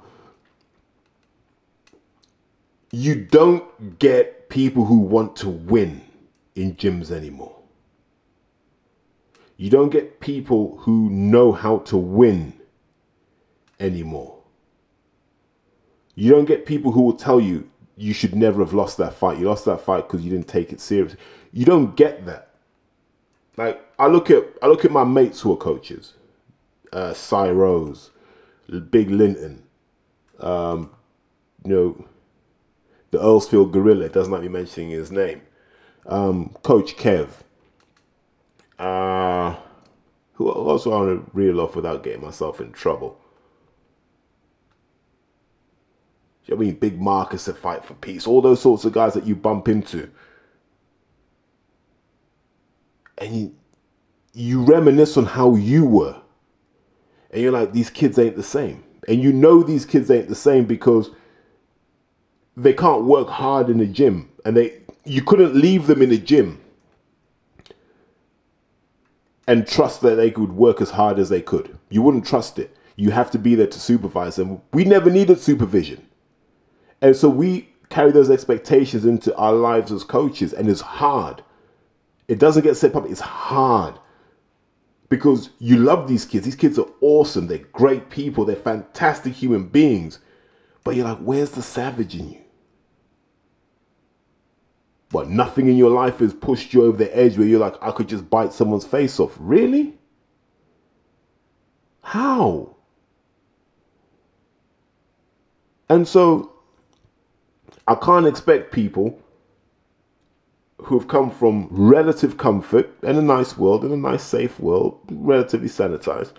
you 2.90 3.14
don't 3.14 3.98
get 3.98 4.50
people 4.50 4.84
who 4.84 4.98
want 4.98 5.34
to 5.36 5.48
win 5.48 6.02
in 6.54 6.74
gyms 6.74 7.10
anymore. 7.10 7.61
You 9.62 9.70
don't 9.70 9.90
get 9.90 10.18
people 10.18 10.76
who 10.78 11.08
know 11.08 11.52
how 11.52 11.78
to 11.90 11.96
win 11.96 12.54
anymore. 13.78 14.38
You 16.16 16.32
don't 16.32 16.46
get 16.46 16.66
people 16.66 16.90
who 16.90 17.02
will 17.02 17.12
tell 17.12 17.40
you 17.40 17.70
you 17.96 18.12
should 18.12 18.34
never 18.34 18.58
have 18.58 18.72
lost 18.72 18.96
that 18.96 19.14
fight. 19.14 19.38
You 19.38 19.44
lost 19.44 19.64
that 19.66 19.80
fight 19.80 20.08
because 20.08 20.22
you 20.24 20.32
didn't 20.32 20.48
take 20.48 20.72
it 20.72 20.80
seriously. 20.80 21.20
You 21.52 21.64
don't 21.64 21.94
get 21.94 22.26
that. 22.26 22.56
Like 23.56 23.80
I 24.00 24.08
look 24.08 24.32
at 24.32 24.42
I 24.62 24.66
look 24.66 24.84
at 24.84 24.90
my 24.90 25.04
mates 25.04 25.40
who 25.42 25.52
are 25.52 25.56
coaches, 25.56 26.14
uh, 26.92 27.14
Cy 27.14 27.48
Rose, 27.52 28.10
Big 28.90 29.10
Linton, 29.10 29.62
um, 30.40 30.90
you 31.64 31.70
know, 31.70 32.04
the 33.12 33.18
Earlsfield 33.18 33.70
Gorilla. 33.70 34.08
Doesn't 34.08 34.32
like 34.32 34.42
me 34.42 34.48
mentioning 34.48 34.90
his 34.90 35.12
name. 35.12 35.40
Um, 36.04 36.48
Coach 36.64 36.96
Kev. 36.96 37.28
Uh, 38.78 39.56
who 40.34 40.48
else 40.48 40.86
I 40.86 40.90
want 40.90 41.24
to 41.24 41.30
reel 41.32 41.60
off 41.60 41.76
without 41.76 42.02
getting 42.02 42.22
myself 42.22 42.60
in 42.60 42.72
trouble? 42.72 43.18
I 46.50 46.54
mean, 46.54 46.74
Big 46.74 47.00
Marcus 47.00 47.44
to 47.44 47.54
fight 47.54 47.84
for 47.84 47.94
peace. 47.94 48.26
All 48.26 48.42
those 48.42 48.60
sorts 48.60 48.84
of 48.84 48.92
guys 48.92 49.14
that 49.14 49.26
you 49.26 49.36
bump 49.36 49.68
into. 49.68 50.10
And 53.18 53.34
you, 53.34 53.54
you 54.32 54.62
reminisce 54.62 55.16
on 55.16 55.26
how 55.26 55.54
you 55.54 55.84
were. 55.84 56.20
And 57.30 57.42
you're 57.42 57.52
like, 57.52 57.72
these 57.72 57.90
kids 57.90 58.18
ain't 58.18 58.36
the 58.36 58.42
same. 58.42 58.84
And 59.08 59.22
you 59.22 59.32
know 59.32 59.62
these 59.62 59.86
kids 59.86 60.10
ain't 60.10 60.28
the 60.28 60.34
same 60.34 60.64
because 60.64 61.10
they 62.56 62.72
can't 62.72 63.04
work 63.04 63.28
hard 63.28 63.70
in 63.70 63.78
the 63.78 63.86
gym. 63.86 64.30
And 64.44 64.56
they 64.56 64.80
you 65.04 65.22
couldn't 65.22 65.54
leave 65.54 65.86
them 65.86 66.02
in 66.02 66.10
the 66.10 66.18
gym 66.18 66.61
and 69.46 69.66
trust 69.66 70.00
that 70.02 70.16
they 70.16 70.30
could 70.30 70.52
work 70.52 70.80
as 70.80 70.90
hard 70.90 71.18
as 71.18 71.28
they 71.28 71.42
could. 71.42 71.78
You 71.90 72.02
wouldn't 72.02 72.26
trust 72.26 72.58
it. 72.58 72.76
You 72.96 73.10
have 73.10 73.30
to 73.32 73.38
be 73.38 73.54
there 73.54 73.66
to 73.66 73.80
supervise 73.80 74.36
them. 74.36 74.60
We 74.72 74.84
never 74.84 75.10
needed 75.10 75.40
supervision. 75.40 76.06
And 77.00 77.16
so 77.16 77.28
we 77.28 77.68
carry 77.88 78.12
those 78.12 78.30
expectations 78.30 79.04
into 79.04 79.34
our 79.36 79.52
lives 79.52 79.90
as 79.90 80.04
coaches, 80.04 80.52
and 80.52 80.68
it's 80.68 80.80
hard. 80.80 81.42
It 82.28 82.38
doesn't 82.38 82.62
get 82.62 82.76
set 82.76 82.94
up, 82.94 83.06
it's 83.06 83.20
hard 83.20 83.98
because 85.12 85.50
you 85.58 85.76
love 85.76 86.08
these 86.08 86.24
kids. 86.24 86.46
These 86.46 86.56
kids 86.56 86.78
are 86.78 86.88
awesome. 87.02 87.46
They're 87.46 87.58
great 87.58 88.08
people. 88.08 88.46
They're 88.46 88.56
fantastic 88.56 89.34
human 89.34 89.66
beings. 89.66 90.20
But 90.84 90.96
you're 90.96 91.04
like, 91.04 91.18
where's 91.18 91.50
the 91.50 91.60
savage 91.60 92.14
in 92.14 92.30
you? 92.30 92.41
But 95.12 95.28
nothing 95.28 95.68
in 95.68 95.76
your 95.76 95.90
life 95.90 96.18
has 96.20 96.32
pushed 96.32 96.72
you 96.72 96.84
over 96.84 96.96
the 96.96 97.14
edge 97.16 97.36
where 97.36 97.46
you're 97.46 97.60
like, 97.60 97.76
I 97.82 97.92
could 97.92 98.08
just 98.08 98.30
bite 98.30 98.54
someone's 98.54 98.86
face 98.86 99.20
off. 99.20 99.36
Really? 99.38 99.98
How? 102.00 102.74
And 105.90 106.08
so 106.08 106.52
I 107.86 107.94
can't 107.94 108.26
expect 108.26 108.72
people 108.72 109.20
who 110.78 110.98
have 110.98 111.08
come 111.08 111.30
from 111.30 111.68
relative 111.70 112.38
comfort 112.38 112.90
and 113.02 113.18
a 113.18 113.22
nice 113.22 113.58
world, 113.58 113.84
in 113.84 113.92
a 113.92 113.96
nice, 113.96 114.22
safe 114.22 114.58
world, 114.58 114.98
relatively 115.10 115.68
sanitized, 115.68 116.32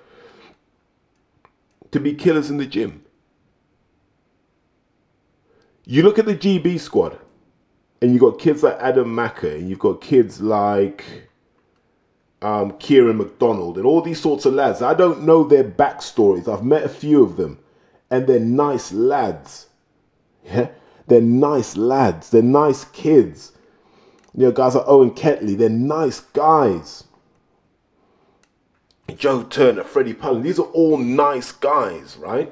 to 1.92 2.00
be 2.00 2.16
killers 2.16 2.50
in 2.50 2.58
the 2.58 2.66
gym. 2.66 3.06
You 5.86 6.02
look 6.02 6.18
at 6.18 6.26
the 6.26 6.36
GB 6.36 6.80
squad 6.80 7.20
and 8.04 8.12
you've 8.12 8.20
got 8.20 8.38
kids 8.38 8.62
like 8.64 8.78
Adam 8.82 9.16
Maka, 9.16 9.56
and 9.56 9.70
you've 9.70 9.80
got 9.80 10.02
kids 10.02 10.42
like 10.42 11.06
um, 12.42 12.78
Kieran 12.78 13.18
McDonald, 13.18 13.78
and 13.78 13.86
all 13.86 14.02
these 14.02 14.20
sorts 14.20 14.46
of 14.46 14.54
lads. 14.54 14.82
I 14.82 14.94
don't 14.94 15.24
know 15.24 15.46
their 15.46 15.64
backstories. 15.64 16.50
I've 16.50 16.66
met 16.66 16.84
a 16.84 16.90
few 16.90 17.24
of 17.24 17.38
them, 17.38 17.60
and 18.12 18.28
they're 18.28 18.40
nice 18.40 18.92
lads. 18.92 19.68
Yeah, 20.46 20.68
they're 21.08 21.22
nice 21.22 21.78
lads. 21.78 22.30
They're 22.30 22.42
nice 22.42 22.84
kids. 22.84 23.54
You 24.36 24.48
know, 24.48 24.52
guys 24.52 24.76
like 24.76 24.84
Owen 24.86 25.12
Ketley, 25.12 25.58
they're 25.58 25.70
nice 25.70 26.20
guys. 26.20 27.06
Joe 29.16 29.44
Turner, 29.44 29.86
Freddie 29.86 30.14
Pullen, 30.14 30.44
these 30.44 30.60
are 30.60 30.64
all 30.74 30.98
nice 30.98 31.54
guys, 31.54 32.18
right? 32.18 32.52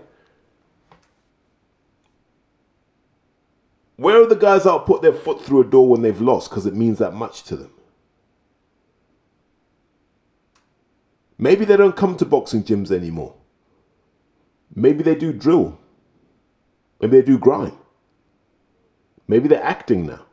Where 4.02 4.20
are 4.20 4.26
the 4.26 4.36
guys 4.36 4.64
that'll 4.64 4.80
put 4.80 5.04
their 5.04 5.14
foot 5.14 5.45
through 5.45 5.62
a 5.62 5.64
door 5.64 5.88
when 5.88 6.02
they've 6.02 6.20
lost 6.20 6.49
because 6.49 6.66
it 6.66 6.74
means 6.74 6.97
that 6.97 7.14
much 7.14 7.43
to 7.43 7.56
them? 7.56 7.70
Maybe 11.38 11.66
they 11.66 11.78
don't 11.78 11.95
come 11.95 12.18
to 12.18 12.26
boxing 12.26 12.64
gyms 12.64 12.89
anymore. 12.89 13.36
Maybe 14.74 15.04
they 15.04 15.14
do 15.14 15.32
drill. 15.32 15.78
Maybe 16.99 17.20
they 17.20 17.24
do 17.24 17.38
grind. 17.38 17.78
Maybe 19.28 19.47
they're 19.47 19.64
acting 19.64 20.08
now. 20.08 20.26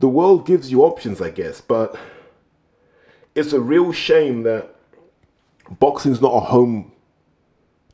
The 0.00 0.08
world 0.08 0.44
gives 0.44 0.72
you 0.72 0.82
options, 0.82 1.20
I 1.20 1.30
guess, 1.30 1.60
but 1.60 1.96
it's 3.36 3.52
a 3.52 3.60
real 3.60 3.92
shame 3.92 4.42
that 4.42 4.74
boxing's 5.70 6.20
not 6.20 6.34
a 6.34 6.40
home 6.40 6.90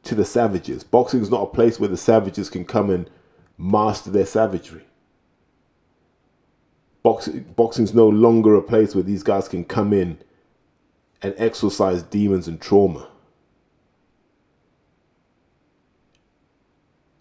to 0.04 0.14
the 0.14 0.24
savages. 0.24 0.84
Boxing 0.84 1.20
is 1.20 1.30
not 1.30 1.42
a 1.42 1.46
place 1.46 1.78
where 1.78 1.88
the 1.88 1.96
savages 1.96 2.50
can 2.50 2.64
come 2.64 2.90
and 2.90 3.08
master 3.56 4.10
their 4.10 4.26
savagery. 4.26 4.84
Boxing, 7.02 7.42
boxing's 7.56 7.94
no 7.94 8.08
longer 8.08 8.54
a 8.54 8.62
place 8.62 8.94
where 8.94 9.04
these 9.04 9.22
guys 9.22 9.48
can 9.48 9.64
come 9.64 9.92
in 9.92 10.18
and 11.20 11.34
exorcise 11.36 12.02
demons 12.02 12.48
and 12.48 12.60
trauma. 12.60 13.08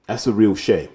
That's 0.08 0.28
a 0.28 0.34
real 0.34 0.56
shame. 0.56 0.90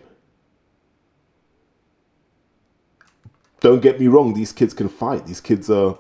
Don't 3.61 3.81
get 3.81 3.99
me 3.99 4.07
wrong, 4.07 4.35
these 4.35 4.53
kids 4.53 4.75
can 4.75 4.89
fight. 4.89 5.27
These 5.27 5.41
kids 5.41 5.71
are 5.71 5.99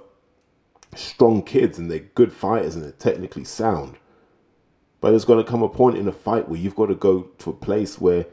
strong 0.94 1.42
kids 1.42 1.78
and 1.78 1.90
they're 1.90 2.00
good 2.00 2.32
fighters 2.32 2.74
and 2.74 2.84
they're 2.84 2.92
technically 2.92 3.44
sound. 3.44 3.96
But 5.06 5.12
there's 5.12 5.24
going 5.24 5.44
to 5.44 5.48
come 5.48 5.62
a 5.62 5.68
point 5.68 5.96
in 5.96 6.08
a 6.08 6.12
fight 6.12 6.48
where 6.48 6.58
you've 6.58 6.74
got 6.74 6.86
to 6.86 6.96
go 6.96 7.28
to 7.38 7.50
a 7.50 7.52
place 7.52 8.00
where 8.00 8.26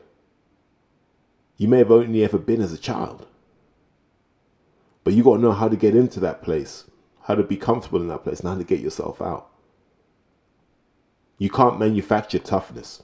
you 1.56 1.68
may 1.68 1.78
have 1.78 1.92
only 1.92 2.24
ever 2.24 2.40
been 2.40 2.62
as 2.64 2.74
a 2.74 2.80
child. 2.80 3.28
But 5.04 5.14
you 5.14 5.24
got 5.24 5.36
to 5.36 5.42
know 5.44 5.52
how 5.52 5.70
to 5.70 5.78
get 5.78 5.96
into 5.96 6.20
that 6.22 6.42
place, 6.42 6.86
how 7.26 7.36
to 7.36 7.44
be 7.44 7.58
comfortable 7.58 8.02
in 8.02 8.08
that 8.08 8.24
place, 8.24 8.40
and 8.40 8.50
how 8.50 8.58
to 8.58 8.64
get 8.64 8.80
yourself 8.80 9.22
out. 9.22 9.52
You 11.38 11.52
can't 11.52 11.78
manufacture 11.78 12.40
toughness. 12.40 13.04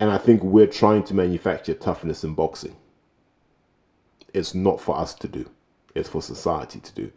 And 0.00 0.10
I 0.10 0.18
think 0.18 0.42
we're 0.42 0.66
trying 0.66 1.04
to 1.04 1.14
manufacture 1.14 1.74
toughness 1.74 2.24
in 2.24 2.34
boxing. 2.34 2.74
It's 4.32 4.52
not 4.52 4.80
for 4.80 4.98
us 4.98 5.14
to 5.14 5.28
do, 5.28 5.48
it's 5.94 6.08
for 6.08 6.20
society 6.20 6.80
to 6.80 6.92
do. 6.92 7.12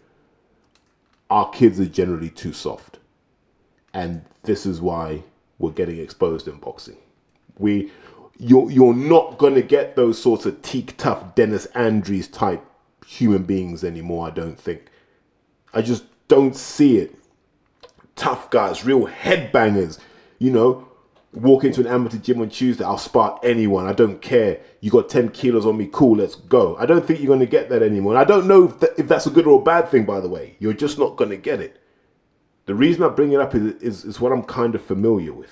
Our 1.31 1.49
kids 1.49 1.79
are 1.79 1.87
generally 1.87 2.29
too 2.29 2.53
soft 2.53 2.99
and 3.97 4.23
this 4.43 4.67
is 4.67 4.79
why 4.79 5.23
we're 5.57 5.71
getting 5.71 5.97
exposed 5.97 6.47
in 6.47 6.57
boxing. 6.57 6.97
We, 7.57 7.91
you're 8.37 8.69
you're 8.69 8.93
not 8.93 9.39
gonna 9.39 9.63
get 9.63 9.95
those 9.95 10.21
sorts 10.21 10.45
of 10.45 10.61
teak 10.61 10.95
tough 10.97 11.33
Dennis 11.33 11.65
Andries 11.73 12.31
type 12.31 12.63
human 13.07 13.43
beings 13.43 13.83
anymore. 13.83 14.27
I 14.27 14.29
don't 14.29 14.59
think. 14.59 14.91
I 15.73 15.81
just 15.81 16.03
don't 16.27 16.55
see 16.55 16.99
it. 16.99 17.15
Tough 18.15 18.51
guys, 18.51 18.85
real 18.85 19.07
headbangers. 19.07 19.97
You 20.37 20.51
know, 20.51 20.87
walk 21.33 21.63
into 21.63 21.81
an 21.81 21.87
amateur 21.87 22.19
gym 22.19 22.39
on 22.41 22.49
Tuesday, 22.49 22.83
I'll 22.83 22.99
spar 22.99 23.39
anyone. 23.41 23.87
I 23.87 23.93
don't 23.93 24.21
care. 24.21 24.59
You 24.81 24.91
got 24.91 25.09
10 25.09 25.29
kilos 25.29 25.65
on 25.65 25.75
me, 25.75 25.89
cool, 25.91 26.17
let's 26.17 26.35
go. 26.35 26.75
I 26.77 26.85
don't 26.85 27.03
think 27.05 27.19
you're 27.19 27.27
going 27.27 27.39
to 27.39 27.47
get 27.47 27.69
that 27.69 27.81
anymore. 27.81 28.13
And 28.13 28.19
I 28.19 28.23
don't 28.23 28.47
know 28.47 28.65
if, 28.65 28.79
that, 28.81 28.91
if 28.99 29.07
that's 29.07 29.25
a 29.25 29.31
good 29.31 29.47
or 29.47 29.59
a 29.59 29.63
bad 29.63 29.89
thing, 29.89 30.05
by 30.05 30.19
the 30.19 30.29
way. 30.29 30.55
You're 30.59 30.73
just 30.73 30.99
not 30.99 31.15
going 31.15 31.31
to 31.31 31.37
get 31.37 31.59
it. 31.59 31.81
The 32.67 32.75
reason 32.75 33.01
I 33.01 33.07
bring 33.07 33.31
it 33.31 33.39
up 33.39 33.55
is, 33.55 33.81
is, 33.81 34.05
is 34.05 34.19
what 34.19 34.33
I'm 34.33 34.43
kind 34.43 34.75
of 34.75 34.81
familiar 34.81 35.33
with. 35.33 35.51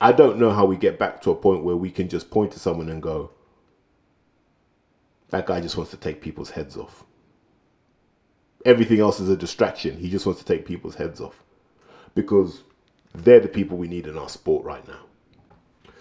I 0.00 0.12
don't 0.12 0.38
know 0.38 0.50
how 0.50 0.66
we 0.66 0.76
get 0.76 0.98
back 0.98 1.22
to 1.22 1.30
a 1.30 1.34
point 1.34 1.64
where 1.64 1.76
we 1.76 1.90
can 1.90 2.08
just 2.08 2.30
point 2.30 2.52
to 2.52 2.60
someone 2.60 2.90
and 2.90 3.02
go, 3.02 3.30
that 5.30 5.46
guy 5.46 5.60
just 5.62 5.78
wants 5.78 5.90
to 5.92 5.96
take 5.96 6.20
people's 6.20 6.50
heads 6.50 6.76
off. 6.76 7.04
Everything 8.66 9.00
else 9.00 9.18
is 9.18 9.30
a 9.30 9.36
distraction. 9.36 9.96
He 9.96 10.10
just 10.10 10.26
wants 10.26 10.42
to 10.42 10.46
take 10.46 10.66
people's 10.66 10.96
heads 10.96 11.20
off. 11.20 11.42
Because 12.14 12.62
they're 13.14 13.40
the 13.40 13.48
people 13.48 13.78
we 13.78 13.88
need 13.88 14.06
in 14.06 14.18
our 14.18 14.28
sport 14.28 14.64
right 14.66 14.86
now. 14.86 15.92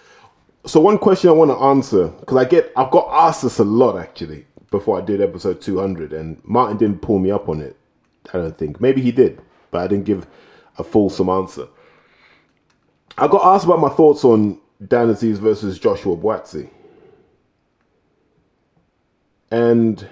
So 0.66 0.82
one 0.82 0.98
question 0.98 1.30
I 1.30 1.34
want 1.34 1.52
to 1.52 1.58
answer, 1.58 2.10
because 2.10 2.38
I 2.38 2.44
get 2.44 2.74
I've 2.76 2.92
got 2.92 3.08
asked 3.10 3.44
this 3.44 3.60
a 3.60 3.64
lot 3.64 3.98
actually 3.98 4.48
before 4.72 5.00
I 5.00 5.06
did 5.06 5.22
episode 5.22 5.62
200, 5.62 6.14
and 6.14 6.42
Martin 6.44 6.78
didn't 6.78 7.02
pull 7.02 7.20
me 7.20 7.30
up 7.30 7.48
on 7.48 7.62
it. 7.62 7.78
I 8.34 8.38
don't 8.38 8.58
think. 8.58 8.82
Maybe 8.82 9.02
he 9.02 9.12
did, 9.12 9.42
but 9.70 9.82
I 9.82 9.88
didn't 9.88 10.06
give 10.06 10.26
a 10.78 10.84
fulsome 10.84 11.30
answer. 11.30 11.68
I 13.18 13.28
got 13.28 13.46
asked 13.46 13.66
about 13.66 13.80
my 13.80 13.90
thoughts 13.90 14.24
on 14.24 14.60
Dan 14.86 15.14
Azeez 15.14 15.38
versus 15.38 15.78
Joshua 15.78 16.16
Buatsi. 16.16 16.70
And 19.52 20.08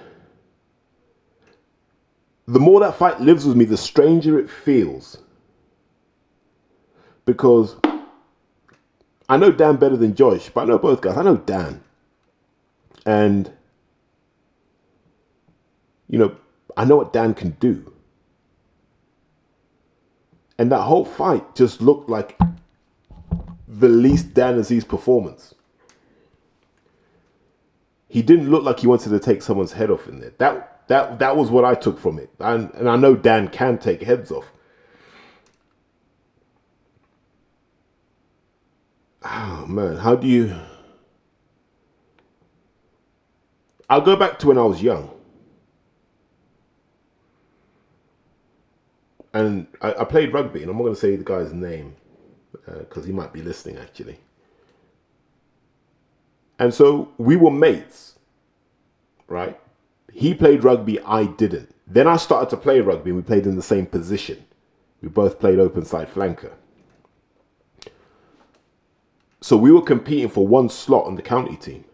the 2.46 2.60
more 2.60 2.80
that 2.82 2.96
fight 2.96 3.22
lives 3.22 3.46
with 3.46 3.56
me, 3.56 3.64
the 3.64 3.78
stranger 3.78 4.38
it 4.38 4.50
feels. 4.50 5.18
Because 7.26 7.78
I 9.30 9.38
know 9.38 9.52
Dan 9.52 9.78
better 9.78 9.96
than 9.96 10.16
Josh, 10.16 10.50
but 10.50 10.62
I 10.62 10.66
know 10.66 10.78
both 10.78 11.02
guys. 11.02 11.18
I 11.18 11.24
know 11.24 11.38
Dan. 11.38 11.82
And, 13.06 13.54
you 16.10 16.18
know, 16.18 16.36
I 16.76 16.84
know 16.86 16.98
what 16.98 17.14
Dan 17.14 17.34
can 17.34 17.52
do. 17.60 17.94
And 20.58 20.72
that 20.72 20.82
whole 20.82 21.06
fight 21.06 21.56
just 21.56 21.82
looked 21.82 22.10
like 22.10 22.38
the 23.68 23.88
least 23.88 24.34
Dan 24.34 24.60
Azeez 24.60 24.86
performance. 24.86 25.56
He 28.10 28.22
didn't 28.22 28.50
look 28.50 28.64
like 28.64 28.80
he 28.80 28.88
wanted 28.88 29.10
to 29.12 29.20
take 29.20 29.42
someone's 29.42 29.74
head 29.74 29.92
off 29.92 30.08
in 30.08 30.20
there. 30.20 30.34
That 30.40 30.88
that 30.88 31.20
that 31.20 31.38
was 31.38 31.52
what 31.52 31.64
I 31.64 31.76
took 31.76 32.00
from 32.00 32.18
it. 32.18 32.30
And 32.40 32.74
and 32.74 32.90
I 32.90 32.96
know 32.96 33.16
Dan 33.16 33.48
can 33.48 33.78
take 33.78 34.02
heads 34.02 34.32
off. 34.32 34.52
Oh 39.24 39.66
man, 39.68 39.98
how 39.98 40.16
do 40.16 40.28
you 40.28 40.56
I'll 43.90 44.02
go 44.02 44.16
back 44.16 44.40
to 44.40 44.48
when 44.48 44.58
I 44.58 44.64
was 44.64 44.82
young. 44.82 45.19
And 49.34 49.68
I, 49.82 49.94
I 49.94 50.04
played 50.06 50.34
rugby, 50.34 50.62
and 50.62 50.72
I'm 50.72 50.78
not 50.78 50.84
going 50.84 50.96
to 50.96 51.00
say 51.00 51.16
the 51.16 51.24
guy's 51.24 51.54
name 51.54 51.96
because 52.66 53.04
uh, 53.04 53.08
he 53.08 53.14
might 53.14 53.32
be 53.32 53.42
listening 53.42 53.78
actually. 53.78 54.18
And 56.58 56.74
so 56.74 57.14
we 57.18 57.36
were 57.36 57.52
mates, 57.52 58.16
right? 59.28 59.60
He 60.12 60.34
played 60.34 60.64
rugby, 60.64 61.00
I 61.02 61.26
didn't. 61.26 61.74
Then 61.88 62.08
I 62.08 62.18
started 62.18 62.50
to 62.50 62.58
play 62.58 62.82
rugby, 62.82 63.12
and 63.12 63.18
we 63.18 63.24
played 63.24 63.46
in 63.46 63.56
the 63.56 63.62
same 63.62 63.86
position. 63.86 64.46
We 65.02 65.10
both 65.10 65.40
played 65.40 65.60
open 65.60 65.86
side 65.86 66.14
flanker. 66.14 66.52
So 69.42 69.56
we 69.56 69.72
were 69.72 69.82
competing 69.82 70.30
for 70.30 70.46
one 70.46 70.70
slot 70.70 71.06
on 71.06 71.16
the 71.16 71.22
county 71.22 71.56
team. 71.56 71.86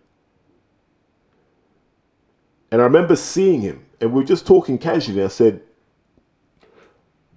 And 2.71 2.81
I 2.81 2.85
remember 2.85 3.15
seeing 3.15 3.61
him, 3.61 3.85
and 4.01 4.11
we 4.11 4.21
were 4.21 4.27
just 4.27 4.47
talking 4.47 4.77
casually. 4.77 5.23
I 5.23 5.27
said, 5.27 5.61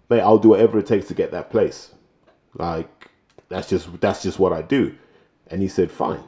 Mate, 0.08 0.20
I'll 0.20 0.38
do 0.38 0.50
whatever 0.50 0.78
it 0.78 0.86
takes 0.86 1.08
to 1.08 1.14
get 1.14 1.30
that 1.32 1.50
place. 1.50 1.94
Like, 2.54 3.10
that's 3.48 3.68
just 3.68 4.00
that's 4.00 4.22
just 4.22 4.38
what 4.38 4.52
I 4.52 4.62
do. 4.62 4.94
And 5.46 5.62
he 5.62 5.68
said, 5.68 5.90
Fine, 5.90 6.24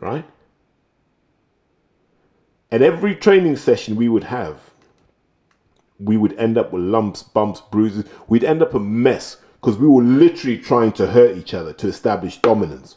right? 0.00 0.24
At 2.72 2.82
every 2.82 3.14
training 3.16 3.56
session 3.56 3.96
we 3.96 4.08
would 4.08 4.24
have, 4.24 4.70
we 5.98 6.16
would 6.16 6.38
end 6.38 6.56
up 6.56 6.72
with 6.72 6.82
lumps, 6.82 7.22
bumps, 7.22 7.60
bruises. 7.60 8.04
We'd 8.28 8.44
end 8.44 8.62
up 8.62 8.74
a 8.74 8.80
mess 8.80 9.38
because 9.60 9.76
we 9.76 9.88
were 9.88 10.02
literally 10.02 10.56
trying 10.56 10.92
to 10.92 11.08
hurt 11.08 11.36
each 11.36 11.52
other 11.52 11.72
to 11.74 11.88
establish 11.88 12.38
dominance. 12.38 12.96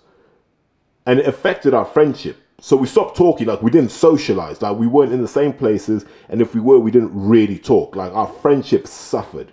And 1.05 1.19
it 1.19 1.27
affected 1.27 1.73
our 1.73 1.85
friendship. 1.85 2.37
So 2.61 2.77
we 2.77 2.87
stopped 2.87 3.17
talking, 3.17 3.47
like 3.47 3.61
we 3.61 3.71
didn't 3.71 3.91
socialize, 3.91 4.61
like 4.61 4.77
we 4.77 4.87
weren't 4.87 5.11
in 5.11 5.21
the 5.21 5.27
same 5.27 5.51
places. 5.51 6.05
And 6.29 6.41
if 6.41 6.55
we 6.55 6.61
were, 6.61 6.79
we 6.79 6.91
didn't 6.91 7.11
really 7.13 7.57
talk. 7.57 7.95
Like 7.95 8.13
our 8.13 8.27
friendship 8.27 8.87
suffered. 8.87 9.51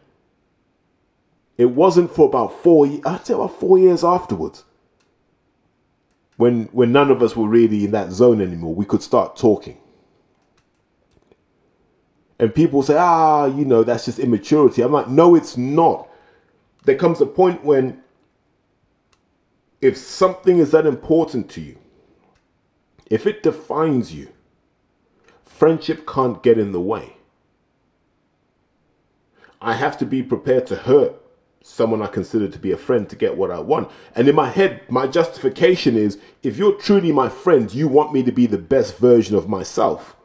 It 1.60 1.72
wasn't 1.72 2.10
for 2.10 2.26
about 2.26 2.62
four, 2.62 2.86
I'd 3.04 3.26
say 3.26 3.34
about 3.34 3.60
four 3.60 3.78
years 3.78 4.02
afterwards. 4.02 4.64
When, 6.38 6.70
when 6.72 6.90
none 6.90 7.10
of 7.10 7.22
us 7.22 7.36
were 7.36 7.46
really 7.46 7.84
in 7.84 7.90
that 7.90 8.12
zone 8.12 8.40
anymore, 8.40 8.74
we 8.74 8.86
could 8.86 9.02
start 9.02 9.36
talking. 9.36 9.76
And 12.38 12.54
people 12.54 12.82
say, 12.82 12.96
ah, 12.96 13.44
you 13.44 13.66
know, 13.66 13.84
that's 13.84 14.06
just 14.06 14.18
immaturity. 14.18 14.80
I'm 14.80 14.92
like, 14.92 15.08
no, 15.08 15.34
it's 15.34 15.58
not. 15.58 16.08
There 16.86 16.96
comes 16.96 17.20
a 17.20 17.26
point 17.26 17.62
when 17.62 18.02
if 19.82 19.98
something 19.98 20.60
is 20.60 20.70
that 20.70 20.86
important 20.86 21.50
to 21.50 21.60
you, 21.60 21.78
if 23.10 23.26
it 23.26 23.42
defines 23.42 24.14
you, 24.14 24.28
friendship 25.44 26.06
can't 26.06 26.42
get 26.42 26.58
in 26.58 26.72
the 26.72 26.80
way. 26.80 27.18
I 29.60 29.74
have 29.74 29.98
to 29.98 30.06
be 30.06 30.22
prepared 30.22 30.66
to 30.68 30.76
hurt 30.76 31.19
someone 31.62 32.00
I 32.00 32.06
consider 32.06 32.48
to 32.48 32.58
be 32.58 32.72
a 32.72 32.76
friend 32.76 33.08
to 33.10 33.16
get 33.16 33.36
what 33.36 33.50
I 33.50 33.60
want. 33.60 33.90
And 34.14 34.28
in 34.28 34.34
my 34.34 34.48
head, 34.48 34.82
my 34.88 35.06
justification 35.06 35.96
is 35.96 36.18
if 36.42 36.56
you're 36.56 36.74
truly 36.74 37.12
my 37.12 37.28
friend, 37.28 37.72
you 37.72 37.86
want 37.86 38.12
me 38.12 38.22
to 38.22 38.32
be 38.32 38.46
the 38.46 38.58
best 38.58 38.96
version 38.96 39.36
of 39.36 39.48
myself. 39.48 40.16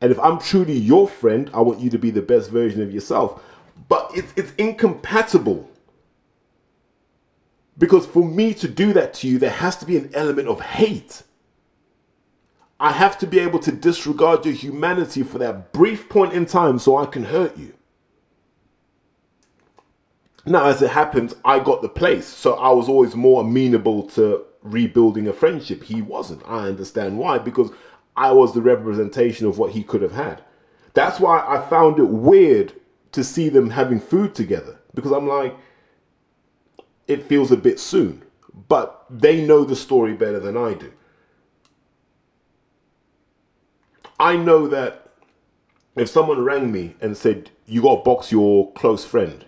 And 0.00 0.10
if 0.10 0.18
I'm 0.20 0.38
truly 0.38 0.76
your 0.76 1.08
friend, 1.08 1.50
I 1.54 1.60
want 1.60 1.80
you 1.80 1.90
to 1.90 1.98
be 1.98 2.10
the 2.10 2.22
best 2.22 2.50
version 2.50 2.82
of 2.82 2.92
yourself. 2.92 3.42
But 3.88 4.10
it's, 4.14 4.32
it's 4.36 4.52
incompatible. 4.56 5.68
Because 7.76 8.06
for 8.06 8.24
me 8.24 8.54
to 8.54 8.68
do 8.68 8.92
that 8.92 9.14
to 9.14 9.28
you, 9.28 9.38
there 9.38 9.50
has 9.50 9.76
to 9.78 9.86
be 9.86 9.96
an 9.96 10.10
element 10.14 10.48
of 10.48 10.60
hate. 10.60 11.22
I 12.78 12.92
have 12.92 13.18
to 13.18 13.26
be 13.26 13.38
able 13.38 13.58
to 13.60 13.72
disregard 13.72 14.44
your 14.44 14.54
humanity 14.54 15.22
for 15.22 15.38
that 15.38 15.72
brief 15.72 16.08
point 16.08 16.32
in 16.32 16.46
time 16.46 16.78
so 16.78 16.96
I 16.96 17.06
can 17.06 17.24
hurt 17.24 17.56
you. 17.56 17.74
Now, 20.46 20.66
as 20.66 20.82
it 20.82 20.90
happens, 20.90 21.34
I 21.44 21.58
got 21.58 21.80
the 21.80 21.88
place, 21.88 22.26
so 22.26 22.54
I 22.54 22.70
was 22.70 22.88
always 22.88 23.14
more 23.14 23.42
amenable 23.42 24.02
to 24.10 24.44
rebuilding 24.62 25.26
a 25.26 25.32
friendship. 25.32 25.84
He 25.84 26.02
wasn't. 26.02 26.42
I 26.46 26.68
understand 26.68 27.18
why, 27.18 27.38
because 27.38 27.70
I 28.16 28.32
was 28.32 28.52
the 28.52 28.60
representation 28.60 29.46
of 29.46 29.58
what 29.58 29.72
he 29.72 29.82
could 29.82 30.02
have 30.02 30.12
had. 30.12 30.42
That's 30.92 31.18
why 31.18 31.44
I 31.46 31.66
found 31.68 31.98
it 31.98 32.08
weird 32.08 32.74
to 33.12 33.24
see 33.24 33.48
them 33.48 33.70
having 33.70 34.00
food 34.00 34.34
together, 34.34 34.78
because 34.94 35.12
I'm 35.12 35.26
like, 35.26 35.56
it 37.06 37.24
feels 37.24 37.50
a 37.50 37.56
bit 37.56 37.80
soon. 37.80 38.22
But 38.68 39.06
they 39.10 39.44
know 39.44 39.64
the 39.64 39.76
story 39.76 40.12
better 40.12 40.40
than 40.40 40.56
I 40.56 40.74
do. 40.74 40.92
I 44.20 44.36
know 44.36 44.68
that 44.68 45.10
if 45.96 46.08
someone 46.08 46.44
rang 46.44 46.70
me 46.70 46.94
and 47.00 47.16
said, 47.16 47.50
You 47.66 47.82
got 47.82 47.96
to 47.96 48.02
box 48.02 48.30
your 48.30 48.72
close 48.72 49.04
friend 49.04 49.44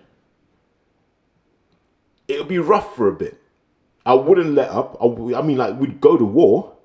it 2.37 2.41
would 2.41 2.49
be 2.49 2.59
rough 2.59 2.95
for 2.95 3.09
a 3.09 3.13
bit. 3.13 3.41
I 4.05 4.15
wouldn't 4.15 4.55
let 4.55 4.71
up. 4.71 4.97
I, 5.01 5.07
I 5.35 5.43
mean, 5.43 5.57
like, 5.57 5.79
we'd 5.81 6.01
go 6.01 6.17
to 6.17 6.25
war. 6.25 6.77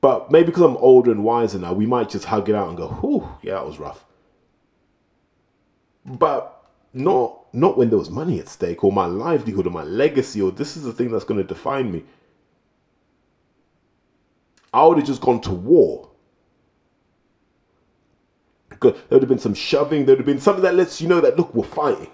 But 0.00 0.30
maybe 0.30 0.46
because 0.46 0.62
I'm 0.62 0.76
older 0.76 1.10
and 1.10 1.24
wiser 1.24 1.58
now, 1.58 1.72
we 1.72 1.86
might 1.86 2.10
just 2.10 2.26
hug 2.26 2.48
it 2.48 2.54
out 2.54 2.68
and 2.68 2.76
go, 2.76 2.88
whew, 2.88 3.28
yeah, 3.42 3.54
that 3.54 3.66
was 3.66 3.78
rough. 3.78 4.04
But 6.04 6.52
not 6.92 7.44
not 7.52 7.78
when 7.78 7.88
there 7.88 7.98
was 7.98 8.10
money 8.10 8.38
at 8.38 8.48
stake 8.48 8.84
or 8.84 8.92
my 8.92 9.06
livelihood 9.06 9.66
or 9.66 9.70
my 9.70 9.82
legacy 9.82 10.42
or 10.42 10.50
this 10.50 10.76
is 10.76 10.82
the 10.82 10.92
thing 10.92 11.10
that's 11.10 11.24
going 11.24 11.38
to 11.38 11.46
define 11.46 11.90
me. 11.90 12.04
I 14.74 14.84
would 14.84 14.98
have 14.98 15.06
just 15.06 15.22
gone 15.22 15.40
to 15.42 15.52
war. 15.52 16.10
There 18.80 18.92
would 19.10 19.22
have 19.22 19.28
been 19.28 19.38
some 19.38 19.54
shoving. 19.54 20.04
There 20.04 20.14
would 20.14 20.20
have 20.20 20.26
been 20.26 20.40
something 20.40 20.62
that 20.62 20.74
lets 20.74 21.00
you 21.00 21.08
know 21.08 21.22
that 21.22 21.38
look, 21.38 21.54
we're 21.54 21.64
fighting 21.64 22.10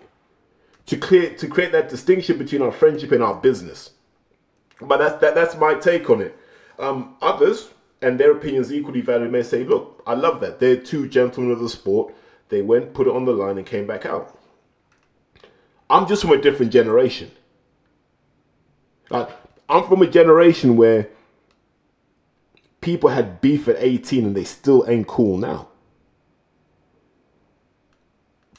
to 0.87 0.97
create 0.97 1.39
to 1.39 1.49
create 1.49 1.73
that 1.73 1.89
distinction 1.89 2.39
between 2.39 2.63
our 2.63 2.73
friendship 2.73 3.13
and 3.13 3.23
our 3.23 3.35
business. 3.35 3.91
But 4.81 4.99
that's 4.99 5.21
that, 5.21 5.35
that's 5.35 5.57
my 5.57 5.75
take 5.75 6.09
on 6.11 6.21
it. 6.21 6.37
Um, 6.79 7.17
others 7.23 7.71
and 8.01 8.19
their 8.19 8.33
opinions 8.33 8.73
equally 8.73 9.01
valid 9.01 9.31
may 9.31 9.43
say, 9.43 9.63
look, 9.65 10.03
I 10.07 10.15
love 10.15 10.41
that. 10.41 10.59
They're 10.59 10.77
two 10.77 11.09
gentlemen 11.09 11.53
of 11.53 11.61
the 11.61 11.69
sport. 11.69 12.15
They 12.49 12.61
went, 12.61 12.95
put 12.95 13.07
it 13.07 13.15
on 13.15 13.25
the 13.25 13.33
line, 13.33 13.59
and 13.59 13.67
came 13.67 13.87
back 13.87 14.05
out. 14.05 14.37
I'm 15.89 16.07
just 16.07 16.23
from 16.23 16.33
a 16.33 16.41
different 16.41 16.73
generation. 16.73 17.31
Like 19.11 19.29
I'm 19.69 19.87
from 19.89 20.03
a 20.03 20.07
generation 20.07 20.77
where 20.77 21.09
people 22.81 23.11
had 23.11 23.41
beef 23.41 23.69
at 23.69 23.77
18 23.79 24.27
and 24.27 24.37
they 24.37 24.45
still 24.45 24.85
ain't 24.89 25.07
cool 25.07 25.39
now. 25.39 25.69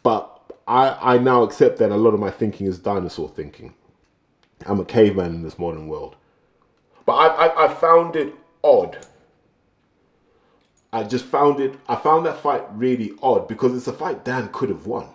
But 0.02 0.33
I, 0.68 1.16
I 1.16 1.18
now 1.18 1.44
accept 1.44 1.78
that 1.80 1.92
a 1.92 1.98
lot 1.98 2.14
of 2.14 2.20
my 2.20 2.32
thinking 2.32 2.68
is 2.68 2.80
dinosaur 2.80 3.30
thinking. 3.30 3.74
I'm 4.66 4.80
a 4.80 4.86
caveman 4.86 5.36
in 5.36 5.44
this 5.44 5.60
modern 5.60 5.88
world. 5.88 6.16
But 7.06 7.14
I, 7.14 7.48
I, 7.48 7.66
I 7.66 7.74
found 7.74 8.16
it 8.16 8.34
odd. 8.64 9.06
I 10.94 11.04
just 11.04 11.26
found 11.26 11.60
it, 11.60 11.76
I 11.90 11.96
found 11.96 12.26
that 12.26 12.40
fight 12.40 12.64
really 12.72 13.14
odd 13.22 13.48
because 13.48 13.76
it's 13.76 13.88
a 13.88 13.94
fight 13.94 14.24
Dan 14.24 14.50
could 14.54 14.70
have 14.70 14.86
won. 14.86 15.10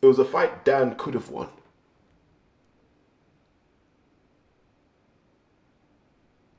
It 0.00 0.06
was 0.06 0.18
a 0.18 0.24
fight 0.24 0.64
Dan 0.64 0.94
could 0.94 1.14
have 1.14 1.28
won. 1.28 1.48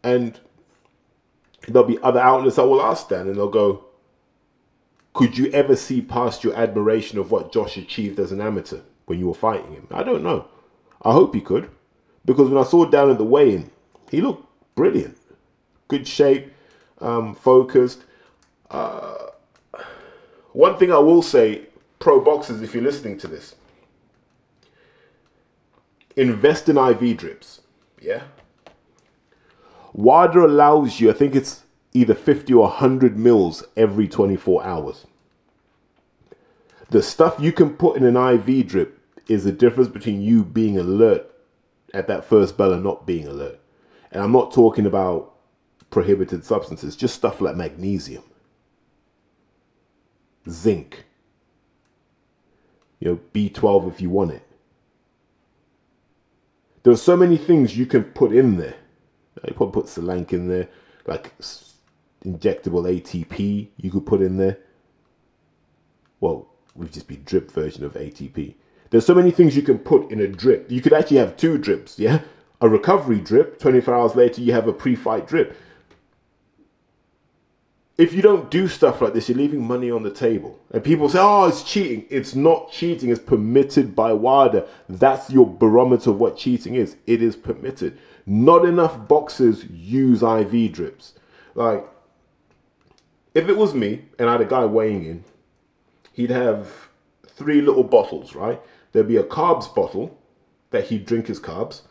And 0.03 0.39
there'll 1.67 1.87
be 1.87 1.99
other 2.03 2.19
outlets 2.19 2.57
that 2.57 2.67
will 2.67 2.81
ask 2.81 3.09
Dan 3.09 3.27
and 3.27 3.35
they'll 3.35 3.49
go, 3.49 3.86
Could 5.17 5.35
you 5.35 5.47
ever 5.47 5.75
see 5.75 5.99
past 5.99 6.43
your 6.43 6.55
admiration 6.55 7.17
of 7.17 7.31
what 7.31 7.51
Josh 7.51 7.75
achieved 7.75 8.19
as 8.19 8.31
an 8.31 8.39
amateur 8.39 8.81
when 9.07 9.17
you 9.17 9.25
were 9.25 9.33
fighting 9.33 9.71
him? 9.71 9.87
I 9.89 10.03
don't 10.03 10.21
know. 10.21 10.47
I 11.01 11.11
hope 11.11 11.33
he 11.33 11.41
could. 11.41 11.71
Because 12.23 12.51
when 12.51 12.63
I 12.63 12.67
saw 12.67 12.85
down 12.85 13.09
at 13.09 13.17
the 13.17 13.23
weigh 13.23 13.55
in, 13.55 13.71
he 14.11 14.21
looked 14.21 14.47
brilliant. 14.75 15.17
Good 15.87 16.07
shape, 16.07 16.53
um, 17.01 17.33
focused. 17.33 18.03
Uh, 18.69 19.31
one 20.53 20.77
thing 20.77 20.91
I 20.91 20.99
will 20.99 21.23
say, 21.23 21.63
pro 21.97 22.21
boxers, 22.21 22.61
if 22.61 22.75
you're 22.75 22.83
listening 22.83 23.17
to 23.17 23.27
this, 23.27 23.55
invest 26.15 26.69
in 26.69 26.77
IV 26.77 27.17
drips. 27.17 27.61
Yeah. 27.99 28.21
WADA 29.93 30.45
allows 30.45 30.99
you, 30.99 31.09
I 31.09 31.13
think 31.13 31.33
it's 31.35 31.63
either 31.93 32.13
50 32.13 32.53
or 32.53 32.67
100 32.67 33.17
mils 33.17 33.63
every 33.75 34.07
24 34.07 34.63
hours. 34.63 35.05
The 36.89 37.01
stuff 37.01 37.37
you 37.39 37.51
can 37.51 37.75
put 37.75 37.97
in 37.97 38.03
an 38.03 38.15
IV 38.15 38.67
drip 38.67 38.99
is 39.27 39.43
the 39.43 39.51
difference 39.51 39.89
between 39.89 40.21
you 40.21 40.43
being 40.43 40.77
alert 40.77 41.29
at 41.93 42.07
that 42.07 42.25
first 42.25 42.57
bell 42.57 42.73
and 42.73 42.83
not 42.83 43.05
being 43.05 43.27
alert. 43.27 43.59
And 44.11 44.23
I'm 44.23 44.31
not 44.31 44.53
talking 44.53 44.85
about 44.85 45.33
prohibited 45.89 46.45
substances, 46.45 46.95
just 46.95 47.15
stuff 47.15 47.41
like 47.41 47.55
magnesium, 47.55 48.23
zinc, 50.49 51.05
you 52.99 53.09
know, 53.09 53.19
B12 53.33 53.89
if 53.89 54.01
you 54.01 54.09
want 54.09 54.31
it. 54.31 54.43
There 56.83 56.93
are 56.93 56.97
so 56.97 57.17
many 57.17 57.37
things 57.37 57.77
you 57.77 57.85
can 57.85 58.05
put 58.05 58.31
in 58.31 58.57
there. 58.57 58.75
You 59.45 59.53
could 59.53 59.73
put 59.73 59.85
Selank 59.85 60.31
in 60.33 60.47
there, 60.47 60.69
like 61.05 61.33
injectable 62.27 62.83
ATP 62.83 63.69
you 63.77 63.91
could 63.91 64.05
put 64.05 64.21
in 64.21 64.37
there. 64.37 64.57
Well, 66.19 66.47
would 66.75 66.91
just 66.91 67.07
be 67.07 67.17
drip 67.17 67.51
version 67.51 67.83
of 67.83 67.93
ATP. 67.93 68.55
There's 68.89 69.05
so 69.05 69.15
many 69.15 69.31
things 69.31 69.55
you 69.55 69.61
can 69.63 69.79
put 69.79 70.11
in 70.11 70.19
a 70.19 70.27
drip. 70.27 70.71
You 70.71 70.81
could 70.81 70.93
actually 70.93 71.17
have 71.17 71.37
two 71.37 71.57
drips, 71.57 71.99
yeah? 71.99 72.21
A 72.61 72.69
recovery 72.69 73.19
drip, 73.19 73.59
24 73.59 73.93
hours 73.93 74.15
later, 74.15 74.41
you 74.41 74.53
have 74.53 74.67
a 74.67 74.73
pre 74.73 74.95
fight 74.95 75.27
drip. 75.27 75.55
If 77.97 78.13
you 78.13 78.21
don't 78.21 78.51
do 78.51 78.67
stuff 78.67 79.01
like 79.01 79.13
this, 79.13 79.27
you're 79.27 79.37
leaving 79.37 79.67
money 79.67 79.89
on 79.89 80.03
the 80.03 80.11
table. 80.11 80.59
And 80.71 80.83
people 80.83 81.09
say, 81.09 81.17
oh, 81.19 81.47
it's 81.47 81.63
cheating. 81.63 82.05
It's 82.11 82.35
not 82.35 82.71
cheating, 82.71 83.09
it's 83.09 83.19
permitted 83.19 83.95
by 83.95 84.13
WADA. 84.13 84.67
That's 84.87 85.31
your 85.31 85.47
barometer 85.47 86.11
of 86.11 86.19
what 86.19 86.37
cheating 86.37 86.75
is. 86.75 86.95
It 87.07 87.23
is 87.23 87.35
permitted. 87.35 87.97
Not 88.27 88.65
enough 88.65 89.07
boxers 89.07 89.65
use 89.65 90.21
IV 90.21 90.73
drips. 90.73 91.13
Like, 91.55 91.87
if 93.37 93.47
it 93.47 93.55
was 93.55 93.75
me 93.75 94.01
and 94.17 94.27
I 94.27 94.31
had 94.31 94.41
a 94.41 94.45
guy 94.45 94.65
weighing 94.65 95.05
in, 95.05 95.23
he'd 96.11 96.31
have 96.31 96.89
three 97.27 97.61
little 97.61 97.83
bottles, 97.83 98.33
right? 98.33 98.59
There'd 98.91 99.07
be 99.07 99.17
a 99.17 99.23
carbs 99.23 99.73
bottle 99.73 100.17
that 100.71 100.85
he'd 100.85 101.05
drink 101.05 101.27
his 101.27 101.39
carbs. 101.39 101.81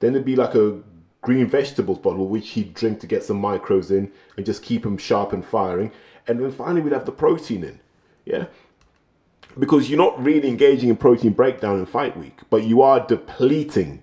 Then 0.00 0.14
there'd 0.14 0.24
be 0.24 0.34
like 0.34 0.54
a 0.54 0.80
green 1.20 1.46
vegetables 1.46 1.98
bottle 1.98 2.26
which 2.26 2.50
he'd 2.50 2.72
drink 2.72 3.00
to 3.00 3.06
get 3.06 3.22
some 3.22 3.40
micros 3.40 3.90
in 3.90 4.10
and 4.38 4.46
just 4.46 4.62
keep 4.62 4.84
him 4.86 4.96
sharp 4.96 5.34
and 5.34 5.44
firing. 5.44 5.92
And 6.26 6.40
then 6.40 6.50
finally 6.50 6.80
we'd 6.80 6.94
have 6.94 7.04
the 7.04 7.12
protein 7.12 7.64
in. 7.64 7.80
Yeah. 8.24 8.46
Because 9.58 9.90
you're 9.90 9.98
not 9.98 10.22
really 10.24 10.48
engaging 10.48 10.88
in 10.88 10.96
protein 10.96 11.34
breakdown 11.34 11.80
in 11.80 11.84
fight 11.84 12.16
week, 12.16 12.40
but 12.48 12.64
you 12.64 12.80
are 12.80 13.06
depleting 13.06 14.02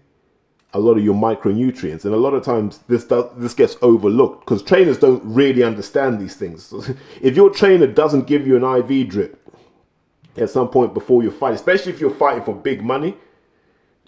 a 0.73 0.79
lot 0.79 0.97
of 0.97 1.03
your 1.03 1.15
micronutrients. 1.15 2.05
And 2.05 2.13
a 2.13 2.17
lot 2.17 2.33
of 2.33 2.43
times 2.43 2.79
this 2.87 3.03
does, 3.05 3.25
this 3.35 3.53
gets 3.53 3.77
overlooked 3.81 4.45
because 4.45 4.63
trainers 4.63 4.97
don't 4.97 5.21
really 5.23 5.63
understand 5.63 6.19
these 6.19 6.35
things. 6.35 6.73
if 7.21 7.35
your 7.35 7.49
trainer 7.49 7.87
doesn't 7.87 8.27
give 8.27 8.47
you 8.47 8.55
an 8.55 8.63
IV 8.63 9.09
drip 9.09 9.37
at 10.37 10.49
some 10.49 10.69
point 10.69 10.93
before 10.93 11.23
your 11.23 11.31
fight, 11.31 11.53
especially 11.53 11.91
if 11.91 11.99
you're 11.99 12.09
fighting 12.09 12.43
for 12.43 12.55
big 12.55 12.81
money, 12.81 13.17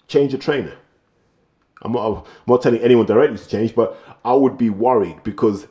change 0.08 0.32
your 0.32 0.40
trainer. 0.40 0.76
I'm 1.82 1.92
not, 1.92 2.06
I'm 2.06 2.24
not 2.46 2.62
telling 2.62 2.80
anyone 2.80 3.06
directly 3.06 3.36
to 3.36 3.48
change, 3.48 3.74
but 3.74 3.98
I 4.24 4.32
would 4.32 4.56
be 4.56 4.70
worried 4.70 5.22
because 5.22 5.66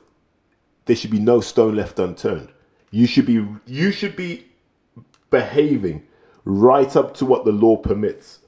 there 0.86 0.96
should 0.96 1.12
be 1.12 1.20
no 1.20 1.42
stone 1.42 1.76
left 1.76 1.98
unturned. 1.98 2.50
You 2.92 3.08
should 3.08 3.26
be 3.26 3.44
you 3.66 3.92
should 3.92 4.16
be 4.16 4.46
behaving 5.32 6.06
right 6.46 6.96
up 6.96 7.16
to 7.16 7.26
what 7.26 7.46
the 7.46 7.52
law 7.52 7.78
permits. 7.78 8.40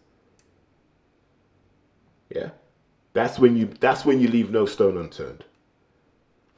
Yeah. 2.35 2.49
That's 3.13 3.39
when 3.39 3.55
you 3.55 3.69
that's 3.79 4.05
when 4.05 4.19
you 4.19 4.27
leave 4.27 4.51
no 4.51 4.65
stone 4.65 4.97
unturned. 4.97 5.45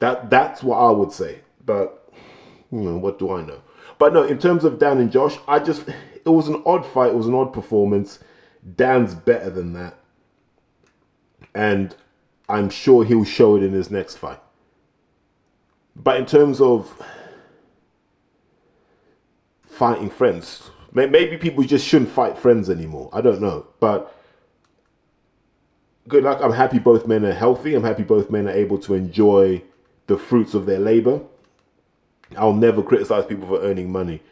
That 0.00 0.28
that's 0.28 0.62
what 0.62 0.76
I 0.76 0.90
would 0.90 1.12
say. 1.12 1.40
But 1.64 2.12
you 2.70 2.80
know, 2.80 2.96
what 2.96 3.18
do 3.18 3.32
I 3.32 3.42
know? 3.42 3.62
But 3.98 4.12
no, 4.12 4.24
in 4.24 4.38
terms 4.38 4.64
of 4.64 4.78
Dan 4.78 4.98
and 4.98 5.10
Josh, 5.10 5.38
I 5.46 5.60
just 5.60 5.84
it 5.88 6.28
was 6.28 6.48
an 6.48 6.62
odd 6.66 6.84
fight, 6.84 7.12
it 7.12 7.14
was 7.16 7.26
an 7.28 7.34
odd 7.34 7.52
performance. 7.52 8.18
Dan's 8.76 9.14
better 9.14 9.50
than 9.50 9.72
that 9.74 9.98
and 11.54 11.94
I'm 12.48 12.70
sure 12.70 13.04
he'll 13.04 13.24
show 13.24 13.56
it 13.56 13.62
in 13.62 13.72
his 13.72 13.90
next 13.90 14.16
fight. 14.16 14.40
But 15.96 16.16
in 16.18 16.26
terms 16.26 16.60
of 16.60 17.02
fighting 19.66 20.08
friends, 20.08 20.70
maybe 20.92 21.36
people 21.36 21.64
just 21.64 21.86
shouldn't 21.86 22.12
fight 22.12 22.38
friends 22.38 22.70
anymore. 22.70 23.10
I 23.12 23.20
don't 23.20 23.40
know, 23.40 23.66
but 23.80 24.14
good 26.08 26.24
luck. 26.24 26.40
I'm 26.42 26.52
happy 26.52 26.78
both 26.78 27.06
men 27.06 27.24
are 27.24 27.32
healthy. 27.32 27.74
I'm 27.74 27.84
happy 27.84 28.02
both 28.02 28.30
men 28.30 28.48
are 28.48 28.52
able 28.52 28.78
to 28.78 28.94
enjoy 28.94 29.62
the 30.06 30.18
fruits 30.18 30.54
of 30.54 30.66
their 30.66 30.78
labor. 30.78 31.20
I'll 32.36 32.54
never 32.54 32.82
criticize 32.82 33.26
people 33.26 33.46
for 33.46 33.60
earning 33.60 33.92
money. 33.92 34.22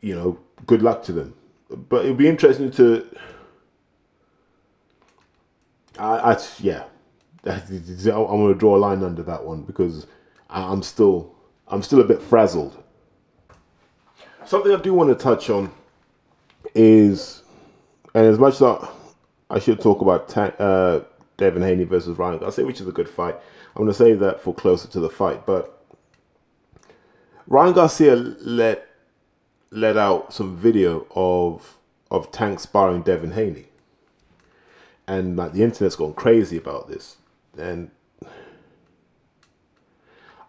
You 0.00 0.14
know, 0.14 0.38
good 0.66 0.82
luck 0.82 1.02
to 1.04 1.12
them. 1.12 1.34
But 1.70 2.04
it'd 2.04 2.16
be 2.16 2.28
interesting 2.28 2.70
to 2.72 3.06
I, 5.98 6.32
I 6.32 6.42
yeah, 6.58 6.84
I'm 7.44 7.62
to 7.62 8.54
draw 8.56 8.76
a 8.76 8.78
line 8.78 9.02
under 9.02 9.22
that 9.22 9.44
one 9.44 9.62
because 9.62 10.06
I'm 10.50 10.82
still 10.82 11.34
I'm 11.68 11.82
still 11.82 12.00
a 12.00 12.04
bit 12.04 12.22
frazzled. 12.22 12.82
Something 14.44 14.72
I 14.72 14.80
do 14.80 14.94
want 14.94 15.16
to 15.16 15.20
touch 15.20 15.50
on 15.50 15.72
is, 16.74 17.42
and 18.14 18.26
as 18.26 18.38
much 18.38 18.54
as 18.54 18.62
I, 18.62 18.88
I 19.48 19.58
should 19.58 19.80
talk 19.80 20.00
about 20.00 20.28
ta- 20.28 20.54
uh, 20.58 21.04
Devin 21.36 21.62
Haney 21.62 21.84
versus 21.84 22.18
Ryan, 22.18 22.42
I'll 22.42 22.64
which 22.64 22.80
is 22.80 22.88
a 22.88 22.92
good 22.92 23.08
fight. 23.08 23.36
I'm 23.74 23.82
going 23.82 23.88
to 23.88 23.94
save 23.94 24.20
that 24.20 24.40
for 24.40 24.54
closer 24.54 24.88
to 24.88 25.00
the 25.00 25.10
fight, 25.10 25.46
but 25.46 25.84
Ryan 27.46 27.74
Garcia 27.74 28.16
let 28.16 28.88
let 29.70 29.96
out 29.96 30.32
some 30.32 30.56
video 30.56 31.06
of 31.14 31.78
of 32.10 32.32
Tank 32.32 32.60
sparring 32.60 33.02
Devin 33.02 33.32
Haney 33.32 33.66
and 35.06 35.36
like 35.36 35.52
the 35.52 35.62
internet's 35.62 35.96
gone 35.96 36.14
crazy 36.14 36.56
about 36.56 36.88
this 36.88 37.16
and 37.58 37.90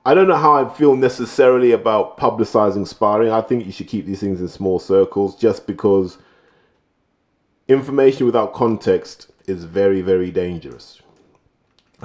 I 0.06 0.14
don't 0.14 0.28
know 0.30 0.38
how 0.38 0.54
I 0.54 0.74
feel 0.74 0.96
necessarily 0.96 1.74
about 1.74 2.18
publicizing 2.18 2.88
sparring. 2.88 3.30
I 3.30 3.42
think 3.42 3.66
you 3.66 3.74
should 3.74 3.90
keep 3.90 4.06
these 4.06 4.22
things 4.22 4.40
in 4.40 4.48
small 4.48 4.80
circles 4.80 5.36
just 5.36 5.68
because 5.68 6.18
information 7.68 8.26
without 8.26 8.54
context 8.54 9.32
is 9.46 9.64
very, 9.64 10.02
very 10.02 10.32
dangerous. 10.32 11.02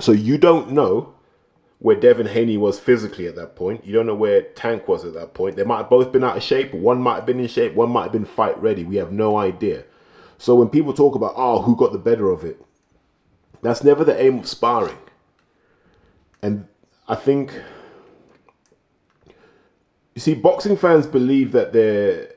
So 0.01 0.13
you 0.13 0.39
don't 0.39 0.71
know 0.71 1.15
where 1.79 1.97
Devin 1.97 2.27
Haney 2.27 2.57
was 2.57 2.79
physically 2.79 3.27
at 3.27 3.35
that 3.37 3.57
point. 3.57 3.85
You 3.85 3.93
don't 3.93 4.07
know 4.07 4.15
where 4.15 4.43
Tank 4.43 4.87
was 4.87 5.05
at 5.05 5.15
that 5.15 5.35
point. 5.35 5.57
They 5.57 5.65
might 5.65 5.79
have 5.79 5.91
both 5.91 6.13
been 6.13 6.25
out 6.25 6.37
of 6.37 6.43
shape. 6.43 6.73
One 6.73 7.03
might 7.03 7.17
have 7.17 7.27
been 7.27 7.41
in 7.41 7.49
shape. 7.49 7.75
One 7.75 7.91
might 7.91 8.05
have 8.05 8.13
been 8.13 8.25
fight 8.25 8.61
ready. 8.63 8.85
We 8.85 8.97
have 8.97 9.13
no 9.13 9.37
idea. 9.37 9.85
So 10.39 10.55
when 10.55 10.69
people 10.69 10.93
talk 10.93 11.15
about, 11.15 11.35
oh, 11.37 11.63
who 11.63 11.77
got 11.77 11.93
the 11.93 11.99
better 11.99 12.31
of 12.31 12.45
it, 12.45 12.65
that's 13.63 13.85
never 13.85 14.05
the 14.05 14.21
aim 14.21 14.39
of 14.41 14.49
sparring. 14.49 14.99
And 16.41 16.67
I 17.07 17.15
think, 17.15 17.53
you 20.15 20.21
see, 20.21 20.35
boxing 20.35 20.77
fans 20.77 21.07
believe 21.07 21.53
that 21.53 21.73
they're 21.73 22.32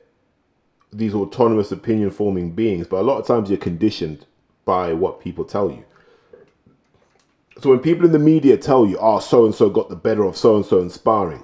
these 0.95 1.13
autonomous 1.13 1.71
opinion 1.71 2.11
forming 2.11 2.51
beings, 2.51 2.87
but 2.87 2.97
a 2.97 3.03
lot 3.03 3.19
of 3.19 3.27
times 3.27 3.49
you're 3.49 3.57
conditioned 3.57 4.25
by 4.63 4.93
what 4.93 5.19
people 5.19 5.45
tell 5.45 5.69
you. 5.69 5.83
So 7.61 7.69
when 7.69 7.79
people 7.79 8.05
in 8.05 8.11
the 8.11 8.19
media 8.19 8.57
tell 8.57 8.85
you, 8.85 8.97
oh, 8.99 9.19
so 9.19 9.45
and 9.45 9.55
so 9.55 9.69
got 9.69 9.89
the 9.89 9.95
better 9.95 10.23
of 10.23 10.35
so 10.35 10.55
and 10.55 10.65
so 10.65 10.79
in 10.79 10.89
sparring, 10.89 11.43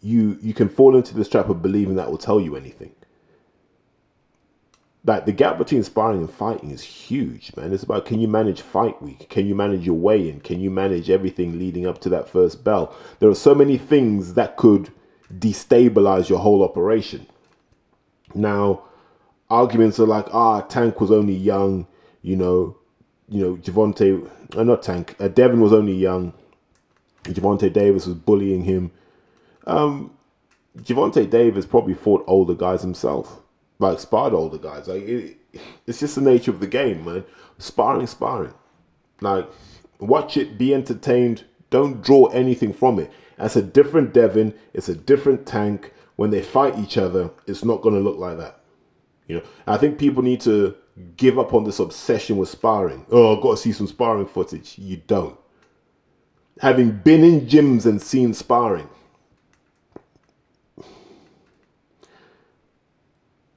you 0.00 0.38
you 0.40 0.54
can 0.54 0.68
fall 0.68 0.96
into 0.96 1.14
this 1.14 1.28
trap 1.28 1.48
of 1.48 1.62
believing 1.62 1.96
that 1.96 2.10
will 2.10 2.18
tell 2.18 2.40
you 2.40 2.54
anything 2.54 2.92
like 5.06 5.24
the 5.24 5.32
gap 5.32 5.56
between 5.56 5.84
sparring 5.84 6.18
and 6.18 6.30
fighting 6.30 6.70
is 6.70 6.82
huge, 6.82 7.54
man. 7.56 7.72
It's 7.72 7.84
about 7.84 8.06
can 8.06 8.20
you 8.20 8.26
manage 8.26 8.60
fight 8.60 9.00
week? 9.00 9.28
Can 9.30 9.46
you 9.46 9.54
manage 9.54 9.86
your 9.86 9.94
weigh 9.94 10.28
in? 10.28 10.40
Can 10.40 10.60
you 10.60 10.70
manage 10.70 11.08
everything 11.08 11.58
leading 11.58 11.86
up 11.86 12.00
to 12.00 12.08
that 12.08 12.28
first 12.28 12.64
bell? 12.64 12.94
There 13.20 13.30
are 13.30 13.34
so 13.34 13.54
many 13.54 13.78
things 13.78 14.34
that 14.34 14.56
could 14.56 14.92
destabilize 15.32 16.28
your 16.28 16.40
whole 16.40 16.62
operation. 16.62 17.26
Now, 18.36 18.84
arguments 19.50 19.98
are 19.98 20.06
like, 20.06 20.26
ah, 20.32 20.60
Tank 20.62 21.00
was 21.00 21.10
only 21.10 21.34
young, 21.34 21.86
you 22.22 22.36
know, 22.36 22.76
you 23.28 23.42
know, 23.42 23.56
Gervonta, 23.56 24.30
uh, 24.56 24.62
not 24.62 24.82
Tank, 24.82 25.16
uh, 25.18 25.28
Devin 25.28 25.60
was 25.60 25.72
only 25.72 25.94
young. 25.94 26.32
Gervonta 27.24 27.72
Davis 27.72 28.06
was 28.06 28.14
bullying 28.14 28.62
him. 28.62 28.92
Um, 29.66 30.12
Gervonta 30.78 31.28
Davis 31.28 31.66
probably 31.66 31.94
fought 31.94 32.22
older 32.28 32.54
guys 32.54 32.82
himself 32.82 33.40
like 33.78 34.00
sparred 34.00 34.32
older 34.32 34.58
guys. 34.58 34.88
Like 34.88 35.02
it, 35.02 35.36
it's 35.86 36.00
just 36.00 36.14
the 36.14 36.20
nature 36.20 36.50
of 36.50 36.60
the 36.60 36.66
game, 36.66 37.04
man. 37.04 37.24
Sparring, 37.58 38.06
sparring. 38.06 38.54
Like 39.20 39.48
watch 39.98 40.36
it, 40.36 40.58
be 40.58 40.74
entertained. 40.74 41.44
Don't 41.70 42.02
draw 42.02 42.26
anything 42.26 42.72
from 42.72 42.98
it. 42.98 43.10
It's 43.38 43.56
a 43.56 43.62
different 43.62 44.12
Devin. 44.12 44.54
It's 44.72 44.88
a 44.88 44.94
different 44.94 45.46
tank. 45.46 45.92
When 46.16 46.30
they 46.30 46.42
fight 46.42 46.78
each 46.78 46.98
other, 46.98 47.30
it's 47.46 47.64
not 47.64 47.82
going 47.82 47.94
to 47.94 48.00
look 48.00 48.18
like 48.18 48.38
that. 48.38 48.60
You 49.28 49.36
know, 49.36 49.42
I 49.66 49.76
think 49.76 49.98
people 49.98 50.22
need 50.22 50.40
to 50.42 50.74
give 51.16 51.38
up 51.38 51.52
on 51.52 51.64
this 51.64 51.78
obsession 51.78 52.38
with 52.38 52.48
sparring. 52.48 53.04
Oh, 53.10 53.36
I've 53.36 53.42
got 53.42 53.52
to 53.52 53.56
see 53.58 53.72
some 53.72 53.86
sparring 53.86 54.26
footage. 54.26 54.78
You 54.78 54.96
don't. 55.06 55.38
Having 56.60 56.98
been 56.98 57.22
in 57.22 57.42
gyms 57.42 57.84
and 57.84 58.00
seen 58.00 58.32
sparring, 58.32 58.88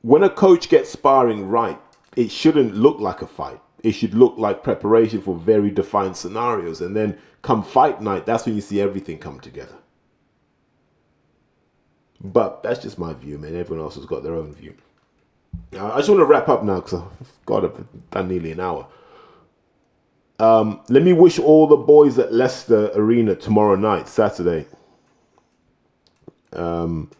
when 0.01 0.23
a 0.23 0.29
coach 0.29 0.67
gets 0.67 0.89
sparring 0.89 1.47
right, 1.47 1.79
it 2.17 2.29
shouldn't 2.29 2.75
look 2.75 2.99
like 2.99 3.21
a 3.21 3.27
fight. 3.27 3.61
It 3.83 3.93
should 3.93 4.13
look 4.13 4.37
like 4.37 4.63
preparation 4.63 5.21
for 5.21 5.35
very 5.35 5.71
defined 5.71 6.17
scenarios. 6.17 6.81
And 6.81 6.93
then 6.93 7.17
come 7.41 7.63
fight 7.63 8.01
night, 8.01 8.25
that's 8.25 8.45
when 8.45 8.55
you 8.55 8.61
see 8.61 8.81
everything 8.81 9.17
come 9.17 9.39
together. 9.39 9.75
But 12.21 12.63
that's 12.63 12.81
just 12.81 12.99
my 12.99 13.13
view, 13.13 13.37
man. 13.37 13.55
Everyone 13.55 13.83
else 13.83 13.95
has 13.95 14.05
got 14.05 14.23
their 14.23 14.35
own 14.35 14.53
view. 14.53 14.75
I 15.73 15.97
just 15.97 16.09
want 16.09 16.19
to 16.19 16.25
wrap 16.25 16.49
up 16.49 16.63
now 16.63 16.75
because 16.75 17.01
I've 17.01 17.45
got 17.45 17.63
I've 17.63 17.85
done 18.11 18.27
nearly 18.27 18.51
an 18.51 18.59
hour. 18.59 18.87
Um, 20.39 20.81
let 20.89 21.03
me 21.03 21.13
wish 21.13 21.37
all 21.37 21.67
the 21.67 21.75
boys 21.75 22.17
at 22.17 22.33
Leicester 22.33 22.91
Arena 22.95 23.35
tomorrow 23.35 23.75
night, 23.75 24.07
Saturday, 24.07 24.67
um, 26.53 27.11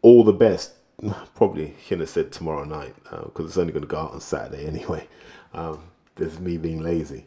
all 0.00 0.22
the 0.22 0.32
best 0.32 0.74
probably 1.34 1.74
shouldn't 1.82 2.02
have 2.02 2.10
said 2.10 2.32
tomorrow 2.32 2.64
night 2.64 2.94
because 3.04 3.44
uh, 3.44 3.48
it's 3.48 3.58
only 3.58 3.72
going 3.72 3.82
to 3.82 3.88
go 3.88 3.98
out 3.98 4.12
on 4.12 4.20
Saturday 4.20 4.66
anyway. 4.68 5.06
Um, 5.54 5.80
this 6.16 6.34
is 6.34 6.40
me 6.40 6.56
being 6.56 6.82
lazy. 6.82 7.26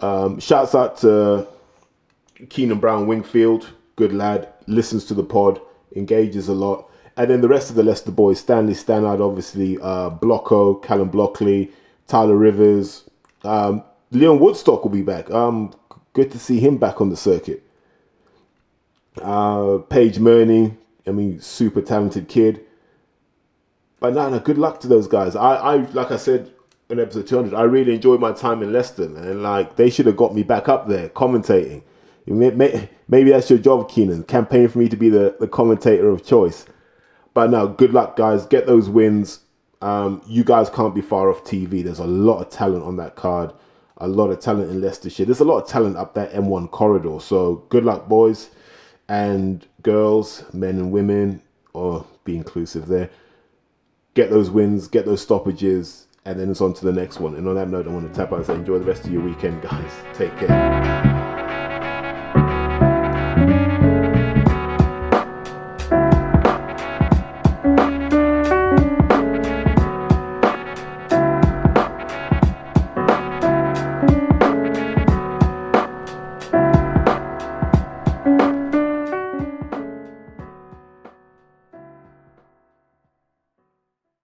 Um, 0.00 0.38
shouts 0.40 0.74
out 0.74 0.98
to 0.98 1.46
Keenan 2.50 2.78
Brown 2.78 3.06
Wingfield, 3.06 3.70
good 3.96 4.12
lad, 4.12 4.52
listens 4.66 5.04
to 5.06 5.14
the 5.14 5.22
pod, 5.22 5.60
engages 5.94 6.48
a 6.48 6.54
lot. 6.54 6.90
And 7.16 7.30
then 7.30 7.40
the 7.40 7.48
rest 7.48 7.70
of 7.70 7.76
the 7.76 7.82
Leicester 7.82 8.10
boys, 8.10 8.40
Stanley 8.40 8.74
Stannard, 8.74 9.20
obviously, 9.20 9.78
uh, 9.78 10.10
Blocko, 10.10 10.82
Callum 10.82 11.10
Blockley, 11.10 11.70
Tyler 12.06 12.36
Rivers, 12.36 13.08
um, 13.44 13.84
Leon 14.10 14.38
Woodstock 14.38 14.82
will 14.82 14.90
be 14.90 15.02
back. 15.02 15.30
Um, 15.30 15.74
good 16.12 16.30
to 16.32 16.38
see 16.38 16.60
him 16.60 16.78
back 16.78 17.00
on 17.00 17.10
the 17.10 17.16
circuit. 17.16 17.62
Uh, 19.20 19.78
Paige 19.88 20.18
Murney, 20.18 20.76
I 21.06 21.10
mean, 21.10 21.40
super 21.40 21.80
talented 21.80 22.28
kid. 22.28 22.60
But 24.00 24.14
no, 24.14 24.28
no, 24.28 24.38
good 24.40 24.58
luck 24.58 24.80
to 24.80 24.88
those 24.88 25.06
guys. 25.06 25.36
I, 25.36 25.54
I 25.54 25.76
like 25.92 26.10
I 26.10 26.16
said 26.16 26.52
in 26.90 27.00
episode 27.00 27.26
200, 27.26 27.54
I 27.54 27.62
really 27.62 27.94
enjoyed 27.94 28.20
my 28.20 28.32
time 28.32 28.62
in 28.62 28.72
Leicester, 28.72 29.04
and 29.04 29.42
like 29.42 29.76
they 29.76 29.88
should 29.88 30.06
have 30.06 30.16
got 30.16 30.34
me 30.34 30.42
back 30.42 30.68
up 30.68 30.88
there 30.88 31.08
commentating. 31.08 31.82
Maybe 32.26 33.30
that's 33.30 33.50
your 33.50 33.58
job, 33.58 33.90
Keenan. 33.90 34.24
Campaign 34.24 34.68
for 34.68 34.78
me 34.78 34.88
to 34.88 34.96
be 34.96 35.08
the, 35.08 35.36
the 35.40 35.48
commentator 35.48 36.08
of 36.08 36.24
choice. 36.24 36.66
But 37.34 37.50
now, 37.50 37.66
good 37.66 37.92
luck, 37.92 38.16
guys. 38.16 38.46
Get 38.46 38.66
those 38.66 38.88
wins. 38.88 39.40
Um, 39.82 40.22
you 40.26 40.44
guys 40.44 40.70
can't 40.70 40.94
be 40.94 41.02
far 41.02 41.30
off 41.30 41.44
TV. 41.44 41.84
There's 41.84 41.98
a 41.98 42.06
lot 42.06 42.40
of 42.40 42.50
talent 42.50 42.84
on 42.84 42.96
that 42.96 43.16
card. 43.16 43.52
A 43.98 44.08
lot 44.08 44.30
of 44.30 44.40
talent 44.40 44.70
in 44.70 44.80
Leicestershire. 44.80 45.24
There's 45.24 45.40
a 45.40 45.44
lot 45.44 45.62
of 45.62 45.68
talent 45.68 45.96
up 45.96 46.14
that 46.14 46.32
M1 46.32 46.70
corridor. 46.70 47.20
So 47.20 47.66
good 47.68 47.84
luck, 47.84 48.08
boys 48.08 48.50
and 49.08 49.66
girls, 49.82 50.44
men 50.52 50.76
and 50.76 50.90
women, 50.90 51.42
or 51.72 52.06
be 52.24 52.36
inclusive 52.36 52.86
there, 52.86 53.10
get 54.14 54.30
those 54.30 54.50
wins, 54.50 54.88
get 54.88 55.04
those 55.04 55.22
stoppages, 55.22 56.06
and 56.24 56.40
then 56.40 56.50
it's 56.50 56.60
on 56.60 56.72
to 56.74 56.84
the 56.84 56.92
next 56.92 57.20
one. 57.20 57.34
And 57.34 57.46
on 57.48 57.54
that 57.56 57.68
note, 57.68 57.86
I 57.86 57.90
want 57.90 58.08
to 58.08 58.14
tap 58.14 58.32
out 58.32 58.38
and 58.38 58.46
say 58.46 58.54
enjoy 58.54 58.78
the 58.78 58.86
rest 58.86 59.04
of 59.04 59.12
your 59.12 59.22
weekend, 59.22 59.62
guys. 59.62 59.92
Take 60.14 60.36
care. 60.38 61.03